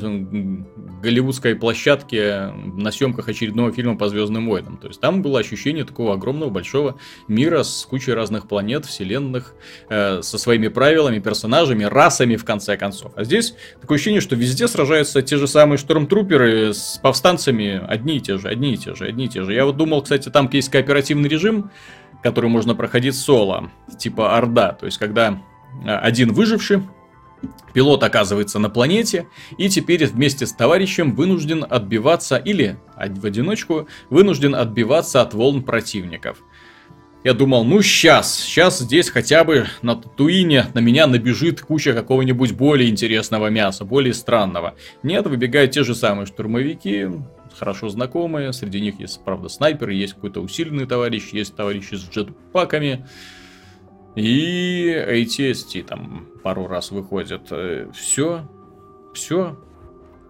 голливудской 1.03 1.55
площадки 1.55 2.53
на 2.79 2.91
съемках 2.91 3.29
очередного 3.29 3.73
фильма 3.73 3.97
по 3.97 4.09
Звездным 4.09 4.49
войнам. 4.49 4.77
То 4.77 4.89
есть 4.89 5.01
там 5.01 5.23
было 5.23 5.41
ощущение 5.41 5.85
такого 5.85 6.15
огромного 6.15 6.51
большого 6.51 6.99
мира 7.27 7.63
с 7.63 7.87
кучей 7.89 8.13
разных 8.13 8.49
планет, 8.49 8.85
вселенных, 8.85 9.55
э, 9.89 10.23
со 10.23 10.39
своими 10.39 10.69
правилами, 10.69 11.19
персонажами, 11.19 11.85
расами 11.85 12.37
в 12.37 12.45
конце 12.45 12.77
концов. 12.77 13.13
А 13.17 13.25
здесь 13.25 13.55
такое 13.81 13.97
ощущение, 13.97 14.21
что 14.21 14.37
везде 14.37 14.69
сражаются 14.69 15.23
те 15.23 15.37
же 15.37 15.49
самые 15.49 15.79
штормтруперы 15.79 16.75
с 16.75 16.99
повстанцами, 17.03 17.81
одни 17.87 18.19
и 18.19 18.21
те 18.21 18.39
же, 18.39 18.49
одни 18.49 18.75
и 18.75 18.77
те 18.77 18.95
же, 18.95 19.07
одни 19.07 19.25
и 19.25 19.29
те 19.29 19.43
же. 19.43 19.55
Я 19.55 19.65
вот 19.65 19.77
думал, 19.89 20.03
кстати, 20.03 20.29
там 20.29 20.49
есть 20.53 20.71
кооперативный 20.71 21.29
режим, 21.29 21.71
который 22.23 22.51
можно 22.51 22.75
проходить 22.75 23.17
соло, 23.17 23.71
типа 23.99 24.37
Орда. 24.37 24.73
То 24.73 24.87
есть, 24.87 24.99
когда 24.99 25.41
э, 25.85 25.91
один 25.91 26.33
выживший, 26.33 26.83
пилот 27.73 28.03
оказывается 28.03 28.59
на 28.59 28.69
планете, 28.69 29.29
и 29.57 29.69
теперь 29.71 30.05
вместе 30.07 30.47
с 30.47 30.53
товарищем 30.53 31.15
вынужден 31.15 31.65
отбиваться, 31.69 32.37
или 32.37 32.79
в 32.97 33.25
одиночку, 33.25 33.89
вынужден 34.11 34.55
отбиваться 34.55 35.23
от 35.23 35.33
волн 35.33 35.63
противников. 35.63 36.39
Я 37.25 37.35
думал, 37.35 37.65
ну 37.65 37.83
сейчас, 37.83 38.39
сейчас 38.39 38.79
здесь 38.79 39.11
хотя 39.11 39.43
бы 39.43 39.67
на 39.83 39.97
Татуине 39.97 40.67
на 40.75 40.79
меня 40.79 41.07
набежит 41.07 41.61
куча 41.61 41.93
какого-нибудь 41.93 42.53
более 42.53 42.89
интересного 42.91 43.49
мяса, 43.49 43.85
более 43.85 44.15
странного. 44.15 44.75
Нет, 45.03 45.27
выбегают 45.27 45.73
те 45.73 45.83
же 45.83 45.95
самые 45.95 46.27
штурмовики, 46.27 47.09
хорошо 47.59 47.89
знакомые, 47.89 48.53
среди 48.53 48.81
них 48.81 49.01
есть, 49.01 49.23
правда, 49.25 49.49
снайперы, 49.49 49.95
есть 49.95 50.15
какой-то 50.15 50.41
усиленный 50.41 50.87
товарищ, 50.87 51.31
есть 51.33 51.55
товарищи 51.57 51.95
с 51.95 52.09
джетпаками, 52.09 53.07
и 54.15 54.91
ATST 54.91 55.85
там 55.85 56.29
пару 56.43 56.67
раз 56.67 56.91
выходит. 56.91 57.53
Все, 57.95 58.49
все. 59.15 59.59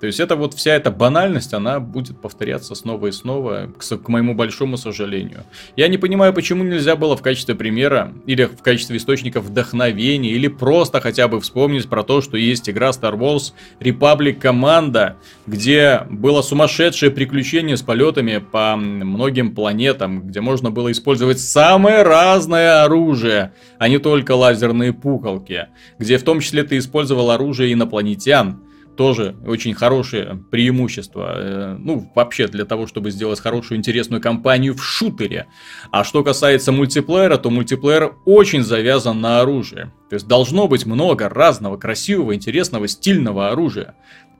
То 0.01 0.07
есть 0.07 0.21
это 0.21 0.37
вот 0.37 0.55
вся 0.55 0.75
эта 0.75 0.91
банальность, 0.91 1.55
она 1.55 1.81
будет 1.81 2.21
повторяться 2.21 2.75
снова 2.75 3.09
и 3.09 3.13
снова, 3.13 3.69
к, 3.77 3.83
к 3.83 4.09
моему 4.09 4.35
большому 4.35 4.77
сожалению. 4.77 5.45
Я 5.77 5.89
не 5.89 5.99
понимаю, 5.99 6.33
почему 6.33 6.63
нельзя 6.63 6.95
было 6.95 7.17
в 7.17 7.23
качестве 7.23 7.57
примера, 7.57 8.13
или 8.27 8.45
в 8.45 8.63
качестве 8.63 8.97
источника 8.99 9.41
вдохновения, 9.41 10.31
или 10.31 10.47
просто 10.47 11.01
хотя 11.01 11.27
бы 11.27 11.41
вспомнить 11.41 11.89
про 11.89 12.05
то, 12.05 12.21
что 12.21 12.37
есть 12.37 12.71
игра 12.71 12.91
Star 12.91 13.19
Wars 13.19 13.53
Republic 13.81 14.35
Команда, 14.35 15.17
где 15.47 16.03
было 16.09 16.43
сумасшедшее 16.43 17.11
приключение 17.11 17.77
с 17.77 17.83
полетами 17.83 18.39
по 18.39 18.77
многим 18.77 19.55
планетам, 19.55 20.29
где 20.29 20.41
можно 20.41 20.71
было 20.71 20.93
использовать 20.93 21.41
самое 21.41 22.03
разное 22.03 22.85
оружие, 22.85 23.53
а 23.79 23.89
не 23.89 23.99
только 23.99 24.33
лазерные 24.33 24.93
пуколки, 24.93 25.67
где 25.99 26.19
в 26.19 26.23
том 26.23 26.39
числе 26.39 26.63
ты 26.63 26.79
использовал 26.79 27.31
оружие 27.33 27.73
инопланетян, 27.73 28.63
тоже 28.99 29.37
очень 29.47 29.75
хорошее 29.75 30.43
преимущество. 30.51 31.33
э, 31.37 31.77
Ну, 31.79 32.11
вообще 32.17 32.49
для 32.49 32.65
того, 32.65 32.89
чтобы 32.89 33.13
сделать 33.13 33.39
хорошую, 33.41 33.79
интересную 33.79 34.21
кампанию 34.21 34.75
в 34.75 34.83
шутере. 34.83 35.47
А 35.93 36.03
что 36.03 36.25
касается 36.25 36.73
мультиплеера, 36.73 37.37
то 37.37 37.49
мультиплеер 37.49 38.17
очень 38.27 38.65
завязан 38.65 39.21
на 39.21 39.41
оружие. 39.41 39.93
То 40.11 40.15
есть 40.15 40.27
должно 40.27 40.67
быть 40.67 40.85
много 40.85 41.29
разного, 41.29 41.77
красивого, 41.77 42.35
интересного, 42.35 42.89
стильного 42.89 43.51
оружия 43.51 43.95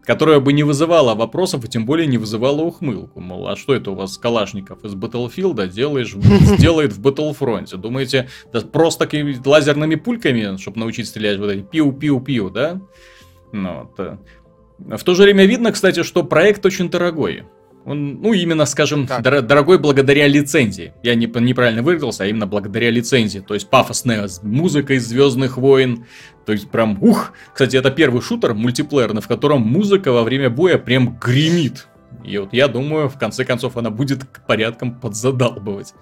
которое 0.05 0.41
бы 0.41 0.55
не 0.55 0.63
вызывало 0.63 1.15
вопросов 1.15 1.67
и 1.67 1.69
тем 1.69 1.85
более 1.85 2.07
не 2.07 2.17
вызывало 2.17 2.63
ухмылку. 2.63 3.21
Мол, 3.21 3.47
а 3.47 3.57
что 3.57 3.75
это 3.75 3.91
у 3.91 3.95
вас 3.95 4.17
Калашников 4.17 4.83
из 4.83 4.95
Battlefield 4.95 5.69
делаешь, 5.69 6.15
сделает 6.15 6.93
в 6.97 7.07
Battlefront? 7.07 7.77
Думаете, 7.77 8.27
да 8.51 8.63
просто 8.63 9.07
лазерными 9.45 9.97
пульками, 9.97 10.57
чтобы 10.57 10.79
научить 10.79 11.09
стрелять 11.09 11.39
вот 11.39 11.51
эти 11.51 11.61
пиу-пиу-пиу, 11.61 12.49
да? 12.49 12.81
Ну, 13.53 13.81
вот, 13.81 14.01
э. 14.01 14.19
В 14.79 15.03
то 15.03 15.15
же 15.15 15.25
время 15.25 15.45
видно, 15.45 15.73
кстати, 15.73 16.03
что 16.03 16.23
проект 16.25 16.65
очень 16.65 16.89
дорогой. 16.91 17.45
Он, 17.85 18.21
ну, 18.21 18.33
именно, 18.35 18.67
скажем, 18.67 19.07
Так. 19.07 19.23
дор- 19.23 19.41
дорогой 19.41 19.79
благодаря 19.79 20.27
лицензии. 20.27 20.93
Я 21.03 21.15
не, 21.15 21.27
неправильно 21.27 21.83
выразился, 21.83 22.25
а 22.25 22.27
именно 22.27 22.47
благодаря 22.47 22.91
лицензии. 22.91 23.39
То 23.39 23.55
есть 23.55 23.71
пафосная 23.71 24.29
музыка 24.43 24.95
из 24.95 25.07
Звездных 25.09 25.57
войн. 25.57 26.05
То 26.45 26.53
есть 26.53 26.71
прям, 26.71 27.03
ух! 27.03 27.33
Кстати, 27.53 27.77
это 27.77 27.91
первый 27.91 28.21
шутер 28.21 28.53
мультиплеерный, 28.55 29.23
в 29.23 29.29
котором 29.29 29.63
музыка 29.63 30.13
во 30.13 30.23
время 30.23 30.51
боя 30.51 30.77
прям 30.77 31.19
гремит. 31.19 31.89
И 32.25 32.37
вот 32.37 32.53
я 32.53 32.69
думаю, 32.69 33.09
в 33.09 33.19
конце 33.19 33.45
концов, 33.45 33.77
она 33.77 33.91
будет 33.91 34.25
к 34.25 34.47
порядкам 34.47 35.01
подзадалбывать. 35.01 35.95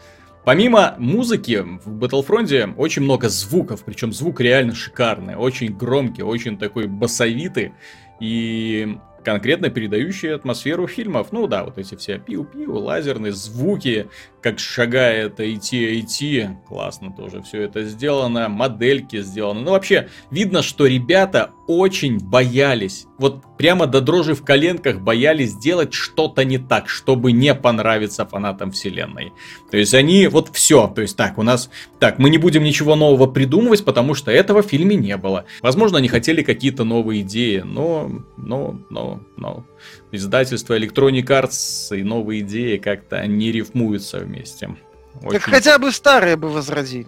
Помимо 0.45 0.95
музыки, 0.99 1.65
в 1.85 1.99
Battlefront 1.99 2.75
очень 2.77 3.03
много 3.03 3.29
звуков, 3.29 3.83
причем 3.85 4.13
звук 4.13 4.41
реально 4.41 4.75
шикарный, 4.77 5.35
очень 5.35 5.77
громкий, 5.77 6.23
очень 6.23 6.57
такой 6.57 6.87
басовитый 6.87 7.73
и 8.21 8.99
конкретно 9.27 9.71
передающий 9.71 10.33
атмосферу 10.33 10.87
фильмов. 10.87 11.33
Ну 11.33 11.49
да, 11.49 11.65
вот 11.65 11.79
эти 11.79 11.97
все 11.97 12.19
пиу-пиу, 12.19 12.79
лазерные 12.79 13.33
звуки, 13.33 14.09
как 14.41 14.61
шагает 14.61 15.41
идти, 15.41 16.51
классно 16.69 17.13
тоже 17.13 17.43
все 17.43 17.63
это 17.63 17.83
сделано, 17.83 18.49
модельки 18.49 19.21
сделаны. 19.21 19.63
Ну 19.63 19.73
вообще, 19.73 20.09
видно, 20.31 20.63
что 20.63 20.87
ребята 20.87 21.51
очень 21.67 22.21
боялись, 22.21 23.07
вот 23.19 23.43
прямо 23.57 23.87
до 23.87 24.01
дрожи 24.01 24.35
в 24.35 24.45
коленках 24.45 25.01
боялись 25.01 25.53
сделать 25.53 25.95
что-то 25.95 26.45
не 26.45 26.59
так, 26.59 26.89
чтобы 26.89 27.33
не 27.33 27.55
понравиться 27.55 28.27
фанатам 28.27 28.73
вселенной. 28.73 29.33
То 29.71 29.77
есть 29.77 29.95
они 29.95 30.27
вот 30.27 30.51
все, 30.53 30.87
то 30.89 31.03
есть 31.03 31.17
так, 31.17 31.39
у 31.39 31.43
нас, 31.43 31.71
так, 31.99 32.19
мы 32.19 32.31
не 32.31 32.39
будем 32.39 32.63
ничего 32.63 32.95
нового 32.95 33.27
придумывать, 33.27 33.85
потому 33.85 34.15
что 34.15 34.31
этого 34.31 34.63
в 34.63 34.67
фильме 34.67 34.97
не 34.97 35.17
было. 35.17 35.47
Возможно, 35.63 35.99
они 35.99 36.09
хотели 36.09 36.43
какие-то 36.43 36.85
новые 36.85 37.23
идеи, 37.23 37.63
но, 37.65 38.11
но, 38.37 38.79
но, 38.91 39.21
но. 39.37 39.65
Издательство 40.13 40.79
Electronic 40.79 41.27
Arts 41.27 41.97
и 41.97 42.03
новые 42.03 42.41
идеи 42.41 42.77
как-то 42.77 43.27
не 43.27 43.51
рифмуются 43.53 44.19
вместе. 44.19 44.77
Так 45.15 45.25
очень... 45.25 45.41
хотя 45.41 45.79
бы 45.79 45.91
старые 45.91 46.37
бы 46.37 46.49
возродили. 46.49 47.07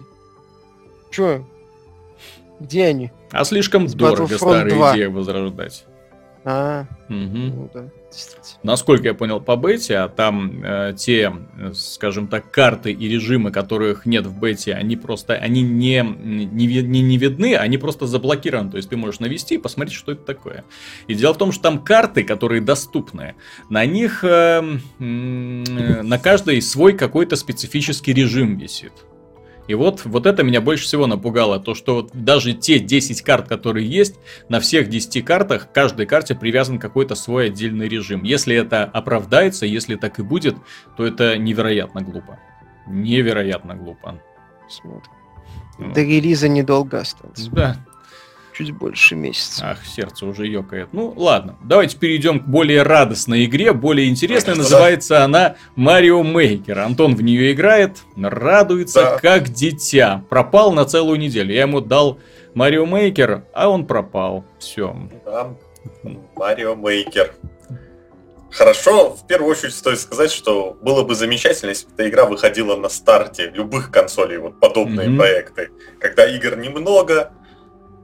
Чё? 1.11 1.45
Где 2.59 2.85
они? 2.85 3.11
А 3.31 3.45
слишком 3.45 3.87
дорого 3.87 4.35
старые 4.35 4.75
2. 4.75 4.95
идеи 4.95 5.05
возрождать. 5.05 5.85
А, 6.45 6.85
угу. 7.09 7.15
ну 7.15 7.69
да. 7.73 7.89
Насколько 8.63 9.09
я 9.09 9.13
понял 9.13 9.39
по 9.39 9.55
бете, 9.55 9.97
а 9.97 10.09
там 10.09 10.63
э, 10.63 10.93
те, 10.97 11.31
скажем 11.73 12.27
так, 12.27 12.49
карты 12.49 12.91
и 12.91 13.07
режимы, 13.07 13.51
которых 13.51 14.05
нет 14.05 14.25
в 14.25 14.39
бете, 14.39 14.73
они 14.73 14.95
просто, 14.95 15.35
они 15.35 15.61
не, 15.61 16.01
не, 16.01 16.45
не, 16.45 17.01
не 17.01 17.17
видны, 17.17 17.55
они 17.55 17.77
просто 17.77 18.07
заблокированы. 18.07 18.71
То 18.71 18.77
есть 18.77 18.89
ты 18.89 18.97
можешь 18.97 19.19
навести 19.19 19.55
и 19.55 19.57
посмотреть, 19.57 19.95
что 19.95 20.13
это 20.13 20.23
такое. 20.23 20.63
И 21.07 21.13
дело 21.13 21.33
в 21.33 21.37
том, 21.37 21.51
что 21.51 21.63
там 21.63 21.83
карты, 21.83 22.23
которые 22.23 22.61
доступны, 22.61 23.35
на 23.69 23.85
них 23.85 24.23
э, 24.23 24.61
э, 24.99 25.03
на 25.03 26.17
каждой 26.17 26.61
свой 26.61 26.93
какой-то 26.93 27.35
специфический 27.35 28.13
режим 28.13 28.57
висит. 28.57 28.93
И 29.69 29.75
вот, 29.75 30.03
вот 30.03 30.25
это 30.25 30.41
меня 30.41 30.61
больше 30.61 30.85
всего 30.85 31.05
напугало, 31.05 31.59
то 31.59 31.75
что 31.75 31.93
вот 31.93 32.09
даже 32.11 32.53
те 32.53 32.79
10 32.79 33.21
карт, 33.21 33.47
которые 33.47 33.87
есть, 33.87 34.15
на 34.49 34.59
всех 34.59 34.89
10 34.89 35.23
картах, 35.23 35.71
каждой 35.71 36.07
карте 36.07 36.33
привязан 36.33 36.79
какой-то 36.79 37.13
свой 37.13 37.49
отдельный 37.49 37.87
режим. 37.87 38.23
Если 38.23 38.55
это 38.55 38.85
оправдается, 38.85 39.67
если 39.67 39.95
так 39.95 40.17
и 40.17 40.23
будет, 40.23 40.55
то 40.97 41.05
это 41.05 41.37
невероятно 41.37 42.01
глупо. 42.01 42.39
Невероятно 42.87 43.75
глупо. 43.75 44.19
Смотрим. 44.67 45.93
До 45.93 46.01
релиза 46.01 46.49
недолго 46.49 47.01
осталось. 47.01 47.45
Да, 47.49 47.77
чуть 48.59 48.71
больше 48.71 49.15
месяца. 49.15 49.71
Ах, 49.71 49.85
сердце 49.85 50.25
уже 50.25 50.45
ёкает. 50.45 50.89
Ну, 50.91 51.13
ладно. 51.15 51.55
Давайте 51.63 51.97
перейдем 51.97 52.41
к 52.41 52.43
более 52.45 52.83
радостной 52.83 53.45
игре, 53.45 53.71
более 53.71 54.09
интересной. 54.09 54.55
Называется 54.55 55.23
она 55.23 55.55
Марио 55.77 56.23
Мейкер. 56.23 56.79
Антон 56.79 57.15
в 57.15 57.21
нее 57.21 57.53
играет, 57.53 57.99
радуется 58.17 59.01
да. 59.01 59.17
как 59.19 59.47
дитя. 59.47 60.25
Пропал 60.29 60.73
на 60.73 60.83
целую 60.83 61.17
неделю. 61.19 61.53
Я 61.53 61.61
ему 61.61 61.79
дал 61.79 62.19
Марио 62.53 62.85
Мейкер, 62.85 63.45
а 63.53 63.69
он 63.69 63.85
пропал. 63.85 64.43
Все. 64.59 64.93
Да. 65.23 65.55
Марио 66.35 66.75
Мейкер. 66.75 67.33
Хорошо, 68.51 69.11
в 69.11 69.25
первую 69.27 69.51
очередь 69.51 69.75
стоит 69.75 69.99
сказать, 69.99 70.31
что 70.31 70.75
было 70.81 71.03
бы 71.03 71.15
замечательно, 71.15 71.69
если 71.69 71.85
бы 71.85 71.93
эта 71.93 72.09
игра 72.09 72.25
выходила 72.25 72.75
на 72.75 72.89
старте 72.89 73.51
любых 73.53 73.91
консолей, 73.91 74.37
вот 74.37 74.59
подобные 74.59 75.07
mm-hmm. 75.07 75.17
проекты. 75.17 75.69
Когда 75.99 76.27
игр 76.27 76.57
немного, 76.57 77.31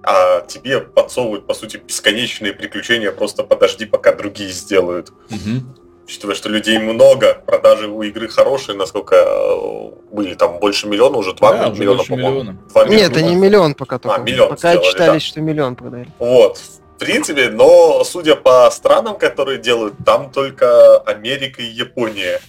а 0.06 0.42
тебе 0.42 0.82
подсовывают, 0.82 1.48
по 1.48 1.54
сути, 1.54 1.78
бесконечные 1.78 2.54
приключения, 2.54 3.12
просто 3.12 3.44
подожди, 3.44 3.86
пока 3.86 4.14
другие 4.14 4.52
сделают. 4.52 5.10
Угу. 5.30 5.76
Учитывая, 6.06 6.36
что 6.36 6.50
людей 6.50 6.78
много, 6.78 7.42
продажи 7.46 7.88
у 7.88 8.04
игры 8.04 8.28
хорошие, 8.28 8.78
насколько 8.78 9.16
э, 9.16 9.92
были 10.12 10.36
там 10.36 10.60
больше 10.60 10.88
миллиона, 10.88 11.18
уже 11.18 11.34
2 11.34 11.52
да, 11.52 11.70
миллиона, 11.70 12.04
по-моему. 12.04 12.58
Нет, 12.88 13.12
это 13.12 13.24
не 13.24 13.36
миллион 13.36 13.74
пока 13.74 13.98
только. 13.98 14.16
А, 14.16 14.20
миллион 14.20 14.50
пока 14.50 14.74
сделали, 14.74 14.92
читались, 14.92 15.24
да. 15.24 15.28
что 15.28 15.42
миллион 15.42 15.76
продали. 15.76 16.08
Вот. 16.20 16.58
В 16.58 17.00
принципе, 17.00 17.50
но 17.50 18.04
судя 18.04 18.36
по 18.36 18.70
странам, 18.72 19.18
которые 19.18 19.58
делают, 19.58 19.96
там 20.06 20.32
только 20.32 20.98
Америка 21.00 21.62
и 21.64 21.66
Япония. 21.66 22.40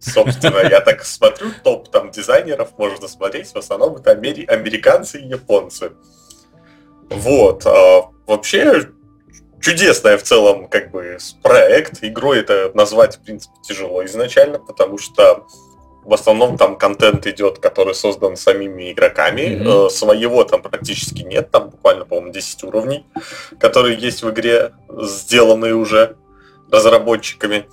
Собственно, 0.00 0.68
я 0.68 0.80
так 0.80 1.04
смотрю, 1.04 1.52
топ 1.62 1.90
там 1.90 2.10
дизайнеров 2.10 2.76
можно 2.78 3.08
смотреть, 3.08 3.48
в 3.48 3.56
основном 3.56 3.96
это 3.96 4.10
американцы 4.10 5.20
и 5.20 5.26
японцы. 5.26 5.92
Вот. 7.10 7.66
А, 7.66 8.10
вообще 8.26 8.90
чудесная 9.60 10.18
в 10.18 10.22
целом 10.22 10.68
как 10.68 10.90
бы 10.90 11.18
проект. 11.42 12.02
Игрой 12.02 12.40
это 12.40 12.70
назвать, 12.74 13.16
в 13.16 13.20
принципе, 13.20 13.54
тяжело 13.62 14.04
изначально, 14.04 14.58
потому 14.58 14.98
что 14.98 15.46
в 16.04 16.14
основном 16.14 16.56
там 16.56 16.76
контент 16.76 17.26
идет, 17.26 17.58
который 17.58 17.94
создан 17.94 18.36
самими 18.36 18.92
игроками. 18.92 19.42
Mm-hmm. 19.42 19.90
Своего 19.90 20.44
там 20.44 20.62
практически 20.62 21.22
нет. 21.22 21.50
Там 21.50 21.70
буквально, 21.70 22.04
по-моему, 22.06 22.32
10 22.32 22.64
уровней, 22.64 23.04
которые 23.60 23.98
есть 23.98 24.22
в 24.22 24.30
игре, 24.30 24.72
сделанные 24.88 25.74
уже 25.74 26.16
разработчиками. 26.70 27.68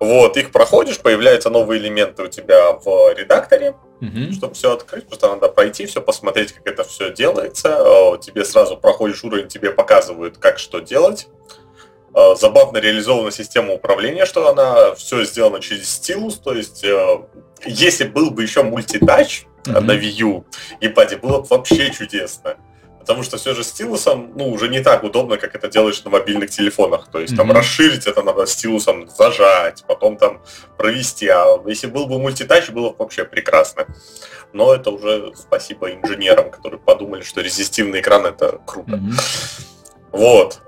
Вот, 0.00 0.36
их 0.36 0.52
проходишь, 0.52 1.00
появляются 1.00 1.50
новые 1.50 1.80
элементы 1.80 2.22
у 2.22 2.28
тебя 2.28 2.72
в 2.72 3.14
редакторе, 3.14 3.74
угу. 4.00 4.32
чтобы 4.32 4.54
все 4.54 4.72
открыть, 4.72 5.08
просто 5.08 5.28
надо 5.28 5.48
пройти, 5.48 5.86
все 5.86 6.00
посмотреть, 6.00 6.52
как 6.52 6.66
это 6.66 6.84
все 6.84 7.12
делается. 7.12 8.16
Тебе 8.20 8.44
сразу 8.44 8.76
проходишь 8.76 9.24
уровень, 9.24 9.48
тебе 9.48 9.70
показывают, 9.72 10.38
как 10.38 10.58
что 10.58 10.78
делать. 10.78 11.28
Забавно 12.36 12.78
реализована 12.78 13.30
система 13.32 13.74
управления, 13.74 14.24
что 14.24 14.48
она 14.48 14.94
все 14.94 15.24
сделана 15.24 15.60
через 15.60 15.90
стилус, 15.90 16.38
то 16.38 16.54
есть 16.54 16.82
э, 16.82 17.18
если 17.66 18.04
был 18.04 18.30
бы 18.30 18.42
еще 18.42 18.62
мультитач 18.62 19.44
mm 19.64 19.80
на 19.80 19.92
Wii 19.92 20.10
U 20.20 20.44
и 20.80 20.88
паде, 20.88 21.16
было 21.16 21.40
бы 21.40 21.46
вообще 21.50 21.90
чудесно 21.90 22.56
потому 23.08 23.24
что 23.24 23.38
все 23.38 23.54
же 23.54 23.64
стилусом, 23.64 24.32
ну, 24.36 24.50
уже 24.50 24.68
не 24.68 24.80
так 24.80 25.02
удобно, 25.02 25.38
как 25.38 25.54
это 25.54 25.68
делаешь 25.68 26.04
на 26.04 26.10
мобильных 26.10 26.50
телефонах. 26.50 27.08
То 27.10 27.20
есть 27.20 27.32
mm-hmm. 27.32 27.36
там 27.36 27.52
расширить 27.52 28.06
это 28.06 28.22
надо 28.22 28.46
стилусом, 28.46 29.08
зажать, 29.08 29.82
потом 29.88 30.18
там 30.18 30.42
провести. 30.76 31.26
А 31.28 31.58
если 31.64 31.86
был 31.86 32.06
бы 32.06 32.18
мультитач, 32.18 32.68
было 32.68 32.90
бы 32.90 32.96
вообще 32.98 33.24
прекрасно. 33.24 33.86
Но 34.52 34.74
это 34.74 34.90
уже 34.90 35.32
спасибо 35.34 35.90
инженерам, 35.90 36.50
которые 36.50 36.80
подумали, 36.80 37.22
что 37.22 37.40
резистивный 37.40 38.00
экран 38.00 38.26
это 38.26 38.60
круто. 38.66 38.92
Mm-hmm. 38.92 39.20
Вот. 40.12 40.60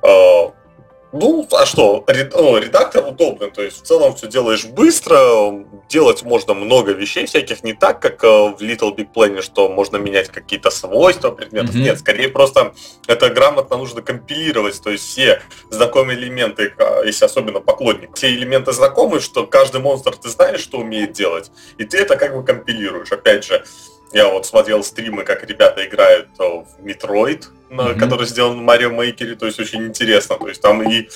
Ну, 1.12 1.46
а 1.50 1.66
что, 1.66 2.04
ну, 2.06 2.58
редактор 2.58 3.04
удобный, 3.06 3.50
то 3.50 3.62
есть 3.62 3.82
в 3.82 3.86
целом 3.86 4.14
все 4.14 4.28
делаешь 4.28 4.64
быстро, 4.64 5.64
делать 5.88 6.22
можно 6.22 6.54
много 6.54 6.92
вещей 6.92 7.26
всяких, 7.26 7.64
не 7.64 7.72
так, 7.72 8.00
как 8.00 8.22
э, 8.22 8.26
в 8.28 8.60
Little 8.60 8.94
Big 8.94 9.08
Planet, 9.12 9.42
что 9.42 9.68
можно 9.68 9.96
менять 9.96 10.28
какие-то 10.28 10.70
свойства 10.70 11.32
предметов. 11.32 11.74
Mm-hmm. 11.74 11.82
Нет, 11.82 11.98
скорее 11.98 12.28
просто 12.28 12.74
это 13.08 13.28
грамотно 13.30 13.76
нужно 13.76 14.02
компилировать, 14.02 14.80
то 14.80 14.90
есть 14.90 15.04
все 15.04 15.42
знакомые 15.70 16.16
элементы, 16.16 16.72
если 17.04 17.24
особенно 17.24 17.58
поклонник, 17.60 18.14
все 18.14 18.32
элементы 18.32 18.72
знакомы, 18.72 19.18
что 19.18 19.46
каждый 19.46 19.80
монстр 19.80 20.14
ты 20.16 20.28
знаешь, 20.28 20.60
что 20.60 20.78
умеет 20.78 21.12
делать, 21.12 21.50
и 21.76 21.84
ты 21.84 21.98
это 21.98 22.16
как 22.16 22.36
бы 22.36 22.44
компилируешь. 22.44 23.10
Опять 23.10 23.44
же, 23.44 23.64
я 24.12 24.28
вот 24.28 24.46
смотрел 24.46 24.84
стримы, 24.84 25.24
как 25.24 25.44
ребята 25.44 25.84
играют 25.84 26.28
э, 26.38 26.42
в 26.44 26.84
Metroid, 26.84 27.46
mm-hmm. 27.70 27.98
который 27.98 28.26
сделан 28.26 28.58
в 28.58 28.68
Mario 28.68 28.90
Maker, 28.96 29.36
то 29.36 29.46
есть 29.46 29.60
очень 29.60 29.86
интересно. 29.86 30.36
То 30.36 30.48
есть 30.48 30.60
там 30.60 30.82
и 30.82 31.08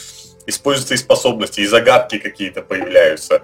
используются 0.47 0.95
и 0.95 0.99
способности, 0.99 1.61
и 1.61 1.67
загадки 1.67 2.19
какие-то 2.19 2.63
появляются. 2.63 3.43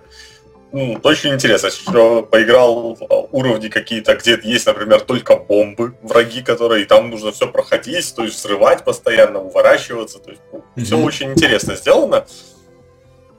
Ну, 0.73 1.01
очень 1.03 1.35
интересно, 1.35 1.71
что 1.71 2.23
поиграл 2.23 2.97
уровни 3.33 3.69
какие-то, 3.69 4.15
где 4.15 4.39
есть, 4.45 4.67
например, 4.67 5.01
только 5.01 5.37
бомбы, 5.37 5.95
враги, 6.01 6.43
которые, 6.43 6.83
и 6.83 6.87
там 6.87 7.11
нужно 7.11 7.33
все 7.33 7.49
проходить, 7.49 8.15
то 8.15 8.23
есть 8.23 8.37
взрывать 8.37 8.85
постоянно, 8.85 9.41
уворачиваться, 9.41 10.21
то 10.21 10.31
есть 10.31 10.43
ну, 10.53 10.59
mm-hmm. 10.59 10.85
все 10.85 10.97
очень 10.99 11.33
интересно 11.33 11.75
сделано. 11.75 12.25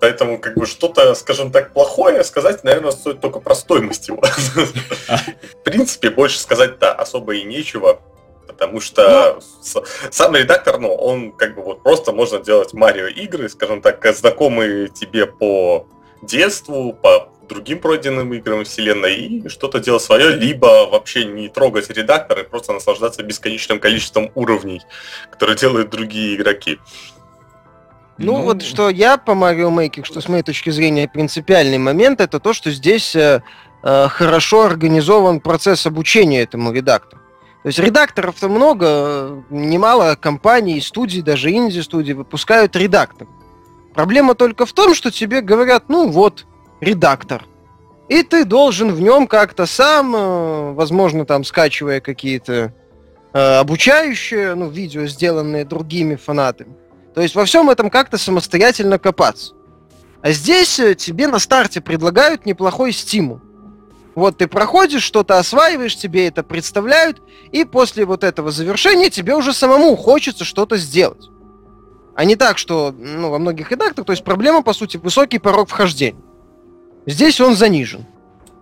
Поэтому, 0.02 0.40
как 0.40 0.58
бы, 0.58 0.66
что-то, 0.66 1.14
скажем 1.14 1.52
так, 1.52 1.74
плохое 1.74 2.24
сказать, 2.24 2.64
наверное, 2.64 2.92
стоит 2.92 3.22
только 3.22 3.40
про 3.40 3.54
стоимость 3.54 4.08
его. 4.08 4.22
В 5.08 5.64
принципе, 5.64 6.10
больше 6.10 6.40
сказать-то 6.40 6.92
особо 6.92 7.36
и 7.36 7.44
нечего. 7.44 8.02
Потому 8.62 8.80
что 8.80 9.40
ну. 9.74 9.84
сам 10.12 10.36
редактор, 10.36 10.78
ну, 10.78 10.94
он 10.94 11.32
как 11.32 11.56
бы 11.56 11.64
вот 11.64 11.82
просто 11.82 12.12
можно 12.12 12.38
делать 12.38 12.74
Марио 12.74 13.08
игры, 13.08 13.50
скажем 13.50 13.82
так, 13.82 14.06
знакомые 14.16 14.88
тебе 14.88 15.26
по 15.26 15.88
детству, 16.22 16.94
по 16.94 17.30
другим 17.50 17.80
пройденным 17.80 18.32
играм 18.36 18.64
вселенной 18.64 19.16
и 19.16 19.50
что-то 19.50 19.80
делать 19.80 20.04
свое, 20.04 20.36
либо 20.36 20.88
вообще 20.92 21.26
не 21.26 21.50
трогать 21.50 21.90
редактор 21.90 22.42
и 22.42 22.44
просто 22.44 22.72
наслаждаться 22.72 23.24
бесконечным 23.24 23.80
количеством 23.80 24.30
уровней, 24.36 24.84
которые 25.32 25.58
делают 25.58 25.90
другие 25.90 26.36
игроки. 26.36 26.78
Ну, 28.20 28.38
ну, 28.38 28.44
вот 28.44 28.62
что 28.62 28.92
я 28.92 29.18
по 29.18 29.32
Mario 29.32 29.72
Maker, 29.72 30.04
что 30.04 30.22
с 30.22 30.30
моей 30.30 30.44
точки 30.44 30.70
зрения 30.70 31.10
принципиальный 31.12 31.80
момент, 31.80 32.22
это 32.22 32.40
то, 32.40 32.54
что 32.54 32.70
здесь 32.70 33.16
э, 33.16 33.42
э, 33.82 34.08
хорошо 34.10 34.66
организован 34.66 35.40
процесс 35.40 35.88
обучения 35.88 36.44
этому 36.44 36.72
редактору. 36.72 37.21
То 37.64 37.68
есть 37.68 37.78
редакторов-то 37.78 38.50
много, 38.50 39.44
немало 39.52 40.16
компаний, 40.16 40.82
студий, 40.82 41.22
даже 41.22 41.52
инди-студий 41.52 42.14
выпускают 42.14 42.76
редактор. 42.76 43.28
Проблема 43.94 44.34
только 44.34 44.66
в 44.66 44.74
том, 44.74 44.96
что 44.96 45.12
тебе 45.12 45.42
говорят, 45.42 45.86
ну 45.88 46.10
вот, 46.10 46.48
редактор. 46.80 47.46
И 48.10 48.24
ты 48.24 48.46
должен 48.46 48.92
в 48.92 49.00
нем 49.00 49.28
как-то 49.28 49.66
сам, 49.66 50.16
э, 50.16 50.72
возможно, 50.74 51.26
там 51.26 51.44
скачивая 51.44 52.02
какие-то 52.02 52.74
э, 53.32 53.40
обучающие, 53.60 54.56
ну, 54.56 54.68
видео, 54.68 55.06
сделанные 55.06 55.64
другими 55.64 56.16
фанатами, 56.16 56.76
то 57.14 57.22
есть 57.22 57.36
во 57.36 57.46
всем 57.46 57.70
этом 57.70 57.90
как-то 57.90 58.18
самостоятельно 58.18 58.98
копаться. 58.98 59.54
А 60.22 60.32
здесь 60.32 60.80
э, 60.80 60.96
тебе 60.96 61.28
на 61.28 61.40
старте 61.40 61.80
предлагают 61.80 62.46
неплохой 62.46 62.92
стимул. 62.92 63.40
Вот 64.14 64.38
ты 64.38 64.48
проходишь, 64.48 65.04
что-то 65.04 65.38
осваиваешь, 65.38 65.96
тебе 65.96 66.28
это 66.28 66.44
представляют, 66.44 67.22
и 67.52 67.64
после 67.64 68.06
вот 68.06 68.24
этого 68.24 68.52
завершения 68.52 69.10
тебе 69.10 69.36
уже 69.36 69.54
самому 69.54 69.96
хочется 69.96 70.44
что-то 70.44 70.78
сделать. 70.78 71.30
А 72.14 72.26
не 72.26 72.36
так, 72.36 72.58
что 72.58 72.94
ну, 72.98 73.30
во 73.30 73.40
многих 73.40 73.72
редакторах, 73.72 74.06
то 74.06 74.12
есть 74.12 74.24
проблема, 74.24 74.64
по 74.64 74.74
сути, 74.74 74.98
высокий 74.98 75.40
порог 75.40 75.70
вхождения. 75.70 76.22
Здесь 77.06 77.40
он 77.40 77.56
занижен. 77.56 78.06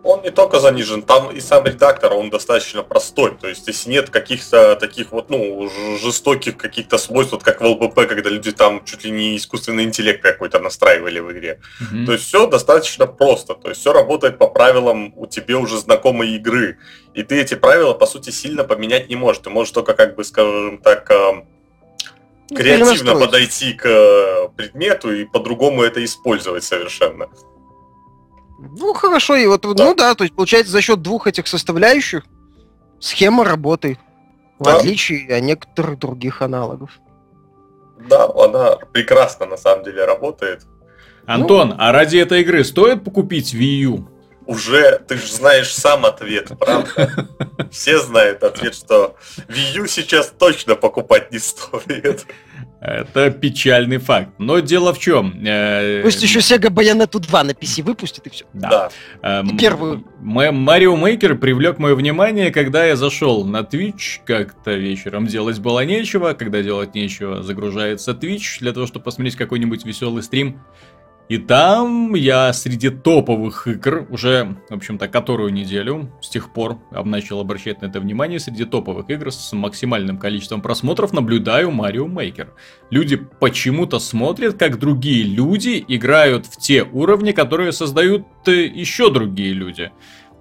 Он 0.10 0.24
не 0.24 0.32
только 0.32 0.60
занижен, 0.60 1.04
там 1.04 1.32
и 1.32 1.40
сам 1.40 1.66
редактор, 1.66 2.14
он 2.14 2.30
достаточно 2.30 2.82
простой. 2.82 3.38
То 3.40 3.48
есть, 3.48 3.68
если 3.68 3.92
нет 3.92 4.10
каких-то 4.10 4.76
таких 4.76 5.12
вот, 5.12 5.30
ну, 5.30 5.70
жестоких 6.02 6.58
каких-то 6.58 6.98
свойств, 6.98 7.34
вот 7.34 7.44
как 7.44 7.62
в 7.62 7.66
ЛПП, 7.66 8.08
когда 8.08 8.30
люди 8.30 8.52
там 8.52 8.84
чуть 8.86 9.06
ли 9.06 9.12
не 9.12 9.38
искусственный 9.38 9.84
интеллект 9.84 10.22
какой-то 10.22 10.60
настраивали 10.60 11.20
в 11.20 11.32
игре. 11.32 11.60
Mm-hmm. 11.80 12.06
То 12.06 12.12
есть, 12.14 12.26
все 12.26 12.48
достаточно 12.48 13.06
просто. 13.06 13.54
То 13.54 13.70
есть, 13.70 13.82
все 13.82 13.94
работает 13.94 14.40
по 14.40 14.48
правилам 14.48 15.14
у 15.16 15.28
тебе 15.28 15.56
уже 15.56 15.78
знакомой 15.78 16.36
игры. 16.36 16.80
И 17.14 17.22
ты 17.22 17.40
эти 17.40 17.54
правила, 17.54 17.94
по 17.94 18.08
сути, 18.08 18.32
сильно 18.32 18.64
поменять 18.64 19.10
не 19.10 19.16
можешь. 19.16 19.44
Ты 19.44 19.52
можешь 19.52 19.74
только, 19.74 19.94
как 19.94 20.16
бы, 20.16 20.24
скажем 20.24 20.80
так, 20.80 21.10
эм, 21.12 21.46
ну, 22.50 22.58
креативно 22.58 23.14
подойти 23.14 23.74
к 23.74 23.86
э, 23.86 24.50
предмету 24.56 25.14
и 25.14 25.26
по-другому 25.26 25.84
это 25.84 26.04
использовать 26.04 26.64
совершенно. 26.64 27.30
Ну, 28.62 28.94
хорошо, 28.94 29.36
и 29.36 29.48
вот, 29.48 29.62
да. 29.62 29.86
ну 29.86 29.96
да, 29.96 30.16
то 30.16 30.24
есть, 30.24 30.36
получается, 30.36 30.72
за 30.72 30.82
счет 30.82 31.02
двух 31.02 31.28
этих 31.28 31.48
составляющих 31.48 32.24
схема 33.00 33.46
работает. 33.46 34.00
В 34.60 34.66
да. 34.66 34.76
отличие 34.76 35.34
от 35.34 35.42
некоторых 35.44 35.98
других 36.00 36.42
аналогов. 36.42 37.00
Да, 38.10 38.26
она 38.26 38.76
прекрасно 38.92 39.46
на 39.46 39.58
самом 39.58 39.86
деле 39.86 40.04
работает. 40.04 40.66
Антон, 41.26 41.70
ну, 41.70 41.76
а 41.78 41.92
ради 41.92 42.18
этой 42.18 42.42
игры 42.42 42.64
стоит 42.64 43.04
покупить 43.04 43.54
Wii 43.54 43.82
U? 43.84 44.10
Уже, 44.46 45.00
ты 45.08 45.16
же 45.16 45.32
знаешь 45.32 45.74
сам 45.74 46.06
ответ, 46.06 46.52
правда? 46.60 47.28
Все 47.72 48.00
знают 48.00 48.44
ответ, 48.44 48.74
что 48.74 49.16
Wii 49.48 49.78
U 49.78 49.88
сейчас 49.88 50.34
точно 50.38 50.76
покупать 50.76 51.32
не 51.32 51.40
стоит. 51.40 52.26
Это 52.82 53.30
печальный 53.30 53.98
факт. 53.98 54.30
Но 54.38 54.60
дело 54.60 54.94
в 54.94 55.00
чем? 55.00 55.34
Э, 55.46 56.02
Пусть 56.02 56.24
еще 56.24 56.40
Sega 56.40 56.70
Bayonetta 56.70 57.20
2 57.20 57.44
на 57.44 57.52
PC 57.52 57.84
выпустит 57.84 58.26
и 58.28 58.30
все. 58.30 58.46
Да. 58.54 58.90
да. 59.22 59.42
И 59.42 59.58
первую. 59.58 60.06
Марио 60.22 60.96
Мейкер 60.96 61.38
привлек 61.38 61.78
мое 61.78 61.94
внимание, 61.96 62.52
когда 62.52 62.86
я 62.86 62.96
зашел 62.96 63.44
на 63.44 63.62
Twitch 63.62 64.20
как-то 64.26 64.72
вечером. 64.72 65.28
Делать 65.28 65.60
было 65.60 65.84
нечего. 65.84 66.34
Когда 66.34 66.62
делать 66.62 66.96
нечего, 66.96 67.44
загружается 67.44 68.12
Twitch 68.12 68.60
для 68.62 68.72
того, 68.72 68.88
чтобы 68.88 69.04
посмотреть 69.04 69.36
какой-нибудь 69.36 69.86
веселый 69.86 70.24
стрим. 70.24 70.62
И 71.30 71.38
там 71.38 72.16
я 72.16 72.52
среди 72.54 72.90
топовых 72.90 73.68
игр, 73.68 74.08
уже, 74.10 74.58
в 74.68 74.74
общем-то, 74.74 75.08
которую 75.08 75.54
неделю, 75.54 76.12
с 76.22 76.30
тех 76.30 76.52
пор 76.52 76.80
начал 76.92 77.40
обращать 77.40 77.84
на 77.84 77.86
это 77.86 78.00
внимание, 78.00 78.40
среди 78.40 78.66
топовых 78.66 79.12
игр 79.12 79.32
с 79.32 79.54
максимальным 79.54 80.18
количеством 80.18 80.64
просмотров 80.64 81.14
наблюдаю 81.14 81.70
Марио 81.70 82.08
Мейкер. 82.08 82.56
Люди 82.90 83.16
почему-то 83.16 84.00
смотрят, 84.00 84.58
как 84.58 84.80
другие 84.80 85.24
люди 85.24 85.86
играют 85.88 86.48
в 86.48 86.58
те 86.58 86.82
уровни, 86.82 87.32
которые 87.32 87.74
создают 87.74 88.26
э, 88.48 88.66
еще 88.66 89.14
другие 89.14 89.54
люди 89.54 89.92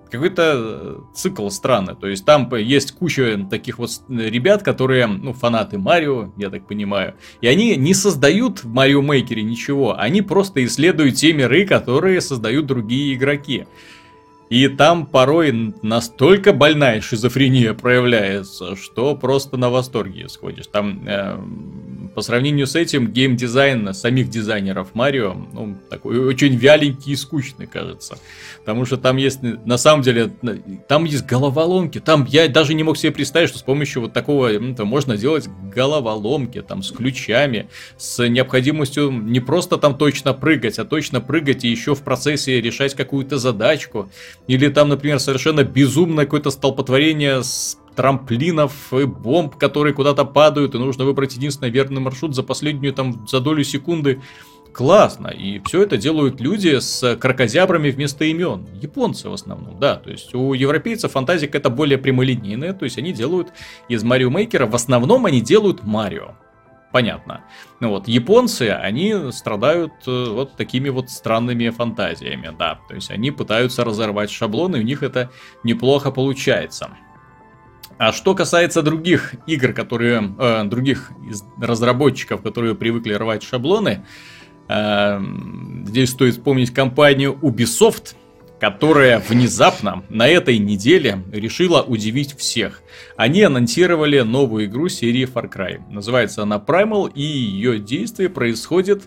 какой-то 0.09 0.43
э, 0.57 0.97
цикл 1.15 1.49
странный. 1.49 1.95
То 1.95 2.07
есть 2.07 2.25
там 2.25 2.53
есть 2.55 2.93
куча 2.93 3.47
таких 3.51 3.79
вот 3.79 3.91
ребят, 4.09 4.63
которые, 4.63 5.07
ну, 5.07 5.33
фанаты 5.33 5.79
Марио, 5.79 6.33
я 6.37 6.51
так 6.51 6.67
понимаю. 6.67 7.15
И 7.41 7.47
они 7.47 7.77
не 7.77 7.95
создают 7.95 8.65
в 8.65 8.69
Марио 8.69 9.03
Мейкере 9.03 9.43
ничего, 9.43 9.99
они 9.99 10.23
просто 10.23 10.65
исследуют 10.65 11.17
те 11.17 11.33
миры, 11.33 11.67
которые 11.67 12.21
создают 12.21 12.67
другие 12.67 13.15
игроки. 13.15 13.67
И 14.51 14.67
там 14.69 15.05
порой 15.07 15.75
настолько 15.83 16.53
больная 16.55 17.03
шизофрения 17.03 17.75
проявляется, 17.75 18.77
что 18.77 19.15
просто 19.15 19.59
на 19.59 19.69
восторге 19.69 20.29
сходишь. 20.29 20.67
Там 20.69 21.07
э, 21.07 21.39
по 22.19 22.23
сравнению 22.23 22.67
с 22.67 22.75
этим 22.75 23.13
геймдизайн 23.13 23.95
самих 23.95 24.29
дизайнеров 24.29 24.93
Марио, 24.93 25.35
ну, 25.53 25.77
такой 25.89 26.19
очень 26.19 26.57
вяленький 26.57 27.13
и 27.13 27.15
скучный, 27.15 27.69
кажется. 27.69 28.19
Потому 28.59 28.87
что 28.87 28.97
там 28.97 29.19
есть, 29.19 29.41
на 29.41 29.79
самом 29.79 30.03
деле, 30.03 30.33
там 30.89 31.05
есть 31.05 31.25
головоломки. 31.27 32.01
Там 32.01 32.27
я 32.29 32.49
даже 32.49 32.75
не 32.75 32.83
мог 32.83 32.99
себе 32.99 33.13
представить, 33.13 33.51
что 33.51 33.61
с 33.61 33.63
помощью 33.63 34.03
вот 34.03 34.15
такого 34.15 34.49
ну, 34.49 34.85
можно 34.85 35.17
делать 35.17 35.49
головоломки, 35.73 36.61
там, 36.61 36.83
с 36.83 36.91
ключами, 36.91 37.69
с 37.97 38.27
необходимостью 38.27 39.13
не 39.13 39.39
просто 39.39 39.77
там 39.77 39.97
точно 39.97 40.35
прыгать, 40.35 40.81
а 40.81 40.85
точно 40.85 41.21
прыгать 41.21 41.65
и 41.65 41.69
еще 41.69 41.95
в 41.95 42.03
процессе 42.03 42.61
решать 42.61 42.97
какую-то 42.97 43.39
задачку. 43.39 44.11
Или 44.49 44.67
там, 44.71 44.89
например, 44.89 45.21
совершенно 45.21 45.63
безумное 45.63 46.25
какое-то 46.25 46.51
столпотворение 46.51 47.45
с 47.45 47.79
трамплинов 47.99 48.95
и 48.95 49.07
бомб, 49.07 49.57
которые 49.57 49.93
куда-то 49.93 50.25
падают, 50.25 50.77
и 50.77 50.79
нужно 50.79 51.05
выбрать 51.05 51.35
единственный 51.35 51.71
верный 51.71 52.01
маршрут 52.01 52.33
за 52.33 52.45
последнюю 52.45 52.95
там 52.95 53.27
за 53.27 53.41
долю 53.41 53.65
секунды. 53.65 54.23
Классно. 54.73 55.27
И 55.27 55.61
все 55.65 55.83
это 55.83 55.97
делают 55.97 56.41
люди 56.41 56.79
с 56.79 57.17
кракозябрами 57.17 57.91
вместо 57.91 58.25
имен. 58.25 58.69
Японцы 58.81 59.29
в 59.29 59.33
основном, 59.33 59.81
да. 59.81 59.97
То 59.97 60.11
есть 60.11 60.33
у 60.33 60.53
европейцев 60.55 61.11
фантазия 61.11 61.49
какая-то 61.49 61.71
более 61.71 61.99
прямолинейная. 61.99 62.73
То 62.73 62.85
есть 62.85 62.99
они 62.99 63.13
делают 63.13 63.49
из 63.89 64.05
Марио 64.05 64.31
Мейкера, 64.31 64.67
в 64.67 64.77
основном 64.77 65.27
они 65.27 65.41
делают 65.41 65.83
Марио 65.83 66.37
понятно. 66.93 67.43
Ну 67.81 67.91
вот, 67.91 68.09
японцы, 68.09 68.71
они 68.71 69.31
страдают 69.33 69.93
э, 70.07 70.31
вот 70.31 70.57
такими 70.57 70.89
вот 70.89 71.11
странными 71.11 71.69
фантазиями, 71.69 72.51
да. 72.59 72.79
То 72.89 72.95
есть 72.95 73.11
они 73.11 73.31
пытаются 73.31 73.85
разорвать 73.85 74.31
шаблоны, 74.31 74.79
у 74.79 74.83
них 74.83 75.03
это 75.03 75.31
неплохо 75.65 76.11
получается. 76.11 76.91
А 77.99 78.13
что 78.13 78.35
касается 78.35 78.83
других 78.83 79.35
игр, 79.47 79.73
которые, 79.73 80.35
э, 80.39 80.65
других 80.65 81.11
разработчиков, 81.61 82.43
которые 82.43 82.77
привыкли 82.77 83.13
рвать 83.13 83.43
шаблоны, 83.43 84.05
э, 84.69 85.21
здесь 85.85 86.11
стоит 86.11 86.35
вспомнить 86.35 86.73
компанию 86.73 87.37
Ubisoft, 87.43 88.15
которая 88.61 89.19
внезапно 89.21 90.05
на 90.09 90.29
этой 90.29 90.59
неделе 90.59 91.25
решила 91.33 91.83
удивить 91.83 92.37
всех. 92.37 92.83
Они 93.17 93.43
анонсировали 93.43 94.21
новую 94.21 94.67
игру 94.67 94.89
серии 94.89 95.29
Far 95.29 95.53
Cry. 95.53 95.81
Называется 95.91 96.43
она 96.43 96.63
Primal, 96.65 97.11
и 97.13 97.23
ее 97.23 97.79
действие 97.79 98.29
происходит 98.29 99.05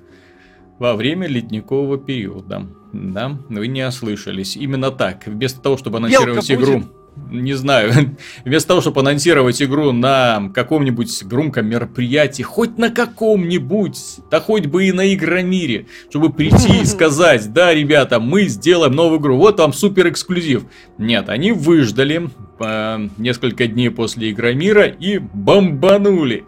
во 0.79 0.95
время 0.95 1.27
ледникового 1.27 1.97
периода. 1.97 2.67
Да, 2.91 3.37
вы 3.49 3.67
не 3.67 3.85
ослышались. 3.85 4.57
Именно 4.57 4.91
так. 4.91 5.27
Вместо 5.27 5.61
того, 5.61 5.77
чтобы 5.77 5.97
анонсировать 5.97 6.49
Белка 6.49 6.63
игру... 6.63 6.79
Будет 6.79 7.00
не 7.15 7.53
знаю, 7.53 8.15
вместо 8.45 8.69
того, 8.69 8.81
чтобы 8.81 9.01
анонсировать 9.01 9.61
игру 9.61 9.91
на 9.91 10.49
каком-нибудь 10.53 11.23
громком 11.23 11.67
мероприятии, 11.67 12.43
хоть 12.43 12.77
на 12.77 12.89
каком-нибудь, 12.89 13.97
да 14.29 14.39
хоть 14.39 14.67
бы 14.67 14.85
и 14.85 14.91
на 14.91 15.13
Игромире, 15.13 15.87
чтобы 16.09 16.31
прийти 16.31 16.81
и 16.81 16.85
сказать, 16.85 17.51
да, 17.53 17.73
ребята, 17.73 18.19
мы 18.19 18.43
сделаем 18.45 18.93
новую 18.93 19.19
игру, 19.19 19.37
вот 19.37 19.59
вам 19.59 19.73
супер 19.73 20.09
эксклюзив. 20.09 20.63
Нет, 20.97 21.29
они 21.29 21.51
выждали 21.51 22.29
э, 22.59 23.09
несколько 23.17 23.67
дней 23.67 23.89
после 23.89 24.31
Игромира 24.31 24.87
и 24.87 25.17
бомбанули 25.17 26.45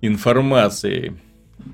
информацией. 0.00 1.12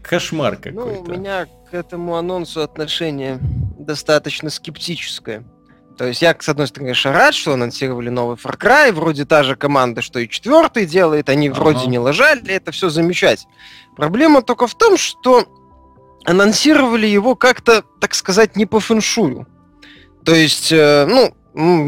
Кошмар 0.02 0.56
какой-то. 0.56 1.02
Ну, 1.02 1.14
у 1.14 1.18
меня 1.18 1.46
к 1.70 1.74
этому 1.74 2.16
анонсу 2.16 2.60
отношение 2.62 3.38
достаточно 3.78 4.50
скептическое. 4.50 5.44
То 5.96 6.04
есть 6.04 6.20
я, 6.20 6.36
с 6.38 6.48
одной 6.48 6.66
стороны, 6.66 6.88
конечно, 6.88 7.12
рад, 7.12 7.34
что 7.34 7.54
анонсировали 7.54 8.10
новый 8.10 8.36
Far 8.36 8.58
Cry, 8.58 8.92
вроде 8.92 9.24
та 9.24 9.42
же 9.42 9.56
команда, 9.56 10.02
что 10.02 10.18
и 10.18 10.28
четвертый 10.28 10.84
делает, 10.86 11.28
они 11.28 11.48
ага. 11.48 11.58
вроде 11.58 11.86
не 11.86 11.98
лажали, 11.98 12.52
это 12.52 12.70
все 12.70 12.90
замечательно. 12.90 13.52
Проблема 13.96 14.42
только 14.42 14.66
в 14.66 14.74
том, 14.74 14.98
что 14.98 15.46
анонсировали 16.24 17.06
его 17.06 17.34
как-то, 17.34 17.82
так 18.00 18.14
сказать, 18.14 18.56
не 18.56 18.66
по 18.66 18.80
фэншую. 18.80 19.46
То 20.24 20.34
есть, 20.34 20.70
э, 20.72 21.06
ну, 21.06 21.34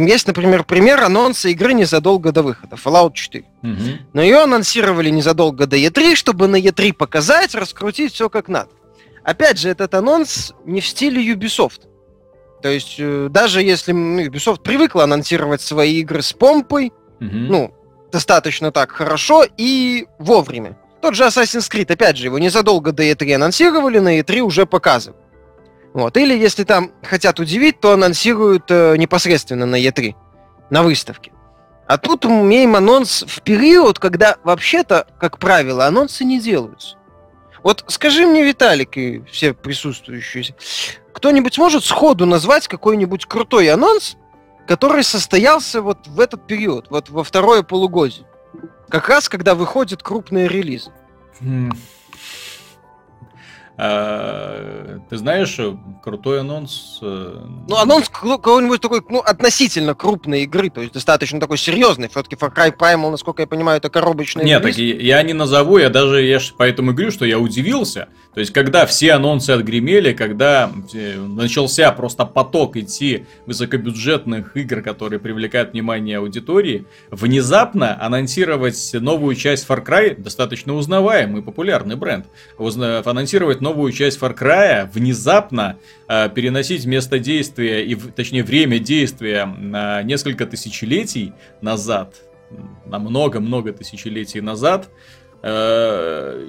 есть, 0.06 0.26
например, 0.26 0.64
пример 0.64 1.02
анонса 1.02 1.50
игры 1.50 1.74
незадолго 1.74 2.32
до 2.32 2.42
выхода, 2.42 2.76
Fallout 2.76 3.12
4. 3.12 3.44
Угу. 3.62 3.72
Но 4.14 4.22
ее 4.22 4.44
анонсировали 4.44 5.10
незадолго 5.10 5.66
до 5.66 5.76
E3, 5.76 6.14
чтобы 6.14 6.46
на 6.46 6.56
E3 6.58 6.94
показать, 6.94 7.54
раскрутить 7.54 8.14
все 8.14 8.30
как 8.30 8.48
надо. 8.48 8.70
Опять 9.22 9.58
же, 9.58 9.68
этот 9.68 9.92
анонс 9.92 10.54
не 10.64 10.80
в 10.80 10.86
стиле 10.86 11.22
Ubisoft. 11.34 11.82
То 12.62 12.68
есть 12.68 12.96
э, 12.98 13.28
даже 13.30 13.62
если 13.62 13.92
ну, 13.92 14.20
Ubisoft 14.20 14.62
привыкла 14.62 15.04
анонсировать 15.04 15.60
свои 15.60 16.00
игры 16.00 16.22
с 16.22 16.32
помпой, 16.32 16.92
угу. 17.20 17.28
ну, 17.30 17.74
достаточно 18.10 18.72
так 18.72 18.90
хорошо 18.92 19.44
и 19.56 20.06
вовремя. 20.18 20.76
Тот 21.00 21.14
же 21.14 21.24
Assassin's 21.24 21.70
Creed, 21.70 21.92
опять 21.92 22.16
же, 22.16 22.26
его 22.26 22.38
незадолго 22.38 22.92
до 22.92 23.04
E3 23.04 23.34
анонсировали, 23.34 23.98
на 23.98 24.18
E3 24.18 24.40
уже 24.40 24.66
показывают. 24.66 25.22
Вот. 25.94 26.16
Или 26.16 26.36
если 26.36 26.64
там 26.64 26.92
хотят 27.02 27.40
удивить, 27.40 27.80
то 27.80 27.92
анонсируют 27.92 28.64
э, 28.68 28.96
непосредственно 28.96 29.66
на 29.66 29.80
E3, 29.80 30.14
на 30.70 30.82
выставке. 30.82 31.32
А 31.86 31.96
тут 31.96 32.26
имеем 32.26 32.76
анонс 32.76 33.24
в 33.26 33.40
период, 33.42 33.98
когда 33.98 34.36
вообще-то, 34.44 35.06
как 35.18 35.38
правило, 35.38 35.86
анонсы 35.86 36.24
не 36.24 36.38
делаются. 36.38 36.96
Вот 37.68 37.84
скажи 37.88 38.26
мне, 38.26 38.44
Виталик 38.44 38.96
и 38.96 39.22
все 39.30 39.52
присутствующие, 39.52 40.56
кто-нибудь 41.12 41.58
может 41.58 41.84
сходу 41.84 42.24
назвать 42.24 42.66
какой-нибудь 42.66 43.26
крутой 43.26 43.70
анонс, 43.70 44.16
который 44.66 45.04
состоялся 45.04 45.82
вот 45.82 46.06
в 46.06 46.18
этот 46.18 46.46
период, 46.46 46.86
вот 46.88 47.10
во 47.10 47.22
второе 47.22 47.62
полугодие? 47.62 48.26
Как 48.88 49.10
раз, 49.10 49.28
когда 49.28 49.54
выходят 49.54 50.02
крупные 50.02 50.48
релизы. 50.48 50.90
А, 53.80 54.98
ты 55.08 55.16
знаешь, 55.16 55.56
крутой 56.02 56.40
анонс. 56.40 56.98
Э, 57.00 57.44
ну, 57.68 57.76
анонс 57.76 58.08
какой-нибудь 58.08 58.80
такой, 58.80 59.02
ну, 59.08 59.20
относительно 59.20 59.94
крупной 59.94 60.42
игры, 60.42 60.68
то 60.68 60.80
есть 60.80 60.94
достаточно 60.94 61.38
такой 61.38 61.58
серьезный. 61.58 62.08
Все-таки 62.08 62.34
Far 62.34 62.52
Cry 62.52 62.76
Primal, 62.76 63.12
насколько 63.12 63.42
я 63.42 63.46
понимаю, 63.46 63.78
это 63.78 63.88
коробочный 63.88 64.44
Нет, 64.44 64.64
так 64.64 64.76
я 64.76 65.22
не 65.22 65.32
назову, 65.32 65.78
я 65.78 65.90
даже, 65.90 66.22
я 66.22 66.40
поэтому 66.56 66.92
говорю, 66.92 67.12
что 67.12 67.24
я 67.24 67.38
удивился. 67.38 68.08
То 68.34 68.40
есть, 68.40 68.52
когда 68.52 68.84
все 68.84 69.12
анонсы 69.12 69.50
отгремели, 69.50 70.12
когда 70.12 70.72
э, 70.92 71.16
начался 71.16 71.92
просто 71.92 72.24
поток 72.24 72.76
идти 72.76 73.26
высокобюджетных 73.46 74.56
игр, 74.56 74.82
которые 74.82 75.20
привлекают 75.20 75.72
внимание 75.72 76.18
аудитории, 76.18 76.86
внезапно 77.12 77.96
анонсировать 78.00 78.90
новую 78.94 79.36
часть 79.36 79.68
Far 79.68 79.86
Cry, 79.86 80.20
достаточно 80.20 80.74
узнаваемый, 80.74 81.42
популярный 81.42 81.94
бренд, 81.94 82.26
анонсировать 82.58 83.60
новую 83.68 83.92
часть 83.92 84.18
Far 84.18 84.36
Cry, 84.36 84.90
внезапно 84.90 85.76
э, 86.08 86.30
переносить 86.30 86.86
место 86.86 87.18
действия, 87.18 87.84
и, 87.84 87.94
точнее, 87.94 88.42
время 88.42 88.78
действия 88.78 89.44
на 89.44 90.02
несколько 90.02 90.46
тысячелетий 90.46 91.32
назад, 91.60 92.14
на 92.86 92.98
много-много 92.98 93.72
тысячелетий 93.72 94.40
назад, 94.40 94.88
э, 95.42 96.46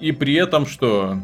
и 0.00 0.12
при 0.12 0.34
этом 0.34 0.66
что? 0.66 1.16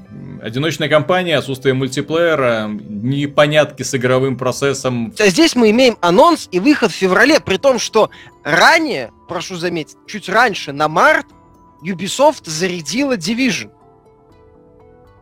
Одиночная 0.42 0.88
кампания, 0.88 1.36
отсутствие 1.38 1.74
мультиплеера, 1.74 2.68
непонятки 2.68 3.82
с 3.82 3.94
игровым 3.94 4.36
процессом. 4.36 5.12
А 5.18 5.28
здесь 5.28 5.54
мы 5.54 5.70
имеем 5.70 5.98
анонс 6.00 6.48
и 6.50 6.58
выход 6.60 6.90
в 6.90 6.94
феврале, 6.94 7.40
при 7.40 7.58
том, 7.58 7.78
что 7.78 8.10
ранее, 8.42 9.12
прошу 9.28 9.56
заметить, 9.56 9.96
чуть 10.06 10.28
раньше, 10.28 10.72
на 10.72 10.88
март, 10.88 11.26
Ubisoft 11.84 12.42
зарядила 12.44 13.16
Division. 13.16 13.70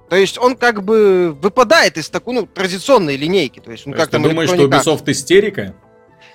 То 0.09 0.17
есть 0.17 0.39
он 0.39 0.57
как 0.57 0.83
бы 0.83 1.37
выпадает 1.41 1.99
из 1.99 2.09
такой, 2.09 2.35
ну, 2.35 2.47
традиционной 2.47 3.17
линейки. 3.17 3.61
То 3.61 3.71
есть, 3.71 3.87
он 3.87 3.93
То 3.93 4.01
есть 4.01 4.11
ты 4.11 4.19
думаешь, 4.19 4.49
что 4.49 4.65
Ubisoft 4.65 5.05
истерика? 5.11 5.75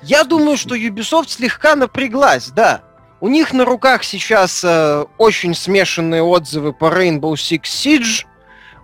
Я 0.03 0.23
думаю, 0.23 0.57
что 0.57 0.75
Ubisoft 0.75 1.29
слегка 1.29 1.75
напряглась, 1.75 2.49
да. 2.49 2.83
У 3.19 3.29
них 3.29 3.53
на 3.53 3.65
руках 3.65 4.03
сейчас 4.03 4.63
э, 4.63 5.05
очень 5.17 5.55
смешанные 5.55 6.21
отзывы 6.21 6.73
по 6.73 6.85
Rainbow 6.85 7.33
Six 7.33 7.61
Siege. 7.63 8.25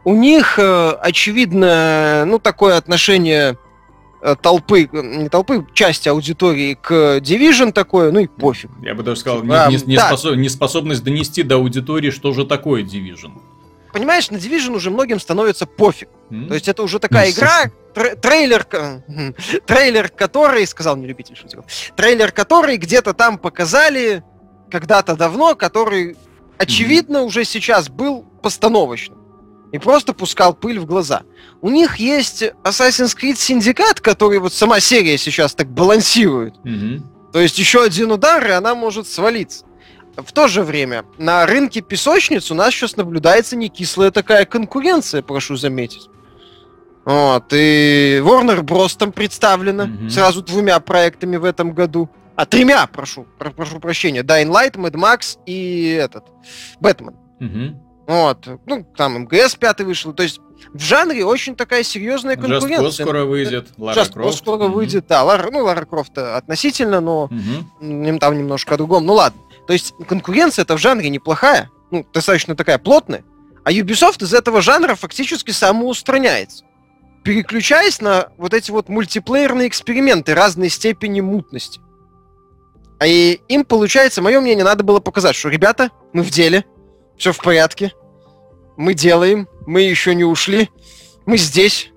У 0.06 0.16
них, 0.16 0.58
э, 0.58 0.92
очевидно, 1.02 2.24
ну, 2.26 2.40
такое 2.40 2.78
отношение 2.78 3.58
э, 4.22 4.36
толпы, 4.42 4.90
не 4.94 5.28
толпы, 5.28 5.68
части 5.74 6.08
аудитории 6.08 6.76
к 6.82 7.18
Division 7.18 7.74
такое, 7.74 8.12
ну 8.12 8.20
и 8.20 8.28
пофиг. 8.28 8.72
Я 8.82 8.96
бы 8.96 9.04
даже 9.04 9.20
сказал, 9.20 9.42
типа, 9.42 9.68
не, 9.70 9.76
не, 9.76 9.84
не 9.84 9.96
да. 9.98 10.08
способ, 10.08 10.38
неспособность 10.38 11.04
донести 11.04 11.44
до 11.44 11.56
аудитории, 11.56 12.10
что 12.10 12.32
же 12.32 12.46
такое 12.46 12.84
Division. 12.84 13.34
Понимаешь, 13.92 14.30
на 14.30 14.38
Division 14.38 14.76
уже 14.76 14.92
многим 14.92 15.20
становится 15.20 15.66
пофиг. 15.66 16.10
Mm-hmm. 16.30 16.48
То 16.48 16.54
есть 16.54 16.68
это 16.68 16.84
уже 16.84 17.00
такая 17.00 17.28
ну, 17.28 17.32
игра, 17.32 18.16
трейлер, 18.16 18.64
трейлер, 19.66 20.10
который, 20.10 20.68
сказал 20.68 20.96
не 20.98 21.08
любитель 21.08 21.36
шутиков, 21.36 21.66
трейлер, 21.96 22.32
который 22.32 22.78
где-то 22.78 23.14
там 23.14 23.38
показали 23.38 24.24
когда-то 24.70 25.16
давно, 25.16 25.56
который, 25.56 26.18
очевидно, 26.58 27.18
mm-hmm. 27.18 27.26
уже 27.26 27.46
сейчас 27.46 27.90
был 27.90 28.24
постановочным. 28.44 29.18
И 29.72 29.78
просто 29.78 30.14
пускал 30.14 30.54
пыль 30.54 30.80
в 30.80 30.86
глаза. 30.86 31.24
У 31.62 31.70
них 31.70 31.98
есть 31.98 32.42
Assassin's 32.64 33.16
Creed 33.16 33.36
Syndicate, 33.36 34.02
который 34.02 34.40
вот 34.40 34.54
сама 34.54 34.80
серия 34.80 35.18
сейчас 35.18 35.54
так 35.54 35.68
балансирует. 35.68 36.56
Mm-hmm. 36.66 37.32
То 37.34 37.40
есть 37.40 37.60
еще 37.60 37.84
один 37.84 38.12
удар, 38.12 38.46
и 38.48 38.52
она 38.52 38.74
может 38.74 39.08
свалиться. 39.08 39.66
В 40.26 40.32
то 40.34 40.48
же 40.48 40.64
время 40.64 41.06
на 41.18 41.46
рынке 41.46 41.82
песочниц 41.82 42.52
у 42.52 42.56
нас 42.56 42.74
сейчас 42.74 42.98
наблюдается 42.98 43.56
не 43.56 43.70
кислая 43.70 44.12
такая 44.12 44.46
конкуренция, 44.46 45.22
прошу 45.22 45.56
заметить. 45.56 46.10
Вот, 47.06 47.52
и 47.54 48.22
Warner 48.24 48.62
Bros. 48.62 48.96
там 48.98 49.12
представлена 49.12 49.86
mm-hmm. 49.86 50.10
сразу 50.10 50.42
двумя 50.44 50.80
проектами 50.80 51.38
в 51.38 51.46
этом 51.46 51.74
году. 51.74 52.10
А, 52.36 52.46
тремя, 52.46 52.88
прошу, 52.88 53.26
про, 53.38 53.52
прошу 53.52 53.80
прощения. 53.80 54.22
Dying 54.22 54.50
Light, 54.50 54.74
Mad 54.74 54.94
Max 54.94 55.38
и 55.46 55.92
этот, 56.00 56.26
Бэтмен. 56.80 57.16
Mm-hmm. 57.40 57.76
Вот, 58.08 58.48
ну, 58.66 58.86
там 58.96 59.24
МГС 59.24 59.56
пятый 59.56 59.86
вышел. 59.86 60.14
То 60.14 60.24
есть 60.24 60.40
в 60.74 60.80
жанре 60.80 61.26
очень 61.26 61.56
такая 61.56 61.84
серьезная 61.84 62.36
конкуренция. 62.36 62.88
Just 62.88 63.04
скоро 63.04 63.26
выйдет, 63.26 63.70
Лара 63.78 64.00
Just 64.00 64.14
Крофт. 64.14 64.38
скоро 64.38 64.64
mm-hmm. 64.64 64.70
выйдет, 64.70 65.06
да. 65.08 65.24
Лара, 65.24 65.50
ну, 65.52 65.64
Лара 65.64 65.86
Крофт 65.86 66.18
относительно, 66.18 67.02
но 67.02 67.30
mm-hmm. 67.82 68.20
там 68.20 68.38
немножко 68.38 68.76
о 68.76 68.78
другом. 68.78 69.06
Ну 69.06 69.14
ладно. 69.14 69.40
То 69.70 69.74
есть 69.74 69.94
конкуренция 70.08 70.64
это 70.64 70.76
в 70.76 70.80
жанре 70.80 71.12
неплохая, 71.12 71.70
ну, 71.92 72.04
достаточно 72.12 72.56
такая 72.56 72.80
плотная, 72.80 73.24
а 73.64 73.72
Ubisoft 73.72 74.24
из 74.24 74.34
этого 74.34 74.64
жанра 74.64 74.96
фактически 74.96 75.52
самоустраняется 75.52 76.66
переключаясь 77.24 78.02
на 78.02 78.32
вот 78.38 78.56
эти 78.56 78.72
вот 78.72 78.90
мультиплеерные 78.90 79.68
эксперименты 79.68 80.34
разной 80.34 80.70
степени 80.70 81.22
мутности. 81.22 81.80
А 82.98 83.06
и 83.06 83.42
им, 83.48 83.64
получается, 83.64 84.24
мое 84.24 84.40
мнение, 84.40 84.66
надо 84.66 84.84
было 84.84 85.00
показать, 85.00 85.36
что, 85.36 85.50
ребята, 85.50 85.92
мы 86.12 86.24
в 86.24 86.32
деле, 86.32 86.66
все 87.16 87.32
в 87.32 87.38
порядке, 87.38 87.94
мы 88.76 88.96
делаем, 88.96 89.48
мы 89.68 89.82
еще 89.82 90.16
не 90.16 90.24
ушли, 90.24 90.72
мы 91.28 91.38
здесь, 91.38 91.92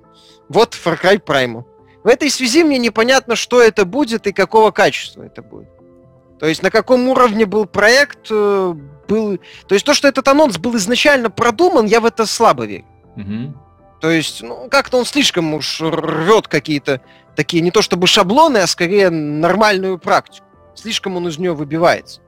вот 0.50 0.74
Far 0.74 1.00
Cry 1.00 1.24
Primal. 1.24 1.64
В 2.04 2.08
этой 2.08 2.28
связи 2.28 2.64
мне 2.64 2.76
непонятно, 2.76 3.34
что 3.34 3.62
это 3.62 3.86
будет 3.86 4.26
и 4.26 4.32
какого 4.32 4.72
качества 4.72 5.22
это 5.22 5.40
будет. 5.40 5.71
То 6.42 6.48
есть 6.48 6.60
на 6.60 6.72
каком 6.72 7.08
уровне 7.08 7.46
был 7.46 7.66
проект, 7.66 8.26
э, 8.28 8.74
был... 9.06 9.38
То 9.68 9.76
есть 9.76 9.86
то, 9.86 9.94
что 9.94 10.08
этот 10.08 10.26
анонс 10.26 10.58
был 10.58 10.76
изначально 10.76 11.30
продуман, 11.30 11.86
я 11.86 12.00
в 12.00 12.04
это 12.04 12.26
слабо 12.26 12.66
верю. 12.66 12.84
Угу. 13.14 13.54
То 14.00 14.10
есть, 14.10 14.42
ну, 14.42 14.66
как-то 14.68 14.98
он 14.98 15.04
слишком 15.04 15.54
уж 15.54 15.80
рвет 15.80 16.48
какие-то 16.48 17.00
такие, 17.36 17.62
не 17.62 17.70
то 17.70 17.80
чтобы 17.80 18.08
шаблоны, 18.08 18.58
а 18.58 18.66
скорее 18.66 19.08
нормальную 19.08 19.98
практику. 19.98 20.44
Слишком 20.74 21.16
он 21.16 21.28
из 21.28 21.38
нее 21.38 21.54
выбивается. 21.54 22.22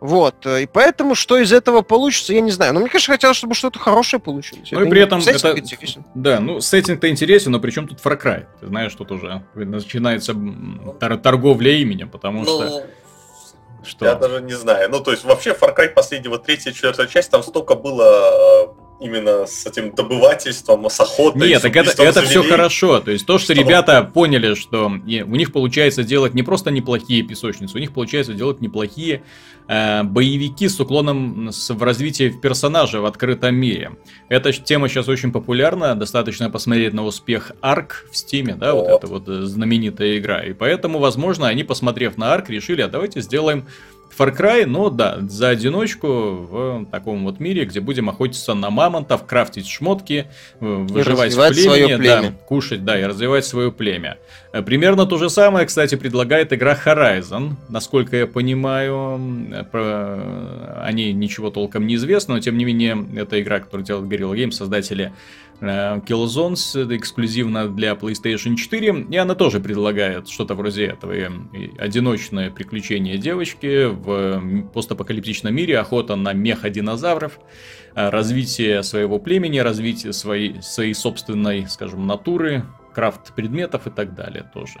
Вот. 0.00 0.46
И 0.46 0.68
поэтому, 0.72 1.16
что 1.16 1.36
из 1.36 1.52
этого 1.52 1.82
получится, 1.82 2.32
я 2.34 2.42
не 2.42 2.52
знаю. 2.52 2.74
Но 2.74 2.78
мне, 2.78 2.88
конечно, 2.88 3.12
хотелось, 3.12 3.36
чтобы 3.36 3.56
что-то 3.56 3.80
хорошее 3.80 4.20
получилось. 4.20 4.68
Ну 4.70 4.84
и 4.84 4.88
при 4.88 5.02
этом 5.02 5.18
это... 5.18 5.58
Интересен. 5.58 6.04
Да, 6.14 6.38
ну, 6.38 6.60
сеттинг-то 6.60 7.10
интересен, 7.10 7.50
но 7.50 7.58
при 7.58 7.72
чем 7.72 7.88
тут 7.88 7.98
Far 7.98 8.22
Cry? 8.22 8.46
Ты 8.60 8.68
знаешь, 8.68 8.94
тут 8.94 9.10
уже 9.10 9.42
начинается 9.56 10.32
тор- 11.00 11.18
торговля 11.18 11.72
именем, 11.72 12.08
потому 12.08 12.44
ну, 12.44 12.44
что... 12.44 12.86
Что? 13.84 14.06
Я 14.06 14.14
даже 14.14 14.40
не 14.40 14.54
знаю. 14.54 14.90
Ну, 14.90 15.00
то 15.00 15.10
есть, 15.10 15.24
вообще, 15.24 15.50
Far 15.50 15.76
Cry 15.76 15.88
последнего 15.88 16.38
третья, 16.38 16.72
четвертая 16.72 17.06
часть, 17.06 17.30
там 17.30 17.42
столько 17.42 17.74
было 17.74 18.74
именно 19.02 19.46
с 19.46 19.66
этим 19.66 19.94
добывательством, 19.94 20.88
с 20.88 21.00
охотой. 21.00 21.48
Нет, 21.48 21.62
так 21.62 21.74
это, 21.76 22.02
это 22.02 22.22
все 22.22 22.42
хорошо. 22.42 23.00
То 23.00 23.10
есть 23.10 23.26
то, 23.26 23.38
что, 23.38 23.52
что 23.52 23.62
ребята 23.62 24.02
поняли, 24.02 24.54
что 24.54 24.86
у 24.86 25.36
них 25.36 25.52
получается 25.52 26.04
делать 26.04 26.34
не 26.34 26.42
просто 26.42 26.70
неплохие 26.70 27.22
песочницы, 27.22 27.76
у 27.76 27.80
них 27.80 27.92
получается 27.92 28.32
делать 28.34 28.60
неплохие 28.60 29.22
э, 29.68 30.02
боевики 30.02 30.68
с 30.68 30.78
уклоном 30.80 31.50
в 31.50 31.82
развитии 31.82 32.30
персонажа 32.30 33.00
в 33.00 33.06
открытом 33.06 33.54
мире. 33.54 33.92
Эта 34.28 34.52
тема 34.52 34.88
сейчас 34.88 35.08
очень 35.08 35.32
популярна. 35.32 35.94
Достаточно 35.94 36.50
посмотреть 36.50 36.92
на 36.92 37.04
успех 37.04 37.52
Арк 37.60 38.06
в 38.10 38.16
Стиме, 38.16 38.54
да, 38.54 38.74
вот, 38.74 38.88
вот 38.88 38.98
эта 38.98 39.06
вот 39.06 39.28
э, 39.28 39.42
знаменитая 39.42 40.18
игра. 40.18 40.42
И 40.42 40.52
поэтому, 40.52 40.98
возможно, 40.98 41.48
они, 41.48 41.64
посмотрев 41.64 42.16
на 42.16 42.32
Арк, 42.32 42.50
решили, 42.50 42.82
а 42.82 42.88
давайте 42.88 43.20
сделаем 43.20 43.66
Far 44.16 44.36
Cry, 44.36 44.66
но 44.66 44.90
да, 44.90 45.18
за 45.28 45.48
одиночку 45.48 46.08
в 46.08 46.86
таком 46.90 47.24
вот 47.24 47.40
мире, 47.40 47.64
где 47.64 47.80
будем 47.80 48.08
охотиться 48.08 48.54
на 48.54 48.70
мамонтов, 48.70 49.26
крафтить 49.26 49.66
шмотки, 49.66 50.26
выживать 50.60 51.34
в 51.34 51.48
племени, 51.48 51.96
племя. 51.96 52.22
да, 52.22 52.32
кушать, 52.46 52.84
да, 52.84 53.00
и 53.00 53.04
развивать 53.04 53.44
свое 53.44 53.72
племя. 53.72 54.18
Э, 54.52 54.62
примерно 54.62 55.06
то 55.06 55.18
же 55.18 55.30
самое, 55.30 55.66
кстати, 55.66 55.94
предлагает 55.94 56.52
игра 56.52 56.76
Horizon. 56.84 57.52
Насколько 57.68 58.16
я 58.16 58.26
понимаю, 58.26 59.64
про... 59.70 60.84
о 60.84 60.92
ней 60.92 61.12
ничего 61.12 61.50
толком 61.50 61.86
не 61.86 61.94
известно, 61.94 62.34
но 62.34 62.40
тем 62.40 62.58
не 62.58 62.64
менее, 62.64 63.06
это 63.16 63.40
игра, 63.40 63.60
которую 63.60 63.86
делает 63.86 64.10
Guerrilla 64.10 64.34
Games, 64.34 64.52
создатели 64.52 65.12
Э, 65.62 66.00
Killzones 66.00 66.96
эксклюзивно 66.96 67.68
для 67.68 67.92
PlayStation 67.92 68.56
4, 68.56 69.06
и 69.10 69.16
она 69.16 69.36
тоже 69.36 69.60
предлагает 69.60 70.28
что-то 70.28 70.56
вроде 70.56 70.86
этого. 70.86 71.14
Одиночное 71.78 72.50
приключение 72.50 73.16
девочки 73.16 73.86
в 73.86 74.68
постапокалиптичном 74.72 75.54
мире, 75.54 75.78
охота 75.78 76.16
на 76.16 76.32
меха-динозавров, 76.32 77.38
э, 77.94 78.08
развитие 78.08 78.82
своего 78.82 79.20
племени, 79.20 79.60
развитие 79.60 80.12
своей, 80.12 80.60
своей 80.62 80.94
собственной, 80.94 81.68
скажем, 81.68 82.08
натуры, 82.08 82.64
крафт 82.92 83.32
предметов 83.32 83.86
и 83.86 83.90
так 83.90 84.16
далее 84.16 84.50
тоже. 84.52 84.80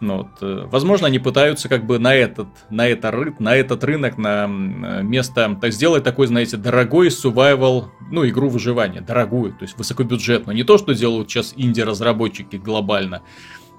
Ну, 0.00 0.18
вот, 0.18 0.28
э, 0.40 0.66
возможно, 0.70 1.08
они 1.08 1.18
пытаются 1.18 1.68
как 1.68 1.84
бы 1.84 1.98
на 1.98 2.14
этот, 2.14 2.48
на, 2.70 2.88
это, 2.88 3.12
на 3.38 3.54
этот 3.54 3.84
рынок, 3.84 4.16
на 4.16 4.46
место, 4.46 5.58
так 5.60 5.72
сделать 5.72 6.04
такой, 6.04 6.26
знаете, 6.26 6.56
дорогой 6.56 7.08
survival, 7.08 7.86
ну, 8.10 8.26
игру 8.26 8.48
выживания, 8.48 9.02
дорогую, 9.02 9.52
то 9.52 9.62
есть 9.62 9.76
высокобюджетную. 9.76 10.56
Не 10.56 10.64
то, 10.64 10.78
что 10.78 10.94
делают 10.94 11.30
сейчас 11.30 11.52
инди-разработчики 11.54 12.56
глобально, 12.56 13.22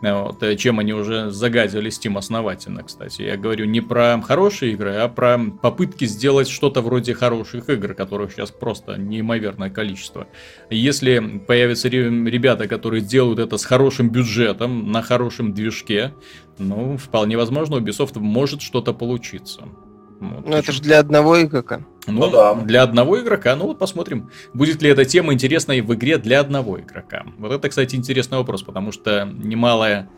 Вот, 0.02 0.42
э, 0.42 0.56
чем 0.56 0.80
они 0.80 0.94
уже 0.94 1.30
загадили 1.30 1.92
Steam 1.92 2.18
основательно, 2.18 2.84
кстати. 2.84 3.22
Я 3.22 3.38
говорю 3.38 3.66
не 3.66 3.82
про 3.82 4.20
хорошие 4.22 4.74
игры, 4.74 4.96
а 4.96 5.08
про 5.08 5.40
попытки 5.62 6.06
сделать 6.06 6.50
что-то 6.50 6.82
вроде 6.82 7.14
хороших 7.14 7.70
игр, 7.70 7.94
которых 7.94 8.32
сейчас 8.32 8.50
просто 8.50 8.98
неимоверное 8.98 9.70
количество. 9.70 10.28
Если 10.72 11.20
появятся 11.46 11.88
ребята, 11.90 12.68
которые 12.68 13.02
делают 13.02 13.40
это 13.40 13.58
с 13.58 13.66
хорошим 13.66 14.10
бюджетом, 14.10 14.92
на 14.92 15.04
хорошем 15.04 15.54
движке, 15.54 16.14
ну, 16.58 16.98
вполне 16.98 17.38
возможно, 17.38 17.78
у 17.78 17.80
Ubisoft 17.80 18.18
может 18.20 18.62
что-то 18.62 18.94
получиться. 18.94 19.68
Вот, 20.20 20.48
ну, 20.48 20.56
это 20.56 20.72
же 20.72 20.82
для 20.82 21.00
одного 21.00 21.42
игрока. 21.42 21.86
Ну, 22.08 22.20
ну 22.20 22.32
да. 22.32 22.56
Для 22.56 22.84
одного 22.84 23.20
игрока. 23.22 23.56
Ну 23.56 23.68
вот 23.68 23.80
посмотрим, 23.80 24.32
будет 24.54 24.82
ли 24.82 24.90
эта 24.90 25.06
тема 25.06 25.34
интересной 25.34 25.82
в 25.82 25.94
игре 25.94 26.18
для 26.18 26.40
одного 26.40 26.80
игрока. 26.80 27.26
Вот 27.38 27.52
это, 27.52 27.70
кстати, 27.70 27.96
интересный 27.96 28.38
вопрос, 28.38 28.64
потому 28.64 28.92
что 28.92 29.26
немалая 29.26 30.10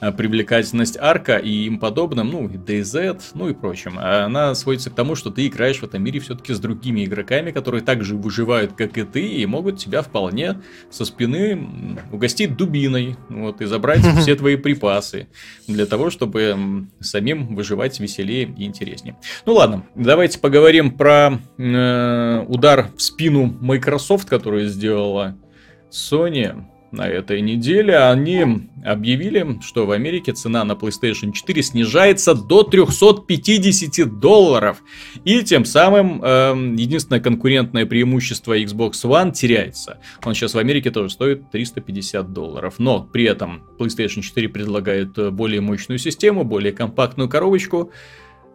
привлекательность 0.00 0.96
арка 0.98 1.36
и 1.36 1.50
им 1.66 1.78
подобным, 1.78 2.30
ну, 2.30 2.48
и 2.48 2.56
DayZ, 2.56 3.20
ну 3.34 3.48
и 3.48 3.54
прочим. 3.54 3.98
Она 3.98 4.54
сводится 4.54 4.90
к 4.90 4.94
тому, 4.94 5.14
что 5.14 5.30
ты 5.30 5.46
играешь 5.46 5.78
в 5.78 5.84
этом 5.84 6.02
мире 6.02 6.20
все-таки 6.20 6.52
с 6.52 6.58
другими 6.58 7.04
игроками, 7.04 7.50
которые 7.50 7.82
также 7.82 8.16
выживают, 8.16 8.72
как 8.74 8.98
и 8.98 9.04
ты, 9.04 9.26
и 9.26 9.46
могут 9.46 9.78
тебя 9.78 10.02
вполне 10.02 10.60
со 10.90 11.04
спины 11.04 11.98
угостить 12.12 12.56
дубиной, 12.56 13.16
вот, 13.28 13.60
и 13.60 13.66
забрать 13.66 14.00
все 14.20 14.34
твои 14.36 14.56
припасы 14.56 15.28
для 15.66 15.86
того, 15.86 16.10
чтобы 16.10 16.86
самим 17.00 17.54
выживать 17.54 18.00
веселее 18.00 18.52
и 18.56 18.64
интереснее. 18.64 19.16
Ну 19.46 19.54
ладно, 19.54 19.84
давайте 19.94 20.38
поговорим 20.38 20.90
про 20.90 21.40
э, 21.58 22.44
удар 22.48 22.88
в 22.96 23.02
спину 23.02 23.56
Microsoft, 23.60 24.28
который 24.28 24.66
сделала 24.66 25.36
Sony 25.90 26.64
на 26.94 27.08
этой 27.08 27.40
неделе 27.40 27.98
они 27.98 28.68
объявили, 28.84 29.58
что 29.62 29.86
в 29.86 29.90
Америке 29.90 30.32
цена 30.32 30.64
на 30.64 30.72
PlayStation 30.72 31.32
4 31.32 31.62
снижается 31.62 32.34
до 32.34 32.62
350 32.62 34.20
долларов. 34.20 34.82
И 35.24 35.42
тем 35.42 35.64
самым 35.64 36.22
э, 36.22 36.54
единственное 36.76 37.20
конкурентное 37.20 37.86
преимущество 37.86 38.58
Xbox 38.58 38.92
One 39.04 39.32
теряется. 39.32 39.98
Он 40.24 40.34
сейчас 40.34 40.54
в 40.54 40.58
Америке 40.58 40.90
тоже 40.90 41.10
стоит 41.10 41.50
350 41.50 42.32
долларов. 42.32 42.74
Но 42.78 43.02
при 43.02 43.24
этом 43.24 43.62
PlayStation 43.78 44.22
4 44.22 44.48
предлагает 44.48 45.32
более 45.32 45.60
мощную 45.60 45.98
систему, 45.98 46.44
более 46.44 46.72
компактную 46.72 47.28
коробочку. 47.28 47.90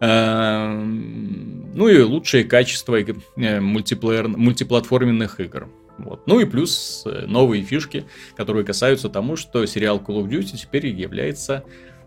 Эм, 0.00 1.74
ну 1.74 1.88
и 1.88 2.00
лучшее 2.00 2.44
качество 2.44 2.96
э, 2.96 3.60
мультиплеер, 3.60 4.28
мультиплатформенных 4.28 5.40
игр. 5.40 5.68
Вот. 6.04 6.26
Ну 6.26 6.40
и 6.40 6.44
плюс 6.44 7.02
э, 7.06 7.26
новые 7.26 7.62
фишки, 7.62 8.04
которые 8.36 8.64
касаются 8.64 9.08
тому, 9.08 9.36
что 9.36 9.64
сериал 9.66 9.98
Call 9.98 10.22
of 10.22 10.28
Duty 10.28 10.56
теперь 10.56 10.86
является, 10.86 11.64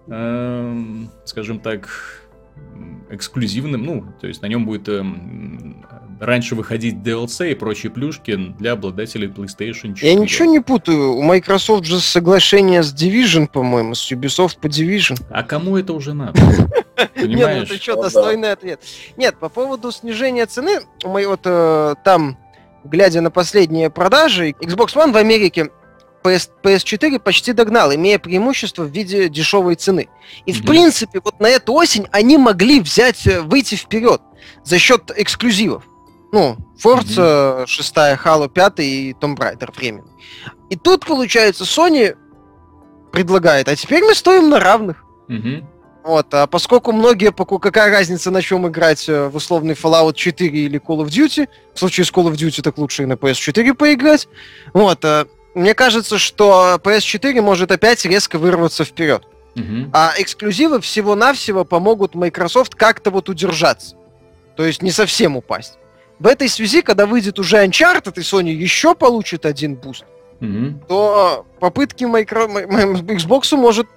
э, 0.07 1.05
скажем 1.25 1.59
так, 1.59 2.23
эксклюзивным, 3.09 3.83
ну, 3.83 4.05
то 4.19 4.27
есть 4.27 4.41
на 4.41 4.47
нем 4.47 4.65
будет 4.65 4.89
э, 4.89 5.03
раньше 6.19 6.55
выходить 6.55 6.95
DLC 6.95 7.51
и 7.51 7.55
прочие 7.55 7.91
плюшки 7.91 8.35
для 8.35 8.71
обладателей 8.71 9.27
PlayStation 9.27 9.93
4. 9.93 10.13
Я 10.13 10.15
ничего 10.15 10.45
не 10.45 10.59
путаю, 10.59 11.13
у 11.13 11.21
Microsoft 11.21 11.85
же 11.85 11.99
соглашение 11.99 12.81
с 12.81 12.93
Division, 12.93 13.47
по-моему, 13.47 13.93
с 13.93 14.11
Ubisoft 14.11 14.59
по 14.59 14.67
Division. 14.67 15.21
А 15.29 15.43
кому 15.43 15.77
это 15.77 15.93
уже 15.93 16.13
надо? 16.13 16.39
Нет, 17.15 17.39
ну 17.39 17.47
это 17.47 17.75
что, 17.75 18.01
достойный 18.01 18.51
ответ. 18.51 18.81
Нет, 19.17 19.35
по 19.37 19.49
поводу 19.49 19.91
снижения 19.91 20.45
цены, 20.45 20.79
мы 21.03 21.27
вот 21.27 21.41
э, 21.45 21.95
там 22.03 22.37
глядя 22.83 23.21
на 23.21 23.31
последние 23.31 23.89
продажи, 23.89 24.49
Xbox 24.61 24.95
One 24.95 25.11
в 25.11 25.17
Америке 25.17 25.69
PS, 26.23 26.49
PS4 26.63 27.19
почти 27.19 27.53
догнал, 27.53 27.93
имея 27.93 28.19
преимущество 28.19 28.83
в 28.83 28.91
виде 28.91 29.29
дешевой 29.29 29.75
цены. 29.75 30.09
И, 30.45 30.53
в 30.53 30.65
принципе, 30.65 31.21
вот 31.23 31.39
на 31.39 31.47
эту 31.47 31.73
осень 31.73 32.07
они 32.11 32.37
могли 32.37 32.79
взять, 32.79 33.27
э, 33.27 33.41
выйти 33.41 33.75
вперед 33.75 34.21
за 34.63 34.79
счет 34.79 35.11
эксклюзивов. 35.15 35.83
Ну, 36.31 36.57
Forza 36.83 37.63
mm-hmm. 37.63 37.67
6, 37.67 37.95
Halo 37.95 38.49
5 38.49 38.79
и 38.79 39.15
Tomb 39.19 39.35
Raider 39.35 39.71
временно. 39.75 40.07
И 40.69 40.75
тут, 40.75 41.05
получается, 41.05 41.63
Sony 41.63 42.15
предлагает, 43.11 43.67
а 43.67 43.75
теперь 43.75 44.03
мы 44.03 44.15
стоим 44.15 44.49
на 44.49 44.59
равных. 44.59 45.03
Mm-hmm. 45.29 45.63
Вот, 46.03 46.33
а 46.33 46.47
поскольку 46.47 46.91
многие, 46.91 47.31
какая 47.31 47.89
разница, 47.89 48.29
на 48.29 48.41
чем 48.41 48.67
играть 48.67 49.07
э, 49.07 49.29
в 49.29 49.37
условный 49.37 49.73
Fallout 49.73 50.15
4 50.15 50.49
или 50.49 50.77
Call 50.77 51.05
of 51.05 51.07
Duty, 51.07 51.47
в 51.73 51.79
случае 51.79 52.05
с 52.05 52.11
Call 52.11 52.25
of 52.25 52.33
Duty 52.33 52.61
так 52.61 52.77
лучше 52.77 53.03
и 53.03 53.05
на 53.05 53.13
PS4 53.13 53.73
поиграть, 53.73 54.27
вот, 54.73 55.03
а, 55.05 55.27
мне 55.53 55.73
кажется, 55.73 56.17
что 56.17 56.77
PS4 56.83 57.41
может 57.41 57.71
опять 57.71 58.03
резко 58.03 58.37
вырваться 58.37 58.83
вперед. 58.83 59.23
Uh-huh. 59.55 59.89
А 59.93 60.13
эксклюзивы 60.17 60.81
всего-навсего 60.81 61.63
помогут 61.63 62.15
Microsoft 62.15 62.75
как-то 62.75 63.09
вот 63.09 63.29
удержаться. 63.29 63.95
То 64.57 64.65
есть 64.65 64.81
не 64.81 64.91
совсем 64.91 65.37
упасть. 65.37 65.77
В 66.19 66.27
этой 66.27 66.49
связи, 66.49 66.81
когда 66.81 67.05
выйдет 67.05 67.39
уже 67.39 67.63
Uncharted 67.63 68.13
и 68.15 68.21
Sony 68.21 68.49
еще 68.49 68.93
получит 68.93 69.45
один 69.45 69.75
буст, 69.75 70.03
uh-huh. 70.41 70.73
то 70.89 71.45
попытки 71.61 72.03
micro... 72.03 72.47
Xbox 73.05 73.55
может 73.55 73.87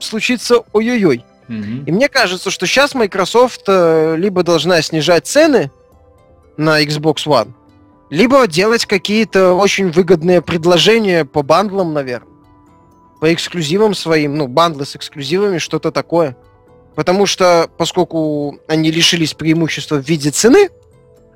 случиться 0.00 0.62
ой-ой-ой. 0.72 1.24
Mm-hmm. 1.48 1.84
И 1.86 1.92
мне 1.92 2.08
кажется, 2.08 2.50
что 2.50 2.66
сейчас 2.66 2.94
Microsoft 2.94 3.62
э, 3.66 4.16
либо 4.16 4.42
должна 4.42 4.82
снижать 4.82 5.26
цены 5.26 5.70
на 6.56 6.82
Xbox 6.82 7.26
One, 7.26 7.52
либо 8.10 8.46
делать 8.46 8.86
какие-то 8.86 9.54
очень 9.54 9.90
выгодные 9.90 10.42
предложения 10.42 11.24
по 11.24 11.42
бандлам, 11.42 11.92
наверное. 11.92 12.28
По 13.20 13.32
эксклюзивам 13.32 13.94
своим, 13.94 14.36
ну, 14.36 14.46
бандлы 14.46 14.84
с 14.84 14.94
эксклюзивами, 14.94 15.58
что-то 15.58 15.90
такое. 15.90 16.36
Потому 16.94 17.26
что, 17.26 17.68
поскольку 17.76 18.60
они 18.68 18.90
лишились 18.90 19.34
преимущества 19.34 19.96
в 19.96 20.08
виде 20.08 20.30
цены, 20.30 20.68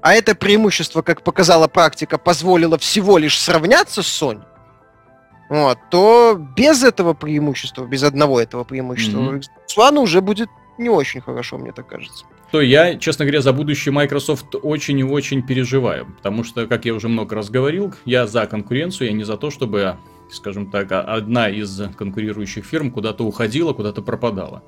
а 0.00 0.14
это 0.14 0.34
преимущество, 0.34 1.02
как 1.02 1.22
показала 1.22 1.68
практика, 1.68 2.18
позволило 2.18 2.76
всего 2.78 3.18
лишь 3.18 3.40
сравняться 3.40 4.02
с 4.02 4.22
Sony, 4.22 4.42
вот, 5.52 5.78
то 5.90 6.40
без 6.56 6.82
этого 6.82 7.12
преимущества, 7.12 7.84
без 7.84 8.02
одного 8.02 8.40
этого 8.40 8.64
преимущества, 8.64 9.18
mm-hmm. 9.18 9.40
Xbox 9.40 9.76
One 9.76 9.98
уже 9.98 10.22
будет 10.22 10.48
не 10.78 10.88
очень 10.88 11.20
хорошо, 11.20 11.58
мне 11.58 11.72
так 11.72 11.86
кажется. 11.86 12.24
То 12.50 12.62
я, 12.62 12.96
честно 12.96 13.26
говоря, 13.26 13.42
за 13.42 13.52
будущее 13.52 13.92
Microsoft 13.92 14.54
очень 14.62 14.98
и 14.98 15.04
очень 15.04 15.46
переживаю, 15.46 16.06
потому 16.16 16.42
что, 16.42 16.66
как 16.66 16.86
я 16.86 16.94
уже 16.94 17.08
много 17.08 17.34
раз 17.34 17.50
говорил, 17.50 17.92
я 18.06 18.26
за 18.26 18.46
конкуренцию, 18.46 19.08
я 19.08 19.12
не 19.12 19.24
за 19.24 19.36
то, 19.36 19.50
чтобы, 19.50 19.98
скажем 20.30 20.70
так, 20.70 20.90
одна 20.90 21.50
из 21.50 21.82
конкурирующих 21.98 22.64
фирм 22.64 22.90
куда-то 22.90 23.24
уходила, 23.24 23.74
куда-то 23.74 24.00
пропадала. 24.00 24.62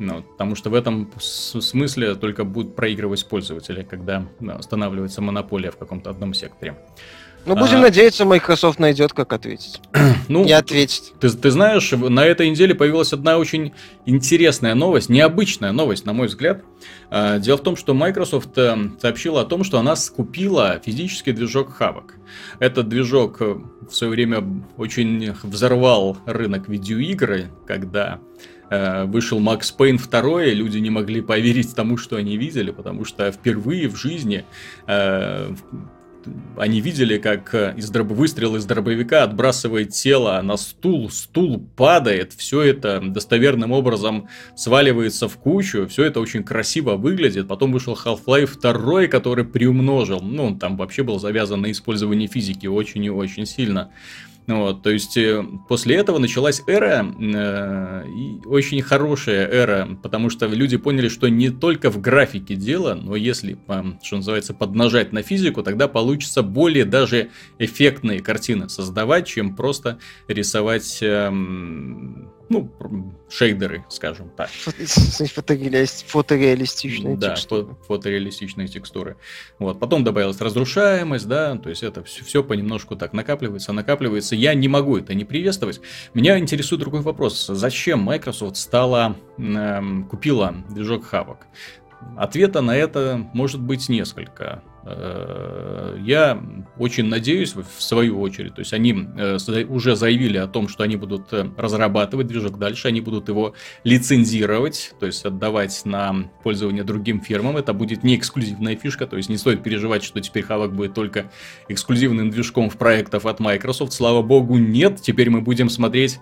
Ну, 0.00 0.22
потому 0.22 0.56
что 0.56 0.70
в 0.70 0.74
этом 0.74 1.12
смысле 1.20 2.16
только 2.16 2.42
будут 2.42 2.74
проигрывать 2.74 3.24
пользователи, 3.28 3.84
когда 3.84 4.26
останавливается 4.58 5.22
монополия 5.22 5.70
в 5.70 5.76
каком-то 5.76 6.10
одном 6.10 6.34
секторе. 6.34 6.76
Ну, 7.46 7.56
будем 7.56 7.78
а... 7.78 7.82
надеяться, 7.82 8.24
Microsoft 8.24 8.78
найдет, 8.78 9.12
как 9.12 9.32
ответить. 9.32 9.80
ну, 10.28 10.44
и 10.44 10.52
ответить. 10.52 11.12
Ты, 11.20 11.28
ты 11.30 11.50
знаешь, 11.50 11.90
на 11.92 12.24
этой 12.24 12.48
неделе 12.48 12.74
появилась 12.74 13.12
одна 13.12 13.38
очень 13.38 13.72
интересная 14.06 14.74
новость, 14.74 15.10
необычная 15.10 15.72
новость, 15.72 16.06
на 16.06 16.12
мой 16.12 16.28
взгляд. 16.28 16.62
А, 17.10 17.38
дело 17.38 17.58
в 17.58 17.62
том, 17.62 17.76
что 17.76 17.92
Microsoft 17.92 18.56
э, 18.56 18.76
сообщила 19.00 19.42
о 19.42 19.44
том, 19.44 19.62
что 19.62 19.78
она 19.78 19.94
скупила 19.94 20.80
физический 20.84 21.32
движок 21.32 21.76
Havok. 21.78 22.12
Этот 22.60 22.88
движок 22.88 23.36
э, 23.40 23.56
в 23.88 23.94
свое 23.94 24.12
время 24.12 24.42
очень 24.78 25.34
взорвал 25.42 26.16
рынок 26.24 26.68
видеоигры, 26.68 27.50
когда 27.66 28.20
э, 28.70 29.04
вышел 29.04 29.38
Макс 29.38 29.70
Пейн 29.70 29.98
2, 29.98 30.44
люди 30.46 30.78
не 30.78 30.90
могли 30.90 31.20
поверить 31.20 31.74
тому, 31.74 31.98
что 31.98 32.16
они 32.16 32.38
видели, 32.38 32.70
потому 32.70 33.04
что 33.04 33.30
впервые 33.30 33.88
в 33.88 33.96
жизни 33.96 34.44
они 36.56 36.80
видели, 36.80 37.18
как 37.18 37.54
э, 37.54 37.74
из 37.76 37.90
дроб... 37.90 38.08
выстрел 38.08 38.56
из 38.56 38.64
дробовика 38.64 39.22
отбрасывает 39.22 39.90
тело 39.90 40.40
на 40.42 40.56
стул, 40.56 41.10
стул 41.10 41.66
падает, 41.76 42.32
все 42.32 42.62
это 42.62 43.00
достоверным 43.00 43.72
образом 43.72 44.28
сваливается 44.56 45.28
в 45.28 45.36
кучу, 45.36 45.86
все 45.88 46.04
это 46.04 46.20
очень 46.20 46.44
красиво 46.44 46.96
выглядит. 46.96 47.48
Потом 47.48 47.72
вышел 47.72 47.94
Half-Life 47.94 48.60
2, 48.60 49.06
который 49.06 49.44
приумножил, 49.44 50.20
ну, 50.20 50.46
он 50.46 50.58
там 50.58 50.76
вообще 50.76 51.02
был 51.02 51.18
завязан 51.18 51.62
на 51.62 51.70
использовании 51.70 52.26
физики 52.26 52.66
очень 52.66 53.04
и 53.04 53.10
очень 53.10 53.46
сильно. 53.46 53.90
Вот, 54.46 54.82
то 54.82 54.90
есть 54.90 55.16
э, 55.16 55.42
после 55.68 55.96
этого 55.96 56.18
началась 56.18 56.62
эра, 56.66 57.06
э, 57.18 58.04
очень 58.44 58.82
хорошая 58.82 59.46
эра, 59.48 59.98
потому 60.02 60.28
что 60.28 60.46
люди 60.46 60.76
поняли, 60.76 61.08
что 61.08 61.28
не 61.28 61.48
только 61.48 61.90
в 61.90 61.98
графике 61.98 62.54
дело, 62.54 62.94
но 62.94 63.16
если, 63.16 63.56
э, 63.68 63.82
что 64.02 64.16
называется, 64.16 64.52
поднажать 64.52 65.12
на 65.12 65.22
физику, 65.22 65.62
тогда 65.62 65.88
получится 65.88 66.42
более 66.42 66.84
даже 66.84 67.30
эффектные 67.58 68.20
картины 68.20 68.68
создавать, 68.68 69.26
чем 69.26 69.56
просто 69.56 69.98
рисовать 70.28 70.98
э, 71.00 71.30
ну, 72.48 72.70
шейдеры, 73.28 73.84
скажем 73.88 74.30
так. 74.36 74.48
Фотореалистичные 76.06 77.16
да, 77.16 77.30
текстуры. 77.30 77.64
Да, 77.64 77.74
фотореалистичные 77.86 78.68
текстуры. 78.68 79.16
Вот. 79.58 79.80
Потом 79.80 80.04
добавилась 80.04 80.40
разрушаемость, 80.40 81.26
да, 81.26 81.56
то 81.56 81.68
есть 81.70 81.82
это 81.82 82.02
все, 82.04 82.24
все 82.24 82.44
понемножку 82.44 82.96
так 82.96 83.12
накапливается, 83.12 83.72
накапливается. 83.72 84.36
Я 84.36 84.54
не 84.54 84.68
могу 84.68 84.98
это 84.98 85.14
не 85.14 85.24
приветствовать. 85.24 85.80
Меня 86.12 86.38
интересует 86.38 86.80
другой 86.80 87.00
вопрос. 87.00 87.46
Зачем 87.46 88.00
Microsoft 88.00 88.56
стала, 88.56 89.16
э, 89.38 89.80
купила 90.10 90.54
движок 90.68 91.04
Havok? 91.12 91.38
Ответа 92.16 92.60
на 92.60 92.76
это 92.76 93.28
может 93.32 93.60
быть 93.60 93.88
несколько. 93.88 94.62
Э, 94.84 95.96
я 96.00 96.40
очень 96.78 97.06
надеюсь, 97.06 97.54
в 97.54 97.82
свою 97.82 98.20
очередь, 98.20 98.54
то 98.54 98.60
есть 98.60 98.72
они 98.72 99.06
э, 99.16 99.38
уже 99.68 99.96
заявили 99.96 100.38
о 100.38 100.46
том, 100.46 100.68
что 100.68 100.82
они 100.82 100.96
будут 100.96 101.32
э, 101.32 101.48
разрабатывать 101.56 102.26
движок 102.26 102.58
дальше, 102.58 102.88
они 102.88 103.00
будут 103.00 103.28
его 103.28 103.54
лицензировать, 103.84 104.94
то 104.98 105.06
есть 105.06 105.24
отдавать 105.24 105.82
на 105.84 106.30
пользование 106.42 106.84
другим 106.84 107.20
фирмам. 107.20 107.56
Это 107.56 107.72
будет 107.72 108.02
не 108.02 108.16
эксклюзивная 108.16 108.76
фишка, 108.76 109.06
то 109.06 109.16
есть 109.16 109.28
не 109.28 109.36
стоит 109.36 109.62
переживать, 109.62 110.02
что 110.04 110.20
теперь 110.20 110.44
Havok 110.44 110.70
будет 110.70 110.94
только 110.94 111.30
эксклюзивным 111.68 112.30
движком 112.30 112.70
в 112.70 112.76
проектах 112.76 113.24
от 113.24 113.40
Microsoft. 113.40 113.92
Слава 113.92 114.22
богу, 114.22 114.56
нет. 114.56 115.00
Теперь 115.00 115.30
мы 115.30 115.40
будем 115.40 115.70
смотреть 115.70 116.20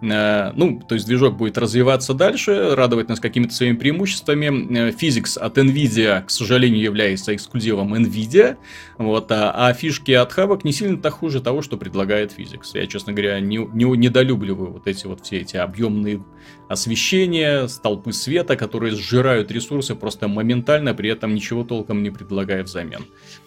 ну, 0.00 0.82
то 0.86 0.94
есть 0.94 1.06
движок 1.06 1.36
будет 1.36 1.56
развиваться 1.56 2.14
дальше, 2.14 2.74
радовать 2.74 3.08
нас 3.08 3.20
какими-то 3.20 3.54
своими 3.54 3.76
преимуществами. 3.76 4.46
Э, 4.46 4.90
Physics 4.90 5.38
от 5.38 5.56
NVIDIA, 5.56 6.22
к 6.24 6.30
сожалению, 6.30 6.82
является 6.82 7.34
эксклюзивом 7.34 7.94
NVIDIA. 7.94 8.56
Вот, 8.98 9.30
а, 9.32 9.52
а 9.52 9.72
фишки 9.72 10.12
от 10.12 10.36
Havok 10.36 10.60
не 10.64 10.72
сильно-то 10.72 11.10
хуже 11.10 11.40
того, 11.40 11.62
что 11.62 11.76
предлагает 11.76 12.38
Physics. 12.38 12.70
Я, 12.74 12.86
честно 12.86 13.12
говоря, 13.12 13.40
не, 13.40 13.56
не 13.56 13.84
недолюбливаю 13.84 14.72
вот 14.72 14.86
эти 14.86 15.06
вот 15.06 15.24
все 15.24 15.38
эти 15.40 15.56
объемные 15.56 16.22
освещения, 16.68 17.68
столпы 17.68 18.12
света, 18.12 18.56
которые 18.56 18.94
сжирают 18.94 19.50
ресурсы 19.50 19.94
просто 19.94 20.28
моментально, 20.28 20.94
при 20.94 21.10
этом 21.10 21.34
ничего 21.34 21.64
толком 21.64 22.02
не 22.02 22.10
предлагая 22.10 22.62
взамен. 22.62 23.06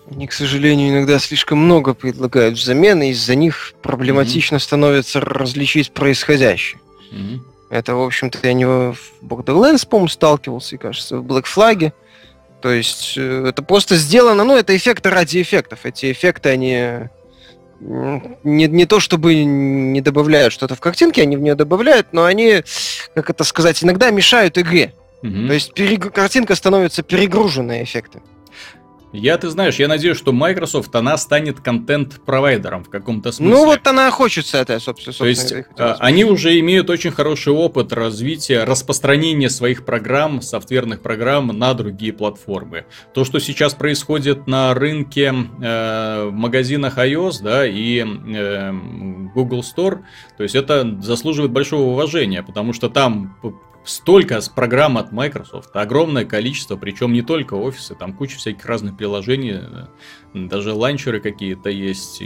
Они, 0.10 0.28
к 0.28 0.34
сожалению, 0.34 0.90
иногда 0.90 1.20
слишком 1.20 1.60
много 1.60 1.94
предлагают 1.94 2.58
взамен, 2.58 3.02
и 3.02 3.10
из-за 3.10 3.36
них 3.36 3.74
проблематично 3.82 4.56
mm-hmm. 4.56 4.60
становится 4.60 5.20
различить 5.20 5.92
происходящее. 5.92 6.80
Mm-hmm. 7.12 7.40
Это, 7.70 7.96
в 7.96 8.02
общем-то, 8.02 8.40
я 8.44 8.54
не 8.54 8.66
в 8.66 8.98
Borderlands, 9.22 9.88
по-моему, 9.88 10.08
сталкивался, 10.08 10.76
и, 10.76 10.78
кажется, 10.78 11.18
в 11.18 11.26
Black 11.26 11.46
Flag. 11.54 11.92
То 12.62 12.72
есть 12.72 13.16
э, 13.18 13.48
это 13.50 13.62
просто 13.62 13.96
сделано, 13.96 14.44
ну, 14.44 14.56
это 14.56 14.76
эффекты 14.76 15.10
ради 15.10 15.42
эффектов. 15.42 15.80
Эти 15.84 16.12
эффекты, 16.12 16.50
они 16.50 17.10
не, 17.80 18.68
не 18.68 18.86
то 18.86 19.00
чтобы 19.00 19.44
не 19.44 20.02
добавляют 20.02 20.54
что-то 20.54 20.76
в 20.76 20.80
картинке, 20.80 21.22
они 21.22 21.38
в 21.38 21.42
нее 21.42 21.56
добавляют, 21.56 22.08
но 22.12 22.26
они, 22.26 22.64
как 23.14 23.30
это 23.30 23.44
сказать, 23.44 23.84
иногда 23.84 24.10
мешают 24.10 24.58
игре. 24.58 24.94
Угу. 25.24 25.48
То 25.48 25.54
есть 25.54 25.74
перег... 25.74 26.12
картинка 26.14 26.56
становится 26.56 27.04
перегруженной 27.04 27.84
эффектами. 27.84 28.24
Я, 29.14 29.38
ты 29.38 29.50
знаешь, 29.50 29.76
я 29.76 29.88
надеюсь, 29.88 30.18
что 30.18 30.34
Microsoft, 30.34 30.94
она 30.94 31.18
станет 31.18 31.62
контент-провайдером 31.62 32.84
в 32.84 32.90
каком-то 32.90 33.32
смысле. 33.32 33.56
Ну, 33.56 33.66
вот 33.66 33.88
она 33.88 34.12
хочется 34.12 34.58
это, 34.58 34.80
собственно. 34.80 35.16
То 35.16 35.26
есть, 35.26 35.54
а, 35.78 35.96
они 36.00 36.26
уже 36.26 36.60
имеют 36.60 36.90
очень 36.90 37.12
хороший 37.12 37.54
опыт 37.54 37.94
развития, 37.94 38.66
распространения 38.66 39.50
своих 39.50 39.86
программ, 39.86 40.42
софтверных 40.42 41.02
программ 41.02 41.48
на 41.48 41.74
другие 41.74 42.12
платформы. 42.12 42.86
То, 43.14 43.24
что 43.24 43.40
сейчас 43.40 43.74
происходит 43.74 44.46
на 44.46 44.74
рынке 44.74 45.34
э, 45.62 46.26
в 46.26 46.34
магазинах 46.34 46.98
iOS, 46.98 47.42
да, 47.42 47.66
и 47.66 48.00
э, 48.00 48.72
Google 49.34 49.62
Store, 49.62 50.00
то 50.36 50.44
есть, 50.44 50.56
это 50.56 50.98
заслуживает 51.02 51.52
большого 51.52 51.92
уважения, 51.92 52.44
потому 52.44 52.74
что 52.74 52.90
там 52.90 53.38
столько 53.88 54.40
программ 54.54 54.98
от 54.98 55.12
Microsoft, 55.12 55.76
огромное 55.76 56.26
количество, 56.26 56.76
причем 56.76 57.14
не 57.14 57.22
только 57.22 57.56
офисы, 57.56 57.96
там 57.96 58.14
куча 58.14 58.38
всяких 58.38 58.66
разных 58.66 58.98
приложений, 58.98 59.88
даже 60.34 60.74
ланчеры 60.74 61.20
какие-то 61.20 61.70
есть, 61.70 62.22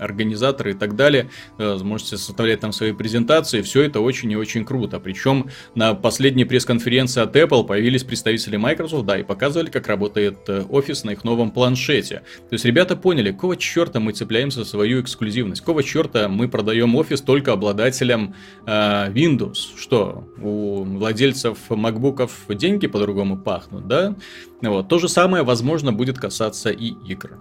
организаторы 0.00 0.72
и 0.72 0.74
так 0.74 0.96
далее. 0.96 1.30
Э, 1.58 1.78
можете 1.82 2.16
составлять 2.16 2.60
там 2.60 2.72
свои 2.72 2.92
презентации, 2.92 3.62
все 3.62 3.82
это 3.82 4.00
очень 4.00 4.30
и 4.32 4.36
очень 4.36 4.64
круто. 4.64 5.00
Причем 5.00 5.48
на 5.74 5.94
последней 5.94 6.44
пресс-конференции 6.44 7.22
от 7.22 7.34
Apple 7.36 7.66
появились 7.66 8.04
представители 8.04 8.56
Microsoft, 8.56 9.06
да, 9.06 9.18
и 9.18 9.22
показывали, 9.22 9.70
как 9.70 9.86
работает 9.86 10.38
э, 10.48 10.64
офис 10.68 11.04
на 11.04 11.10
их 11.10 11.24
новом 11.24 11.50
планшете. 11.50 12.22
То 12.48 12.54
есть 12.54 12.64
ребята 12.64 12.96
поняли, 12.96 13.32
какого 13.32 13.56
черта 13.56 14.00
мы 14.00 14.12
цепляемся 14.12 14.60
за 14.60 14.64
свою 14.64 15.00
эксклюзивность, 15.00 15.60
какого 15.60 15.82
черта 15.82 16.28
мы 16.28 16.48
продаем 16.48 16.94
офис 16.96 17.20
только 17.20 17.52
обладателям 17.52 18.34
э, 18.66 19.12
Windows. 19.12 19.76
Что, 19.76 20.28
у 20.40 20.84
владельцев 20.84 21.58
макбуков 21.70 22.32
деньги 22.48 22.86
по-другому 22.86 23.36
пахнут, 23.36 23.86
да? 23.86 24.16
Вот. 24.62 24.88
То 24.88 24.98
же 24.98 25.08
самое, 25.08 25.42
возможно, 25.42 25.92
будет 25.92 26.18
касаться 26.18 26.70
и 26.70 26.94
игр. 27.06 27.38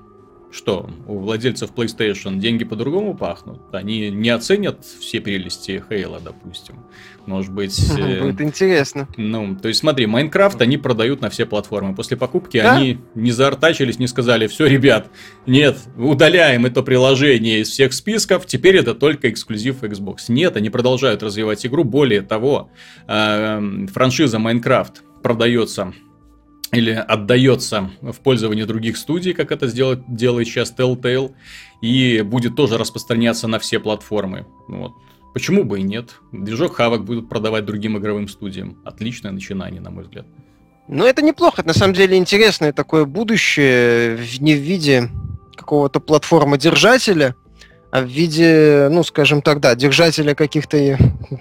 Что, 0.49 0.89
у 1.07 1.19
владельцев 1.19 1.71
PlayStation 1.75 2.37
деньги 2.37 2.63
по-другому 2.63 3.15
пахнут? 3.15 3.59
Они 3.73 4.09
не 4.09 4.29
оценят 4.29 4.85
все 4.85 5.19
прелести 5.19 5.83
Хейла, 5.89 6.21
допустим. 6.21 6.85
Может 7.25 7.51
быть... 7.51 7.77
Э, 7.97 8.21
будет 8.21 8.41
интересно. 8.41 9.07
Ну, 9.17 9.55
то 9.55 9.67
есть 9.67 9.81
смотри, 9.81 10.05
Майнкрафт 10.05 10.61
они 10.61 10.77
продают 10.77 11.19
на 11.19 11.29
все 11.29 11.45
платформы. 11.45 11.95
После 11.95 12.15
покупки 12.15 12.61
да? 12.61 12.75
они 12.75 12.99
не 13.15 13.31
заортачились, 13.31 13.99
не 13.99 14.07
сказали, 14.07 14.47
все, 14.47 14.67
ребят, 14.67 15.07
нет, 15.45 15.77
удаляем 15.97 16.65
это 16.65 16.83
приложение 16.83 17.61
из 17.61 17.69
всех 17.69 17.93
списков, 17.93 18.45
теперь 18.45 18.77
это 18.77 18.93
только 18.93 19.29
эксклюзив 19.29 19.83
Xbox. 19.83 20.25
Нет, 20.29 20.55
они 20.55 20.69
продолжают 20.69 21.23
развивать 21.23 21.65
игру. 21.65 21.83
Более 21.83 22.21
того, 22.21 22.69
э, 23.07 23.87
франшиза 23.91 24.39
Майнкрафт 24.39 25.03
продается 25.21 25.93
или 26.71 26.91
отдается 26.91 27.91
в 28.01 28.19
пользование 28.19 28.65
других 28.65 28.97
студий, 28.97 29.33
как 29.33 29.51
это 29.51 29.67
сделать, 29.67 29.99
делает 30.07 30.47
сейчас 30.47 30.73
Telltale, 30.77 31.33
и 31.81 32.21
будет 32.21 32.55
тоже 32.55 32.77
распространяться 32.77 33.47
на 33.47 33.59
все 33.59 33.79
платформы. 33.79 34.45
Вот. 34.67 34.93
Почему 35.33 35.63
бы 35.63 35.79
и 35.79 35.83
нет? 35.83 36.15
Движок 36.31 36.79
Havok 36.79 36.99
будут 36.99 37.29
продавать 37.29 37.65
другим 37.65 37.97
игровым 37.97 38.27
студиям. 38.27 38.77
Отличное 38.83 39.31
начинание, 39.31 39.81
на 39.81 39.91
мой 39.91 40.03
взгляд. 40.03 40.25
Ну, 40.87 41.05
это 41.05 41.21
неплохо. 41.21 41.61
Это, 41.61 41.67
на 41.67 41.73
самом 41.73 41.93
деле, 41.93 42.17
интересное 42.17 42.73
такое 42.73 43.05
будущее, 43.05 44.19
не 44.39 44.55
в 44.55 44.59
виде 44.59 45.09
какого-то 45.55 45.99
платформы-держателя, 45.99 47.35
а 47.35 47.46
в 47.91 48.05
виде, 48.05 48.87
ну, 48.91 49.03
скажем 49.03 49.41
так, 49.41 49.59
да, 49.59 49.75
держателя 49.75 50.35
каких-то 50.35 50.97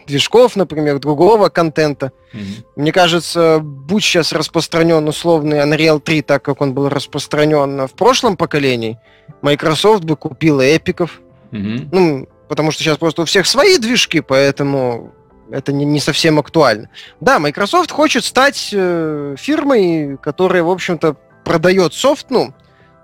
движков, 0.06 0.56
например, 0.56 0.98
другого 0.98 1.48
контента. 1.48 2.12
Mm-hmm. 2.32 2.64
Мне 2.76 2.92
кажется, 2.92 3.58
будь 3.60 4.04
сейчас 4.04 4.32
распространен 4.32 5.06
условный 5.08 5.58
Unreal 5.58 6.00
3, 6.00 6.22
так 6.22 6.42
как 6.44 6.60
он 6.60 6.72
был 6.72 6.88
распространен 6.88 7.86
в 7.86 7.92
прошлом 7.92 8.36
поколении, 8.36 8.98
Microsoft 9.42 10.04
бы 10.04 10.16
купила 10.16 10.62
эпиков. 10.62 11.20
Mm-hmm. 11.50 11.88
Ну, 11.90 12.28
потому 12.48 12.70
что 12.70 12.82
сейчас 12.82 12.98
просто 12.98 13.22
у 13.22 13.24
всех 13.24 13.46
свои 13.46 13.78
движки, 13.78 14.20
поэтому 14.20 15.12
это 15.50 15.72
не, 15.72 15.84
не 15.84 16.00
совсем 16.00 16.38
актуально. 16.38 16.90
Да, 17.20 17.38
Microsoft 17.38 17.90
хочет 17.90 18.24
стать 18.24 18.70
э, 18.72 19.34
фирмой, 19.38 20.16
которая, 20.22 20.62
в 20.62 20.70
общем-то, 20.70 21.16
продает 21.44 21.94
софт, 21.94 22.26
ну, 22.30 22.52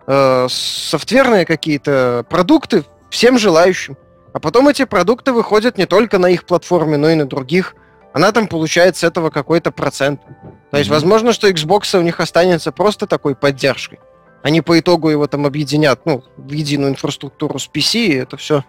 э, 0.06 0.46
софтверные 0.48 1.44
какие-то 1.44 2.24
продукты 2.28 2.84
всем 3.12 3.38
желающим. 3.38 3.96
А 4.32 4.40
потом 4.40 4.68
эти 4.68 4.84
продукты 4.84 5.32
выходят 5.32 5.76
не 5.76 5.84
только 5.86 6.18
на 6.18 6.30
их 6.30 6.44
платформе, 6.44 6.96
но 6.96 7.10
и 7.10 7.14
на 7.14 7.26
других. 7.26 7.76
Она 8.14 8.32
там 8.32 8.48
получает 8.48 8.96
с 8.96 9.04
этого 9.04 9.28
какой-то 9.30 9.70
процент. 9.70 10.22
То 10.70 10.78
есть, 10.78 10.88
mm-hmm. 10.88 10.92
возможно, 10.94 11.32
что 11.32 11.48
Xbox 11.48 11.96
у 11.98 12.02
них 12.02 12.20
останется 12.20 12.72
просто 12.72 13.06
такой 13.06 13.34
поддержкой. 13.34 14.00
Они 14.42 14.62
по 14.62 14.78
итогу 14.78 15.10
его 15.10 15.26
там 15.26 15.46
объединят 15.46 16.06
ну, 16.06 16.24
в 16.36 16.50
единую 16.50 16.92
инфраструктуру 16.92 17.58
с 17.58 17.68
PC, 17.68 17.98
и 18.06 18.14
это 18.14 18.36
все 18.38 18.64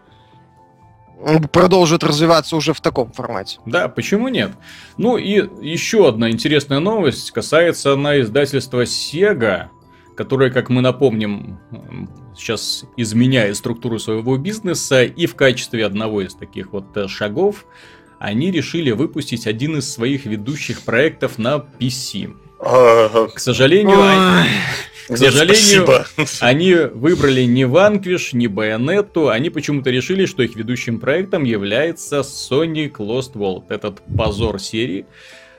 продолжит 1.52 2.04
развиваться 2.04 2.58
уже 2.58 2.74
в 2.74 2.82
таком 2.82 3.14
формате. 3.14 3.60
Да, 3.66 3.88
почему 3.88 4.28
нет? 4.28 4.52
Ну 4.98 5.18
и 5.18 5.50
еще 5.66 6.10
одна 6.10 6.30
интересная 6.30 6.80
новость 6.80 7.32
касается 7.32 7.96
на 7.96 8.20
издательства 8.20 8.84
Sega, 8.84 9.68
которое, 10.16 10.50
как 10.50 10.70
мы 10.70 10.82
напомним, 10.82 11.60
сейчас 12.36 12.86
изменяет 12.98 13.58
структуру 13.58 14.00
своего 14.00 14.38
бизнеса, 14.38 15.04
и 15.04 15.26
в 15.26 15.36
качестве 15.36 15.86
одного 15.86 16.22
из 16.22 16.34
таких 16.36 16.74
вот 16.74 16.96
э, 16.96 17.08
шагов 17.08 17.66
они 18.20 18.52
решили 18.52 18.92
выпустить 18.92 19.48
один 19.48 19.78
из 19.78 19.92
своих 19.92 20.26
ведущих 20.26 20.82
проектов 20.84 21.38
на 21.38 21.66
PC. 21.80 22.34
К 22.60 23.40
сожалению, 23.40 24.02
они, 24.02 24.50
к 25.10 25.18
сожалению, 25.18 26.06
они 26.40 26.74
выбрали 26.74 27.44
не 27.44 27.64
Vanquish, 27.64 28.30
не 28.32 28.48
Bayonetta, 28.48 29.30
они 29.30 29.50
почему-то 29.50 29.90
решили, 29.90 30.26
что 30.26 30.44
их 30.44 30.56
ведущим 30.56 31.00
проектом 31.00 31.44
является 31.44 32.20
Sonic 32.20 32.94
Lost 32.98 33.34
World, 33.34 33.66
этот 33.68 34.02
позор 34.18 34.60
серии, 34.60 35.06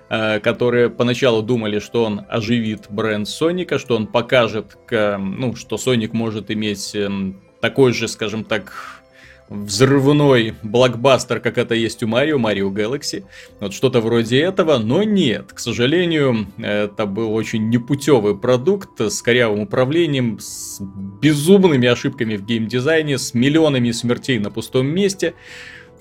которые 0.08 0.90
поначалу 0.90 1.42
думали, 1.42 1.78
что 1.78 2.04
он 2.04 2.22
оживит 2.28 2.86
бренд 2.90 3.28
Соника, 3.28 3.78
что 3.78 3.96
он 3.96 4.06
покажет, 4.06 4.76
ну, 4.90 5.56
что 5.56 5.78
Соник 5.78 6.12
может 6.12 6.50
иметь 6.50 6.94
эм, 6.94 7.40
такой 7.60 7.92
же, 7.92 8.08
скажем 8.08 8.44
так, 8.44 9.02
взрывной 9.48 10.54
блокбастер, 10.62 11.40
как 11.40 11.58
это 11.58 11.74
есть 11.74 12.02
у 12.02 12.06
Марио, 12.06 12.38
Марио 12.38 12.70
Galaxy. 12.70 13.24
Вот 13.60 13.72
что-то 13.72 14.00
вроде 14.00 14.40
этого, 14.40 14.78
но 14.78 15.02
нет. 15.02 15.52
К 15.52 15.58
сожалению, 15.58 16.48
это 16.58 17.06
был 17.06 17.32
очень 17.34 17.68
непутевый 17.68 18.36
продукт 18.36 19.00
с 19.00 19.22
корявым 19.22 19.60
управлением, 19.60 20.38
с 20.40 20.80
безумными 20.80 21.88
ошибками 21.88 22.36
в 22.36 22.44
геймдизайне, 22.44 23.18
с 23.18 23.34
миллионами 23.34 23.90
смертей 23.90 24.38
на 24.38 24.50
пустом 24.50 24.86
месте. 24.86 25.34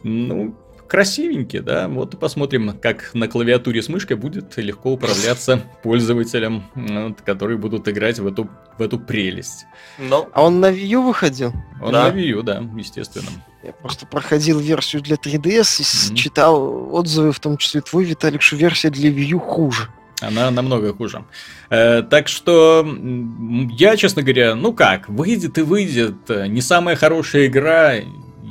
Ну, 0.04 0.56
красивенький, 0.94 1.60
да. 1.60 1.88
Вот 1.88 2.20
посмотрим, 2.20 2.78
как 2.80 3.16
на 3.16 3.28
клавиатуре 3.28 3.82
с 3.82 3.90
мышкой 3.90 4.16
будет 4.16 4.56
легко 4.58 4.92
управляться 4.92 5.64
пользователям, 5.82 6.66
вот, 6.76 7.20
которые 7.22 7.58
будут 7.58 7.88
играть 7.88 8.20
в 8.20 8.28
эту, 8.28 8.48
в 8.78 8.82
эту 8.84 9.00
прелесть. 9.00 9.66
Но... 9.98 10.30
А 10.34 10.44
он 10.44 10.60
на 10.60 10.72
Wii 10.72 10.86
U 10.86 11.02
выходил? 11.02 11.52
Он 11.82 11.94
да. 11.94 12.04
на 12.04 12.16
Wii 12.16 12.28
U, 12.28 12.44
да, 12.44 12.64
естественно. 12.78 13.30
Я 13.64 13.72
просто 13.72 14.06
проходил 14.06 14.60
версию 14.60 15.02
для 15.02 15.16
3DS 15.16 15.40
и 15.40 15.84
mm-hmm. 15.84 16.16
читал 16.16 16.94
отзывы, 16.94 17.32
в 17.32 17.40
том 17.40 17.58
числе 17.58 17.82
твой, 17.82 18.04
Виталик, 18.04 18.44
что 18.44 18.56
версия 18.56 18.92
для 18.92 19.10
Wii 19.10 19.30
U 19.32 19.40
хуже. 19.40 19.90
Она 20.22 20.52
намного 20.52 20.94
хуже. 20.94 21.26
Э, 21.72 22.04
так 22.04 22.28
что 22.28 22.88
я, 23.72 23.98
честно 23.98 24.22
говоря, 24.22 24.54
ну 24.54 24.74
как, 24.74 25.10
выйдет 25.10 25.58
и 25.58 25.64
выйдет. 25.64 26.30
Не 26.30 26.62
самая 26.62 26.96
хорошая 26.96 27.48
игра, 27.48 27.96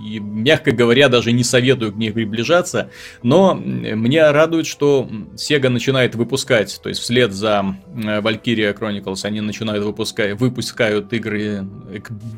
и, 0.03 0.19
мягко 0.19 0.73
говоря, 0.73 1.09
даже 1.09 1.33
не 1.33 1.45
советую 1.45 1.93
к 1.93 1.97
ней 1.97 2.13
приближаться. 2.13 2.91
Но 3.23 3.55
мне 3.55 4.31
радует, 4.31 4.67
что 4.67 5.09
Sega 5.35 5.69
начинает 5.69 6.15
выпускать, 6.15 6.81
то 6.83 6.89
есть 6.89 7.01
вслед 7.01 7.33
за 7.33 7.77
э, 7.87 8.21
Valkyria 8.21 8.77
Chronicles 8.77 9.25
они 9.25 9.41
начинают 9.41 9.85
выпускать, 9.85 10.39
выпускают 10.39 11.13
игры, 11.13 11.67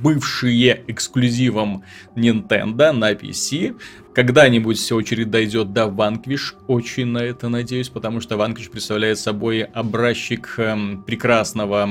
бывшие 0.03 0.85
эксклюзивом 0.87 1.85
Nintendo 2.17 2.93
на 2.93 3.13
PC. 3.13 3.77
Когда-нибудь 4.15 4.93
очередь 4.93 5.31
дойдет 5.31 5.73
до 5.73 5.87
Vanquish, 5.87 6.55
очень 6.69 7.07
на 7.07 7.19
это 7.19 7.49
надеюсь, 7.49 7.89
потому 7.89 8.21
что 8.21 8.37
Vanquish 8.37 8.71
представляет 8.71 9.19
собой 9.19 9.63
образчик 9.63 10.55
эм, 10.59 11.03
прекрасного 11.03 11.89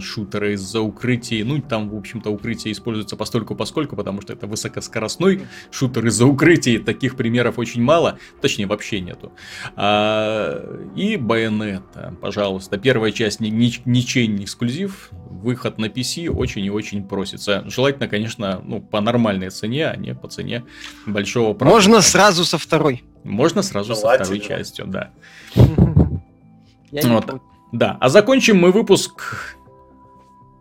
шутера 0.00 0.52
из-за 0.54 0.80
укрытий. 0.80 1.44
Ну, 1.44 1.60
там, 1.60 1.88
в 1.88 1.96
общем-то, 1.96 2.28
укрытие 2.28 2.72
используется 2.72 3.16
постольку 3.16 3.54
поскольку, 3.54 3.94
потому 3.94 4.20
что 4.20 4.32
это 4.32 4.48
высокоскоростной 4.48 5.42
шутер 5.70 6.06
из-за 6.06 6.26
укрытий. 6.26 6.78
Таких 6.78 7.14
примеров 7.16 7.56
очень 7.60 7.82
мало, 7.82 8.18
точнее, 8.40 8.66
вообще 8.66 9.00
нету. 9.00 9.32
А, 9.76 10.76
и 10.96 11.14
Bayonetta, 11.14 12.16
пожалуйста. 12.16 12.78
Первая 12.78 13.12
часть 13.12 13.38
ни, 13.38 13.48
ни, 13.48 13.72
ничей 13.84 14.26
не 14.26 14.42
эксклюзив, 14.42 15.10
выход 15.40 15.78
на 15.78 15.86
PC 15.86 16.28
очень 16.28 16.64
и 16.64 16.70
очень 16.70 17.04
просится. 17.04 17.62
Желательно, 17.68 18.08
конечно, 18.08 18.60
ну, 18.64 18.80
по 18.80 19.00
нормальной 19.00 19.50
цене, 19.50 19.86
а 19.86 19.96
не 19.96 20.16
по 20.16 20.26
цене 20.26 20.64
большого 21.06 21.59
продукта. 21.60 21.76
Можно 21.76 22.00
сразу 22.02 22.44
со 22.44 22.58
второй. 22.58 23.04
Можно 23.22 23.62
сразу 23.62 23.94
со 23.94 24.08
второй 24.14 24.40
частью, 24.40 24.86
да. 24.86 25.10
вот. 25.54 27.42
Да, 27.72 27.96
а 28.00 28.08
закончим 28.08 28.58
мы 28.58 28.72
выпуск 28.72 29.56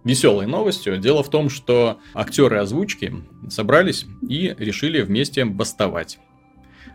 веселой 0.04 0.46
новостью. 0.46 0.98
Дело 0.98 1.24
в 1.24 1.30
том, 1.30 1.50
что 1.50 2.00
актеры 2.14 2.58
озвучки 2.60 3.14
собрались 3.50 4.06
и 4.28 4.56
решили 4.58 5.02
вместе 5.02 5.46
бастовать. 5.46 6.20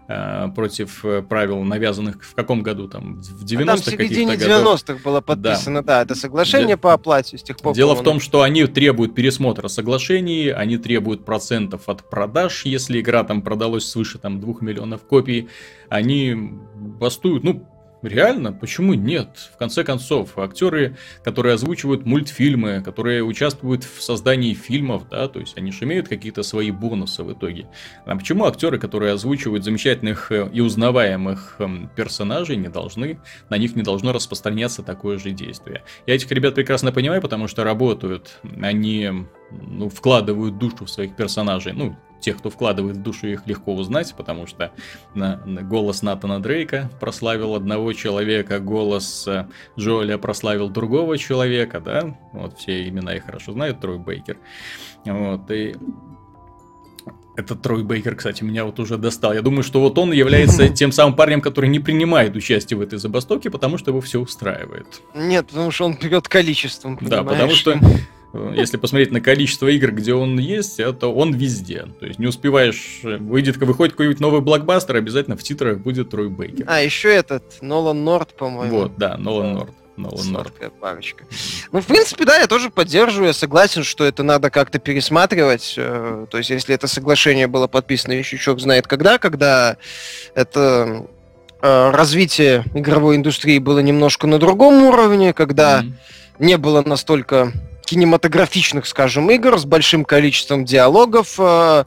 Э, 0.07 0.49
против 0.55 1.03
э, 1.03 1.23
правил, 1.23 1.63
навязанных 1.63 2.23
в 2.23 2.35
каком 2.35 2.63
году 2.63 2.89
там, 2.89 3.23
в 3.23 3.43
90-х 3.43 3.63
а 3.63 3.67
там 3.67 3.77
в 3.79 3.85
середине 3.85 4.35
90-х 4.35 4.99
было 5.03 5.23
подписано, 5.23 5.83
да. 5.83 5.97
да, 5.97 6.03
это 6.03 6.15
соглашение 6.15 6.77
Де... 6.77 6.77
по 6.77 6.93
оплате 6.93 7.39
с 7.39 7.43
тех 7.43 7.57
пор. 7.57 7.75
Дело 7.75 7.95
в 7.95 8.03
том, 8.03 8.21
что 8.21 8.43
они 8.43 8.67
требуют 8.67 9.15
пересмотра 9.15 9.69
соглашений, 9.69 10.49
они 10.51 10.77
требуют 10.77 11.25
процентов 11.25 11.89
от 11.89 12.11
продаж, 12.11 12.67
если 12.67 13.01
игра 13.01 13.25
там 13.25 13.41
продалась 13.41 13.89
свыше 13.89 14.19
там 14.19 14.41
2 14.41 14.57
миллионов 14.61 15.07
копий, 15.07 15.49
они 15.89 16.53
бастуют, 16.75 17.43
ну, 17.43 17.67
Реально? 18.05 18.53
Почему 18.53 18.93
нет? 18.93 19.51
В 19.55 19.57
конце 19.57 19.83
концов, 19.83 20.39
актеры, 20.39 20.97
которые 21.23 21.55
озвучивают 21.55 22.05
мультфильмы, 22.05 22.83
которые 22.83 23.25
участвуют 23.25 23.85
в 23.85 24.03
создании 24.03 24.53
фильмов, 24.53 25.09
да, 25.09 25.27
то 25.27 25.41
есть 25.41 25.57
они 25.57 25.73
же 25.73 25.85
имеют 25.85 26.09
какие-то 26.09 26.43
свои 26.43 26.71
бонусы 26.71 27.23
в 27.23 27.33
итоге. 27.33 27.67
А 28.05 28.15
почему 28.15 28.45
актеры, 28.45 28.79
которые 28.79 29.15
озвучивают 29.15 29.65
замечательных 29.65 30.31
э, 30.31 30.51
и 30.53 30.61
узнаваемых 30.61 31.57
эм, 31.61 31.91
персонажей, 31.97 32.57
не 32.57 32.69
должны, 32.69 33.21
на 33.49 33.57
них 33.57 33.75
не 33.75 33.83
должно 33.83 34.13
распространяться 34.13 34.83
такое 34.83 35.19
же 35.19 35.31
действие? 35.31 35.83
Я 36.07 36.15
этих 36.15 36.31
ребят 36.31 36.55
прекрасно 36.55 36.93
понимаю, 36.93 37.23
потому 37.23 37.49
что 37.49 37.65
работают, 37.65 38.39
они 38.61 39.11
ну, 39.51 39.89
вкладывают 39.89 40.59
душу 40.59 40.85
в 40.85 40.91
своих 40.91 41.17
персонажей, 41.17 41.73
ну, 41.73 41.97
тех, 42.25 42.39
кто 42.39 42.51
вкладывает 42.51 42.97
в 42.97 43.03
душу, 43.03 43.27
их 43.27 43.47
легко 43.47 43.75
узнать, 43.75 44.15
потому 44.17 44.47
что 44.47 44.73
на, 45.15 45.37
на 45.45 45.63
голос 45.63 46.03
Натана 46.03 46.41
Дрейка 46.41 46.91
прославил 47.01 47.55
одного 47.55 47.93
человека, 47.93 48.59
голос 48.61 49.29
э, 49.29 49.47
Джоэля 49.79 50.19
прославил 50.19 50.71
другого 50.71 51.19
человека, 51.19 51.81
да, 51.81 52.17
вот 52.33 52.59
все 52.59 52.89
имена 52.89 53.15
их 53.15 53.25
хорошо 53.25 53.53
знают, 53.53 53.81
Трой 53.81 53.99
Бейкер, 53.99 54.39
вот, 55.05 55.51
и 55.51 55.75
этот 57.37 57.63
Трой 57.63 57.83
Бейкер, 57.83 58.15
кстати, 58.15 58.45
меня 58.45 58.65
вот 58.65 58.79
уже 58.79 58.97
достал. 58.97 59.33
Я 59.33 59.43
думаю, 59.43 59.65
что 59.65 59.81
вот 59.81 59.99
он 59.99 60.13
является 60.13 60.69
тем 60.75 60.93
самым 60.93 61.15
парнем, 61.15 61.41
который 61.41 61.69
не 61.69 61.81
принимает 61.81 62.37
участие 62.37 62.79
в 62.79 62.81
этой 62.81 62.99
забастовке, 62.99 63.51
потому 63.51 63.77
что 63.77 63.91
его 63.91 64.01
все 64.01 64.21
устраивает. 64.21 65.03
Нет, 65.15 65.49
потому 65.49 65.71
что 65.71 65.87
он 65.87 65.99
берет 66.01 66.29
количеством. 66.29 66.97
Да, 67.01 67.25
потому 67.25 67.53
что 67.53 67.79
если 68.55 68.77
посмотреть 68.77 69.13
на 69.13 69.21
количество 69.21 69.69
игр, 69.69 69.93
где 69.93 70.15
он 70.15 70.39
есть, 70.39 70.81
это 70.81 71.07
он 71.07 71.35
везде. 71.35 71.87
То 72.01 72.07
есть 72.07 72.19
не 72.19 72.27
успеваешь, 72.27 73.01
э, 73.05 73.17
выйдет, 73.19 73.57
выходит 73.59 73.93
какой-нибудь 73.93 74.21
новый 74.21 74.41
блокбастер, 74.41 74.97
обязательно 74.97 75.37
в 75.37 75.43
титрах 75.43 75.79
будет 75.79 76.11
Трой 76.11 76.29
Бейкер. 76.29 76.65
А, 76.69 76.81
еще 76.81 77.15
этот, 77.15 77.45
Нолан 77.61 78.05
Норд, 78.05 78.35
по-моему. 78.37 78.81
Вот, 78.81 78.97
да, 78.97 79.17
Нолан 79.17 79.55
Норд. 79.55 79.71
Нолан 79.97 80.33
Норд. 80.33 80.53
парочка. 80.81 81.25
Ну, 81.71 81.81
в 81.81 81.87
принципе, 81.87 82.25
да, 82.25 82.39
я 82.39 82.49
тоже 82.49 82.71
поддерживаю, 82.71 83.29
я 83.29 83.33
согласен, 83.33 83.85
что 83.85 84.05
это 84.05 84.25
надо 84.25 84.51
как-то 84.51 84.81
пересматривать. 84.81 85.75
Э, 85.77 86.27
то 86.29 86.39
есть, 86.39 86.51
если 86.51 86.75
это 86.75 86.89
соглашение 86.89 87.47
было 87.47 87.69
подписано 87.69 88.13
еще 88.13 88.37
черт 88.37 88.61
знает 88.61 88.87
когда, 88.87 89.19
когда 89.19 89.77
это 90.35 91.07
развитие 91.61 92.65
игровой 92.75 93.17
индустрии 93.17 93.59
было 93.59 93.79
немножко 93.79 94.27
на 94.27 94.39
другом 94.39 94.83
уровне, 94.83 95.33
когда 95.33 95.81
mm-hmm. 95.81 95.95
не 96.41 96.59
было 96.59 96.83
настолько 96.83 97.55
кинематографичных, 97.85 98.87
скажем, 98.87 99.31
игр 99.31 99.59
с 99.59 99.65
большим 99.65 100.05
количеством 100.05 100.65
диалогов, 100.65 101.35
э, 101.39 101.85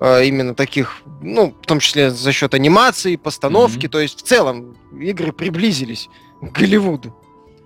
э, 0.00 0.24
именно 0.26 0.54
таких, 0.54 1.02
ну, 1.22 1.54
в 1.62 1.66
том 1.66 1.80
числе 1.80 2.10
за 2.10 2.32
счет 2.32 2.54
анимации, 2.54 3.16
постановки, 3.16 3.86
mm-hmm. 3.86 3.90
то 3.90 4.00
есть 4.00 4.20
в 4.20 4.22
целом 4.22 4.76
игры 5.00 5.32
приблизились 5.32 6.08
к 6.40 6.52
Голливуду. 6.52 7.14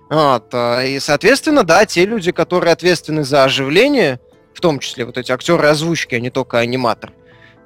Вот, 0.09 0.53
э, 0.53 0.89
и, 0.89 0.99
соответственно, 0.99 1.63
да, 1.63 1.85
те 1.85 2.05
люди, 2.05 2.31
которые 2.31 2.73
ответственны 2.73 3.23
за 3.23 3.43
оживление, 3.43 4.19
в 4.53 4.61
том 4.61 4.79
числе 4.79 5.05
вот 5.05 5.17
эти 5.17 5.31
актеры 5.31 5.67
озвучки, 5.67 6.15
а 6.15 6.19
не 6.19 6.29
только 6.29 6.59
аниматор, 6.59 7.13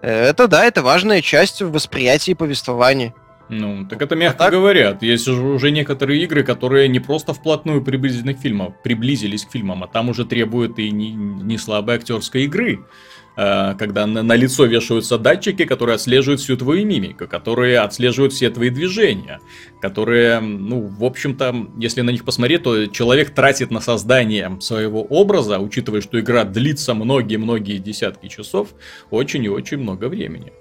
это, 0.01 0.47
да, 0.47 0.65
это 0.65 0.83
важная 0.83 1.21
часть 1.23 1.63
восприятия 1.63 2.33
и 2.33 2.35
повествования. 2.35 3.15
Ну, 3.49 3.85
так 3.87 4.01
это 4.01 4.15
мягко 4.15 4.45
а 4.45 4.45
так? 4.45 4.53
говорят. 4.53 5.03
Есть 5.03 5.27
уже 5.27 5.71
некоторые 5.71 6.23
игры, 6.23 6.43
которые 6.43 6.87
не 6.87 6.99
просто 6.99 7.33
вплотную 7.33 7.83
приблизились 7.83 8.37
к 8.37 8.41
фильмам, 8.41 8.75
приблизились 8.83 9.45
к 9.45 9.51
фильмам, 9.51 9.83
а 9.83 9.87
там 9.87 10.09
уже 10.09 10.25
требуют 10.25 10.79
и 10.79 10.89
не, 10.91 11.11
не 11.11 11.57
слабой 11.57 11.95
актерской 11.95 12.43
игры. 12.43 12.79
А, 13.37 13.73
когда 13.73 14.05
на, 14.05 14.23
на 14.23 14.35
лицо 14.35 14.65
вешаются 14.65 15.17
датчики, 15.17 15.65
которые 15.65 15.95
отслеживают 15.95 16.39
всю 16.39 16.55
твою 16.55 16.85
мимику, 16.85 17.27
которые 17.27 17.79
отслеживают 17.79 18.33
все 18.33 18.49
твои 18.49 18.69
движения, 18.69 19.41
которые, 19.81 20.39
ну, 20.39 20.81
в 20.81 21.03
общем-то, 21.03 21.67
если 21.77 22.01
на 22.01 22.11
них 22.11 22.23
посмотреть, 22.23 22.63
то 22.63 22.87
человек 22.87 23.31
тратит 23.31 23.71
на 23.71 23.81
создание 23.81 24.57
своего 24.61 25.03
образа, 25.03 25.59
учитывая, 25.59 26.01
что 26.01 26.19
игра 26.19 26.45
длится 26.45 26.93
многие-многие 26.93 27.77
десятки 27.77 28.27
часов, 28.27 28.69
очень 29.11 29.43
и 29.43 29.49
очень 29.49 29.77
много 29.79 30.07
времени. 30.07 30.53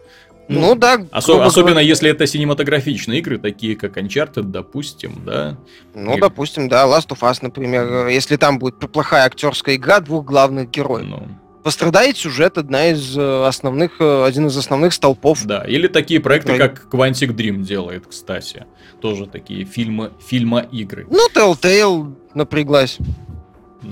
Ну, 0.49 0.61
ну 0.61 0.75
да. 0.75 0.97
Осо- 1.11 1.43
особенно 1.43 1.73
говоря... 1.73 1.87
если 1.87 2.11
это 2.11 2.27
синематографичные 2.27 3.21
игры, 3.21 3.39
такие 3.39 3.77
как 3.77 3.97
Uncharted, 3.97 4.45
допустим, 4.45 5.23
да. 5.25 5.57
Ну, 5.95 6.17
и... 6.17 6.21
допустим, 6.21 6.69
да, 6.69 6.85
Last 6.85 7.09
of 7.09 7.21
Us, 7.21 7.39
например. 7.41 8.09
Если 8.09 8.37
там 8.37 8.59
будет 8.59 8.79
плохая 8.79 9.25
актерская 9.25 9.77
игра 9.77 10.01
двух 10.01 10.25
главных 10.25 10.71
героев. 10.71 11.07
Ну. 11.09 11.29
Пострадает 11.63 12.19
сюжет, 12.19 12.59
одна 12.59 12.89
из 12.89 13.17
э, 13.17 13.47
основных, 13.47 13.93
э, 13.99 14.25
один 14.27 14.49
из 14.49 14.57
основных 14.57 14.93
столпов. 14.93 15.47
Да, 15.47 15.65
или 15.65 15.89
такие 15.89 16.21
проекты, 16.21 16.59
как 16.59 16.89
Quantic 16.93 17.35
Dream 17.35 17.63
делает, 17.63 18.07
кстати. 18.07 18.67
Тоже 19.01 19.27
такие 19.27 19.65
фильмы, 19.65 20.11
фильма-игры. 20.27 21.07
Ну, 21.09 21.27
Telltale 21.35 22.15
напряглась. 22.35 22.99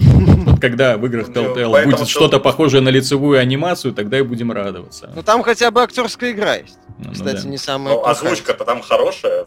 Вот 0.42 0.60
когда 0.60 0.96
в 0.96 1.06
играх 1.06 1.28
Telltale 1.28 1.84
будет 1.84 2.08
что-то 2.08 2.40
похожее 2.40 2.80
на 2.80 2.88
лицевую 2.88 3.38
анимацию, 3.38 3.92
тогда 3.94 4.18
и 4.18 4.22
будем 4.22 4.52
радоваться. 4.52 5.10
Ну 5.14 5.22
там 5.22 5.42
хотя 5.42 5.70
бы 5.70 5.82
актерская 5.82 6.32
игра 6.32 6.56
есть. 6.56 6.78
Ну, 6.98 7.06
ну 7.06 7.12
Кстати, 7.12 7.46
не 7.46 7.58
самая. 7.58 7.94
Ну, 7.94 8.04
озвучка-то 8.04 8.64
там 8.64 8.82
хорошая. 8.82 9.46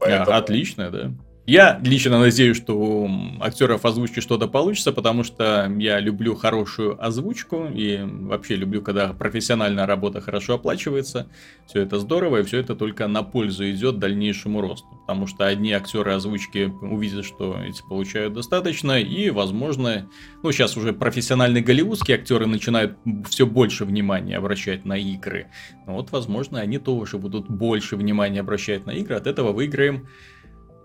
А, 0.00 0.36
отличная, 0.36 0.90
да. 0.90 1.10
Я 1.46 1.80
лично 1.84 2.18
надеюсь, 2.18 2.56
что 2.56 2.76
у 2.76 3.10
актеров 3.40 3.84
озвучки 3.84 4.18
что-то 4.18 4.48
получится, 4.48 4.92
потому 4.92 5.22
что 5.22 5.72
я 5.78 6.00
люблю 6.00 6.34
хорошую 6.34 7.00
озвучку 7.04 7.68
и 7.72 8.00
вообще 8.02 8.56
люблю, 8.56 8.82
когда 8.82 9.12
профессиональная 9.12 9.86
работа 9.86 10.20
хорошо 10.20 10.54
оплачивается. 10.54 11.28
Все 11.68 11.82
это 11.82 12.00
здорово, 12.00 12.38
и 12.38 12.42
все 12.42 12.58
это 12.58 12.74
только 12.74 13.06
на 13.06 13.22
пользу 13.22 13.70
идет 13.70 14.00
дальнейшему 14.00 14.60
росту. 14.60 14.88
Потому 15.06 15.28
что 15.28 15.46
одни 15.46 15.70
актеры 15.70 16.14
озвучки 16.14 16.64
увидят, 16.82 17.24
что 17.24 17.56
эти 17.64 17.80
получают 17.88 18.32
достаточно, 18.32 19.00
и, 19.00 19.30
возможно, 19.30 20.10
ну, 20.42 20.50
сейчас 20.50 20.76
уже 20.76 20.92
профессиональные 20.92 21.62
голливудские 21.62 22.16
актеры 22.16 22.46
начинают 22.46 22.98
все 23.30 23.46
больше 23.46 23.84
внимания 23.84 24.36
обращать 24.36 24.84
на 24.84 24.98
игры. 24.98 25.46
Вот, 25.86 26.10
возможно, 26.10 26.58
они 26.58 26.78
тоже 26.78 27.18
будут 27.18 27.48
больше 27.48 27.94
внимания 27.94 28.40
обращать 28.40 28.84
на 28.84 28.90
игры, 28.90 29.14
от 29.14 29.28
этого 29.28 29.52
выиграем 29.52 30.08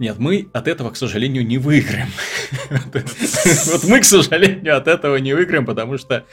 нет, 0.02 0.18
мы 0.18 0.50
от 0.52 0.68
этого, 0.68 0.90
к 0.90 0.98
сожалению, 0.98 1.46
не 1.46 1.60
выиграем. 1.60 2.08
Вот 3.72 3.84
мы, 3.84 4.00
к 4.00 4.06
сожалению, 4.06 4.76
от 4.76 4.88
этого 4.88 5.18
не 5.18 5.34
выиграем, 5.34 5.64
потому 5.66 6.00
что 6.00 6.26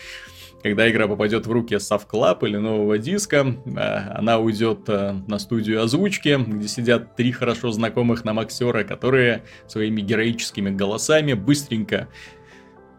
когда 0.63 0.91
игра 0.91 1.07
попадет 1.07 1.47
в 1.47 1.53
руки 1.53 1.79
Совклаб 1.79 2.43
или 2.45 2.57
нового 2.57 2.97
диска, 2.97 3.47
а, 3.77 4.15
она 4.17 4.39
уйдет 4.39 4.89
э, 4.89 5.13
на 5.27 5.39
студию 5.39 5.83
озвучки, 5.83 6.37
где 6.37 6.67
сидят 6.67 7.15
три 7.15 7.31
хорошо 7.31 7.71
знакомых 7.71 8.25
нам 8.25 8.41
актера, 8.41 8.85
которые 8.85 9.45
своими 9.67 10.01
героическими 10.01 10.71
голосами 10.71 11.35
быстренько 11.35 12.09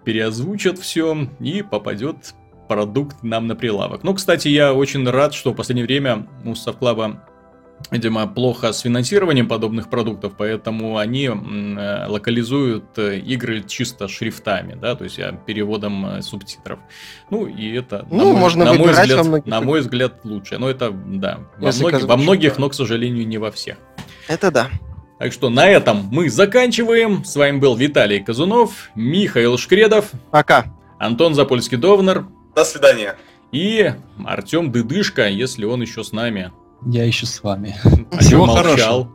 переозвучат 0.06 0.78
все 0.78 1.30
и 1.40 1.64
попадет 1.64 2.36
продукт 2.68 3.24
нам 3.24 3.48
на 3.48 3.56
прилавок. 3.56 4.04
Ну, 4.04 4.14
кстати, 4.14 4.48
я 4.48 4.74
очень 4.74 5.10
рад, 5.10 5.34
что 5.34 5.52
в 5.52 5.56
последнее 5.56 5.88
время 5.88 6.28
у 6.46 6.54
Совклаба 6.54 7.24
видимо, 7.92 8.28
плохо 8.28 8.72
с 8.72 8.82
финансированием 8.82 9.48
подобных 9.48 9.90
продуктов, 9.90 10.34
поэтому 10.38 10.98
они 10.98 11.26
э, 11.26 12.06
локализуют 12.08 12.98
э, 12.98 13.20
игры 13.20 13.64
чисто 13.64 14.08
шрифтами, 14.08 14.76
да, 14.76 14.96
то 14.96 15.04
есть 15.04 15.20
переводом 15.46 16.06
э, 16.06 16.22
субтитров. 16.22 16.80
Ну, 17.30 17.48
и 17.48 17.72
это, 17.74 18.06
ну, 18.10 18.18
на, 18.18 18.24
мой, 18.26 18.34
можно 18.36 18.66
на, 18.66 18.74
мой 18.74 18.92
взгляд, 18.92 19.26
во 19.26 19.42
на 19.46 19.62
мой 19.62 19.80
взгляд, 19.82 20.14
лучше. 20.24 20.58
Но 20.58 20.70
это, 20.70 20.92
да, 20.92 21.40
во, 21.58 21.72
многих, 21.72 22.04
во 22.04 22.18
многих, 22.18 22.58
но, 22.58 22.70
к 22.70 22.74
сожалению, 22.74 23.28
не 23.28 23.38
во 23.38 23.52
всех. 23.52 23.78
Это 24.28 24.52
да. 24.52 24.70
Так 25.18 25.34
что 25.34 25.50
на 25.50 25.68
этом 25.68 26.08
мы 26.12 26.30
заканчиваем. 26.30 27.26
С 27.26 27.36
вами 27.36 27.58
был 27.58 27.76
Виталий 27.76 28.24
Казунов, 28.24 28.90
Михаил 28.96 29.58
Шкредов. 29.58 30.12
Пока. 30.32 30.74
Антон 30.98 31.34
Запольский-Довнер. 31.34 32.26
До 32.56 32.64
свидания. 32.64 33.18
И 33.52 33.92
Артем 34.26 34.72
Дыдышко, 34.72 35.28
если 35.28 35.66
он 35.66 35.82
еще 35.82 36.04
с 36.04 36.14
нами. 36.14 36.54
Я 36.86 37.06
еще 37.06 37.26
с 37.26 37.44
вами. 37.44 37.76
А 38.12 38.18
Всего 38.20 38.46
молчал? 38.46 39.10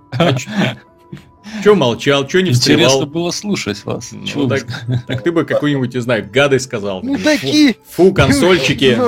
Че 1.62 1.74
молчал, 1.74 2.26
че 2.26 2.42
не 2.42 2.52
встревал? 2.52 2.84
Интересно 2.84 3.06
было 3.06 3.30
слушать 3.30 3.84
вас. 3.84 4.10
Ну, 4.12 4.48
так, 4.48 4.66
так 5.06 5.22
ты 5.22 5.32
бы 5.32 5.44
какую-нибудь, 5.44 5.94
не 5.94 6.00
знаю, 6.00 6.28
гадость 6.30 6.66
сказал. 6.66 7.02
Ну 7.02 7.18
такие! 7.18 7.76
Фу, 7.90 8.12
консольчики, 8.12 8.98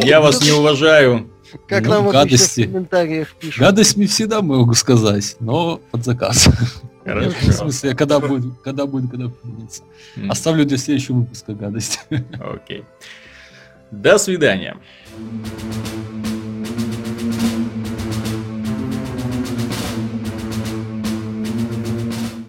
я 0.06 0.20
вас 0.20 0.44
не 0.44 0.52
уважаю. 0.52 1.28
Как 1.68 1.84
ну, 1.84 1.90
нам 1.90 2.08
гадости. 2.08 2.62
в 2.62 2.72
комментариях 2.72 3.34
пишут. 3.34 3.60
Гадость 3.60 3.96
мне 3.96 4.06
всегда 4.06 4.40
могу 4.40 4.72
сказать, 4.74 5.36
но 5.38 5.80
под 5.90 6.04
заказ. 6.04 6.48
Хорошо. 7.04 7.36
В 7.40 7.52
смысле, 7.52 7.94
когда 7.94 8.20
будет, 8.20 8.44
когда 8.62 8.86
будет, 8.86 9.10
когда 9.10 9.28
придется. 9.28 9.82
Оставлю 10.28 10.64
для 10.64 10.78
следующего 10.78 11.16
выпуска 11.16 11.52
гадость. 11.52 12.00
Окей. 12.40 12.84
До 13.90 14.16
свидания. 14.18 14.76